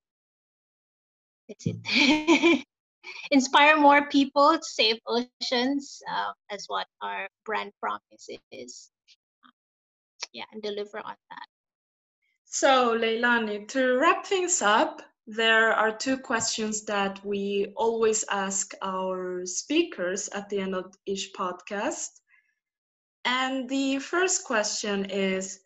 that's 1.49 1.67
it. 1.67 2.65
inspire 3.31 3.77
more 3.77 4.09
people 4.09 4.53
to 4.53 4.65
save 4.65 4.99
oceans 5.07 6.03
uh, 6.11 6.33
as 6.51 6.65
what 6.69 6.87
our 7.03 7.29
brand 7.45 7.73
promise 7.81 8.29
is. 8.53 8.91
Yeah 10.33 10.45
and 10.53 10.63
deliver 10.63 10.99
on 10.99 11.15
that. 11.31 11.47
So 12.45 12.99
leilani 12.99 13.69
to 13.69 13.99
wrap 13.99 14.27
things 14.27 14.63
up 14.63 15.03
there 15.31 15.75
are 15.75 15.95
two 15.95 16.17
questions 16.17 16.87
that 16.87 17.23
we 17.23 17.71
always 17.77 18.25
ask 18.31 18.73
our 18.81 19.45
speakers 19.45 20.29
at 20.31 20.49
the 20.49 20.59
end 20.59 20.75
of 20.75 20.95
each 21.05 21.33
podcast. 21.37 22.09
And 23.27 23.69
the 23.69 23.99
first 23.99 24.45
question 24.45 25.05
is 25.05 25.61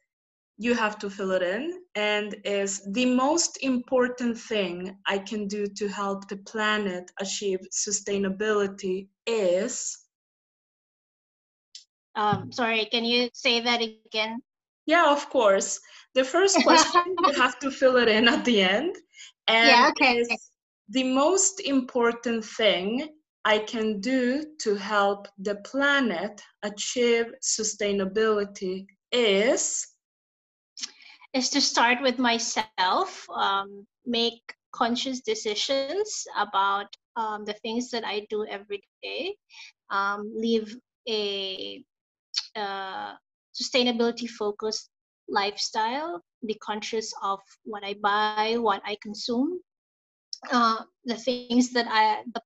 you 0.59 0.75
have 0.75 0.99
to 0.99 1.11
fill 1.11 1.33
it 1.33 1.43
in 1.43 1.81
and 1.95 2.37
is 2.45 2.83
the 2.93 3.07
most 3.07 3.59
important 3.63 4.39
thing 4.39 4.97
I 5.07 5.19
can 5.19 5.49
do 5.49 5.67
to 5.67 5.89
help 5.89 6.29
the 6.29 6.37
planet 6.37 7.11
achieve 7.21 7.61
sustainability 7.73 9.09
is 9.27 9.99
um, 12.15 12.53
sorry 12.53 12.87
can 12.93 13.05
you 13.05 13.31
say 13.33 13.61
that 13.61 13.81
again 13.81 14.43
yeah 14.87 15.11
of 15.11 15.29
course 15.31 15.81
the 16.15 16.25
first 16.25 16.57
question 16.63 17.03
you 17.27 17.33
have 17.33 17.59
to 17.61 17.71
fill 17.71 17.97
it 17.97 18.09
in 18.09 18.29
at 18.29 18.45
the 18.45 18.61
end 18.61 18.95
and 19.49 19.69
yeah, 19.69 19.91
okay. 19.91 20.19
is 20.19 20.51
the 20.91 21.05
most 21.05 21.61
important 21.61 22.45
thing 22.45 23.09
I 23.45 23.59
can 23.59 24.01
do 24.01 24.45
to 24.61 24.75
help 24.77 25.27
the 25.39 25.57
planet 25.57 26.41
achieve 26.63 27.27
sustainability 27.43 28.87
is 29.11 29.87
is 31.35 31.49
to 31.51 31.61
start 31.61 32.03
with 32.03 32.19
myself, 32.19 33.27
um, 33.31 33.87
make 34.05 34.43
conscious 34.73 35.21
decisions 35.21 36.27
about 36.37 36.87
um, 37.17 37.45
the 37.45 37.55
things 37.55 37.91
that 37.91 38.05
I 38.05 38.27
do 38.31 38.47
every 38.47 38.83
day, 39.03 39.35
um, 39.91 40.33
live 40.35 40.75
a 41.09 41.83
uh, 42.57 43.15
sustainability 43.55 44.29
focused 44.29 44.89
lifestyle, 45.29 46.21
be 46.47 46.55
conscious 46.55 47.13
of 47.23 47.41
what 47.65 47.85
I 47.85 47.95
buy, 48.03 48.57
what 48.59 48.83
I 48.85 48.97
consume, 49.03 49.61
uh, 50.51 50.83
the 51.05 51.17
things 51.17 51.73
that 51.73 51.87
I 51.89 52.23
the, 52.33 52.43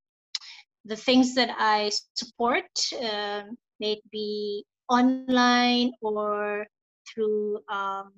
the 0.85 0.97
things 0.97 1.35
that 1.35 1.51
I 1.59 1.91
support, 2.15 2.67
uh, 2.95 3.43
may 3.81 3.93
it 3.93 4.11
be 4.11 4.65
online 4.89 5.93
or 6.01 6.67
through 7.09 7.61
um, 7.69 8.13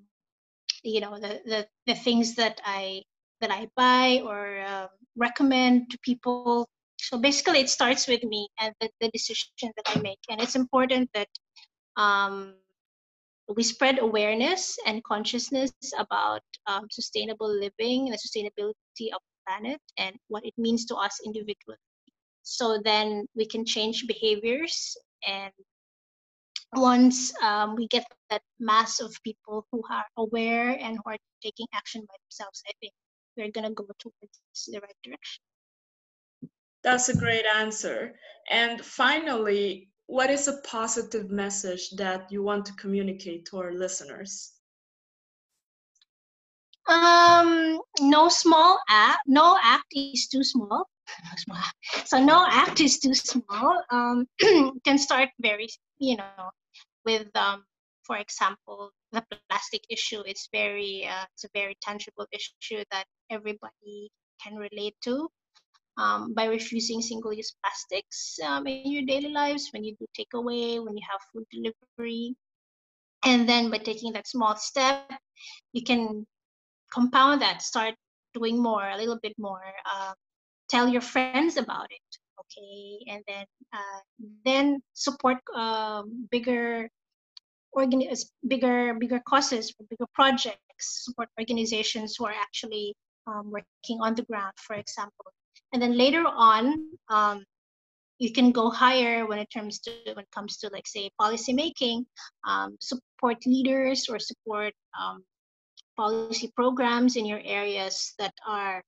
you 0.82 1.00
know 1.00 1.18
the, 1.18 1.40
the 1.44 1.66
the 1.86 1.94
things 1.94 2.34
that 2.34 2.60
i 2.64 3.02
that 3.40 3.50
i 3.50 3.68
buy 3.76 4.20
or 4.24 4.64
um, 4.66 4.88
recommend 5.18 5.90
to 5.90 5.98
people. 6.02 6.66
So 7.00 7.18
basically 7.18 7.60
it 7.60 7.68
starts 7.68 8.08
with 8.08 8.24
me 8.24 8.48
and 8.60 8.74
the, 8.80 8.88
the 9.00 9.10
decision 9.10 9.72
that 9.76 9.86
i 9.86 10.00
make. 10.00 10.18
And 10.30 10.40
it's 10.40 10.56
important 10.56 11.10
that 11.14 11.28
um, 11.96 12.54
we 13.54 13.62
spread 13.62 13.98
awareness 13.98 14.76
and 14.86 15.02
consciousness 15.04 15.72
about 15.98 16.42
um, 16.66 16.86
sustainable 16.90 17.48
living 17.48 18.08
and 18.08 18.12
the 18.12 18.18
sustainability 18.18 19.08
of 19.14 19.20
the 19.20 19.38
planet 19.46 19.80
and 19.96 20.16
what 20.28 20.44
it 20.44 20.54
means 20.58 20.84
to 20.86 20.96
us 20.96 21.18
individually. 21.24 21.78
So 22.42 22.80
then 22.84 23.26
we 23.34 23.46
can 23.46 23.64
change 23.64 24.06
behaviors 24.06 24.96
and 25.26 25.52
once 26.74 27.32
um, 27.42 27.76
we 27.76 27.86
get 27.88 28.04
that 28.30 28.42
mass 28.58 29.00
of 29.00 29.14
people 29.24 29.66
who 29.72 29.82
are 29.90 30.04
aware 30.16 30.70
and 30.70 30.96
who 30.96 31.12
are 31.12 31.16
taking 31.42 31.66
action 31.72 32.02
by 32.02 32.14
themselves, 32.24 32.62
I 32.68 32.72
think 32.80 32.92
we're 33.36 33.50
going 33.50 33.68
to 33.68 33.74
go 33.74 33.86
towards 33.98 34.66
the 34.66 34.80
right 34.80 34.96
direction. 35.02 35.42
That's 36.82 37.08
a 37.08 37.16
great 37.16 37.44
answer. 37.56 38.14
And 38.50 38.84
finally, 38.84 39.88
what 40.06 40.30
is 40.30 40.48
a 40.48 40.60
positive 40.62 41.30
message 41.30 41.90
that 41.90 42.30
you 42.30 42.42
want 42.42 42.66
to 42.66 42.72
communicate 42.74 43.46
to 43.46 43.58
our 43.58 43.72
listeners? 43.72 44.52
Um, 46.88 47.80
no 48.00 48.30
small 48.30 48.78
act, 48.88 49.20
no 49.26 49.58
act 49.62 49.84
is 49.94 50.28
too 50.28 50.42
small. 50.42 50.88
So 52.04 52.22
no 52.22 52.46
act 52.48 52.80
is 52.80 52.98
too 52.98 53.14
small. 53.14 53.82
Um, 53.90 54.26
can 54.84 54.98
start 54.98 55.30
very, 55.40 55.68
you 55.98 56.16
know, 56.16 56.50
with 57.08 57.28
um, 57.36 57.64
for 58.06 58.16
example 58.24 58.90
the 59.12 59.22
plastic 59.48 59.82
issue 59.88 60.20
it's 60.30 60.48
very 60.52 61.08
uh, 61.12 61.24
it's 61.32 61.44
a 61.44 61.52
very 61.54 61.76
tangible 61.86 62.26
issue 62.38 62.82
that 62.92 63.06
everybody 63.30 64.10
can 64.42 64.54
relate 64.56 64.96
to. 65.08 65.28
Um, 65.98 66.32
by 66.32 66.44
refusing 66.46 67.02
single-use 67.02 67.52
plastics 67.58 68.38
um, 68.46 68.68
in 68.68 68.92
your 68.92 69.02
daily 69.02 69.32
lives 69.32 69.64
when 69.72 69.82
you 69.82 69.96
do 69.98 70.06
takeaway 70.14 70.78
when 70.84 70.94
you 70.96 71.04
have 71.10 71.20
food 71.32 71.44
delivery 71.50 72.36
and 73.24 73.48
then 73.48 73.68
by 73.68 73.78
taking 73.78 74.12
that 74.12 74.28
small 74.28 74.54
step 74.54 75.10
you 75.72 75.82
can 75.82 76.24
compound 76.94 77.42
that 77.42 77.62
start 77.62 77.94
doing 78.32 78.62
more 78.62 78.86
a 78.90 78.96
little 78.96 79.18
bit 79.24 79.34
more 79.38 79.66
uh, 79.92 80.12
tell 80.70 80.86
your 80.86 81.02
friends 81.02 81.56
about 81.56 81.90
it 81.90 82.08
okay? 82.48 82.98
And 83.08 83.22
then 83.26 83.44
uh, 83.72 84.00
then 84.44 84.82
support 84.94 85.38
um, 85.54 86.28
bigger 86.30 86.88
organize 87.72 88.30
bigger 88.46 88.94
bigger 88.94 89.20
causes 89.28 89.74
bigger 89.90 90.06
projects 90.14 91.04
support 91.04 91.28
organizations 91.38 92.16
who 92.16 92.26
are 92.26 92.34
actually 92.34 92.94
um, 93.26 93.50
working 93.50 94.00
on 94.00 94.14
the 94.14 94.22
ground 94.22 94.54
for 94.56 94.76
example. 94.76 95.26
And 95.72 95.82
then 95.82 95.96
later 95.96 96.24
on 96.26 96.88
um, 97.08 97.44
you 98.18 98.32
can 98.32 98.50
go 98.50 98.70
higher 98.70 99.26
when 99.26 99.38
it 99.38 99.48
comes 99.52 99.78
to 99.80 99.90
when 100.14 100.24
it 100.24 100.30
comes 100.34 100.56
to 100.58 100.70
like 100.72 100.86
say 100.86 101.10
policy 101.18 101.52
making 101.52 102.06
um, 102.46 102.76
support 102.80 103.38
leaders 103.46 104.08
or 104.08 104.18
support 104.18 104.72
um, 104.98 105.22
policy 105.96 106.50
programs 106.54 107.16
in 107.16 107.26
your 107.26 107.40
areas 107.44 108.14
that 108.18 108.34
are 108.46 108.82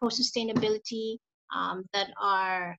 pro 0.00 0.08
sustainability 0.08 1.18
um, 1.54 1.84
that 1.92 2.10
are 2.20 2.76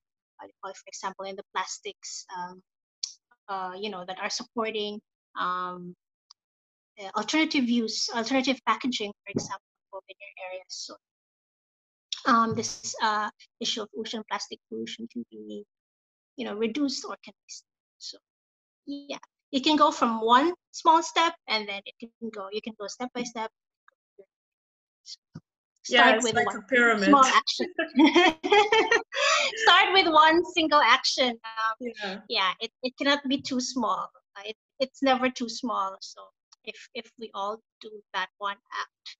for 0.60 0.72
example 0.86 1.24
in 1.26 1.36
the 1.36 1.44
plastics 1.52 2.24
um, 2.36 2.62
uh, 3.48 3.72
you 3.78 3.90
know 3.90 4.04
that 4.06 4.18
are 4.20 4.30
supporting 4.30 5.00
um, 5.38 5.94
uh, 7.00 7.10
alternative 7.16 7.68
use, 7.68 8.10
alternative 8.14 8.58
packaging, 8.66 9.12
for 9.24 9.30
example, 9.30 9.64
in 10.08 10.16
your 10.20 10.50
area. 10.50 10.62
So 10.68 10.94
um, 12.26 12.54
this 12.54 12.94
uh, 13.02 13.30
issue 13.60 13.82
of 13.82 13.88
ocean 13.98 14.22
plastic 14.28 14.58
pollution 14.68 15.08
can 15.12 15.24
be, 15.30 15.64
you 16.36 16.44
know, 16.44 16.54
reduced 16.54 17.04
or 17.04 17.16
can 17.24 17.32
be. 17.32 17.54
So 17.98 18.18
yeah, 18.86 19.18
you 19.50 19.60
can 19.60 19.76
go 19.76 19.90
from 19.90 20.20
one 20.20 20.52
small 20.72 21.02
step 21.02 21.34
and 21.48 21.68
then 21.68 21.80
it 21.86 21.94
can 21.98 22.30
go. 22.30 22.48
You 22.52 22.60
can 22.62 22.74
go 22.78 22.86
step 22.86 23.10
by 23.14 23.22
step. 23.22 23.50
Start 25.82 26.06
yeah, 26.06 26.14
it's 26.16 26.24
with 26.24 26.34
like 26.34 26.54
a 26.54 26.62
pyramid. 26.68 27.08
Small 27.08 27.24
action. 27.24 27.66
Start 29.56 29.92
with 29.92 30.06
one 30.08 30.44
single 30.54 30.80
action. 30.80 31.30
Um, 31.30 31.76
yeah, 31.80 32.18
yeah 32.28 32.52
it, 32.60 32.70
it 32.82 32.92
cannot 32.98 33.26
be 33.26 33.40
too 33.40 33.60
small. 33.60 34.10
Uh, 34.36 34.42
it, 34.44 34.56
it's 34.80 35.02
never 35.02 35.28
too 35.28 35.48
small. 35.48 35.96
So 36.00 36.22
if 36.64 36.88
if 36.94 37.12
we 37.18 37.30
all 37.34 37.62
do 37.80 37.90
that 38.14 38.30
one 38.38 38.56
act. 38.72 39.16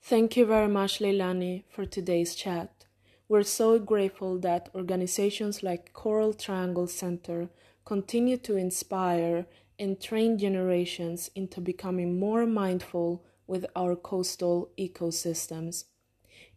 Thank 0.00 0.38
you 0.38 0.46
very 0.46 0.68
much, 0.68 1.00
Leilani, 1.00 1.64
for 1.68 1.84
today's 1.84 2.34
chat. 2.34 2.86
We're 3.28 3.42
so 3.42 3.78
grateful 3.78 4.38
that 4.38 4.70
organizations 4.74 5.62
like 5.62 5.92
Coral 5.92 6.32
Triangle 6.32 6.86
Center 6.86 7.50
continue 7.84 8.38
to 8.38 8.56
inspire 8.56 9.44
and 9.78 10.00
train 10.00 10.38
generations 10.38 11.30
into 11.34 11.60
becoming 11.60 12.18
more 12.18 12.46
mindful 12.46 13.22
with 13.46 13.66
our 13.76 13.94
coastal 13.96 14.70
ecosystems. 14.78 15.84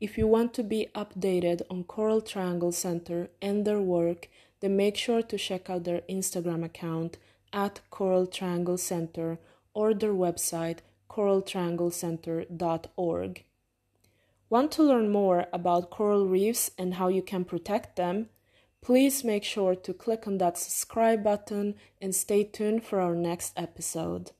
If 0.02 0.18
you 0.18 0.28
want 0.28 0.54
to 0.56 0.64
be 0.64 0.88
updated 0.96 1.62
on 1.70 1.84
Coral 1.84 2.22
Triangle 2.22 2.72
Center 2.72 3.30
and 3.40 3.66
their 3.66 3.80
work, 3.80 4.30
then 4.60 4.76
make 4.76 4.98
sure 4.98 5.22
to 5.22 5.38
check 5.38 5.70
out 5.70 5.84
their 5.84 6.02
Instagram 6.10 6.66
account 6.66 7.20
at 7.54 7.82
Coral 7.92 8.26
Triangle 8.26 8.80
Center 8.80 9.38
or 9.76 9.94
their 9.94 10.14
website 10.14 10.80
coraltrianglecenter.org. 11.10 13.44
Want 14.50 14.72
to 14.72 14.84
learn 14.84 15.10
more 15.10 15.46
about 15.54 15.90
coral 15.90 16.28
reefs 16.28 16.72
and 16.78 16.94
how 16.96 17.08
you 17.08 17.22
can 17.22 17.46
protect 17.46 17.96
them? 17.96 18.28
Please 18.82 19.24
make 19.24 19.46
sure 19.46 19.76
to 19.76 19.94
click 19.94 20.28
on 20.28 20.40
that 20.40 20.58
subscribe 20.58 21.24
button 21.24 21.76
and 22.02 22.14
stay 22.16 22.44
tuned 22.44 22.84
for 22.84 23.00
our 23.00 23.16
next 23.16 23.54
episode. 23.56 24.30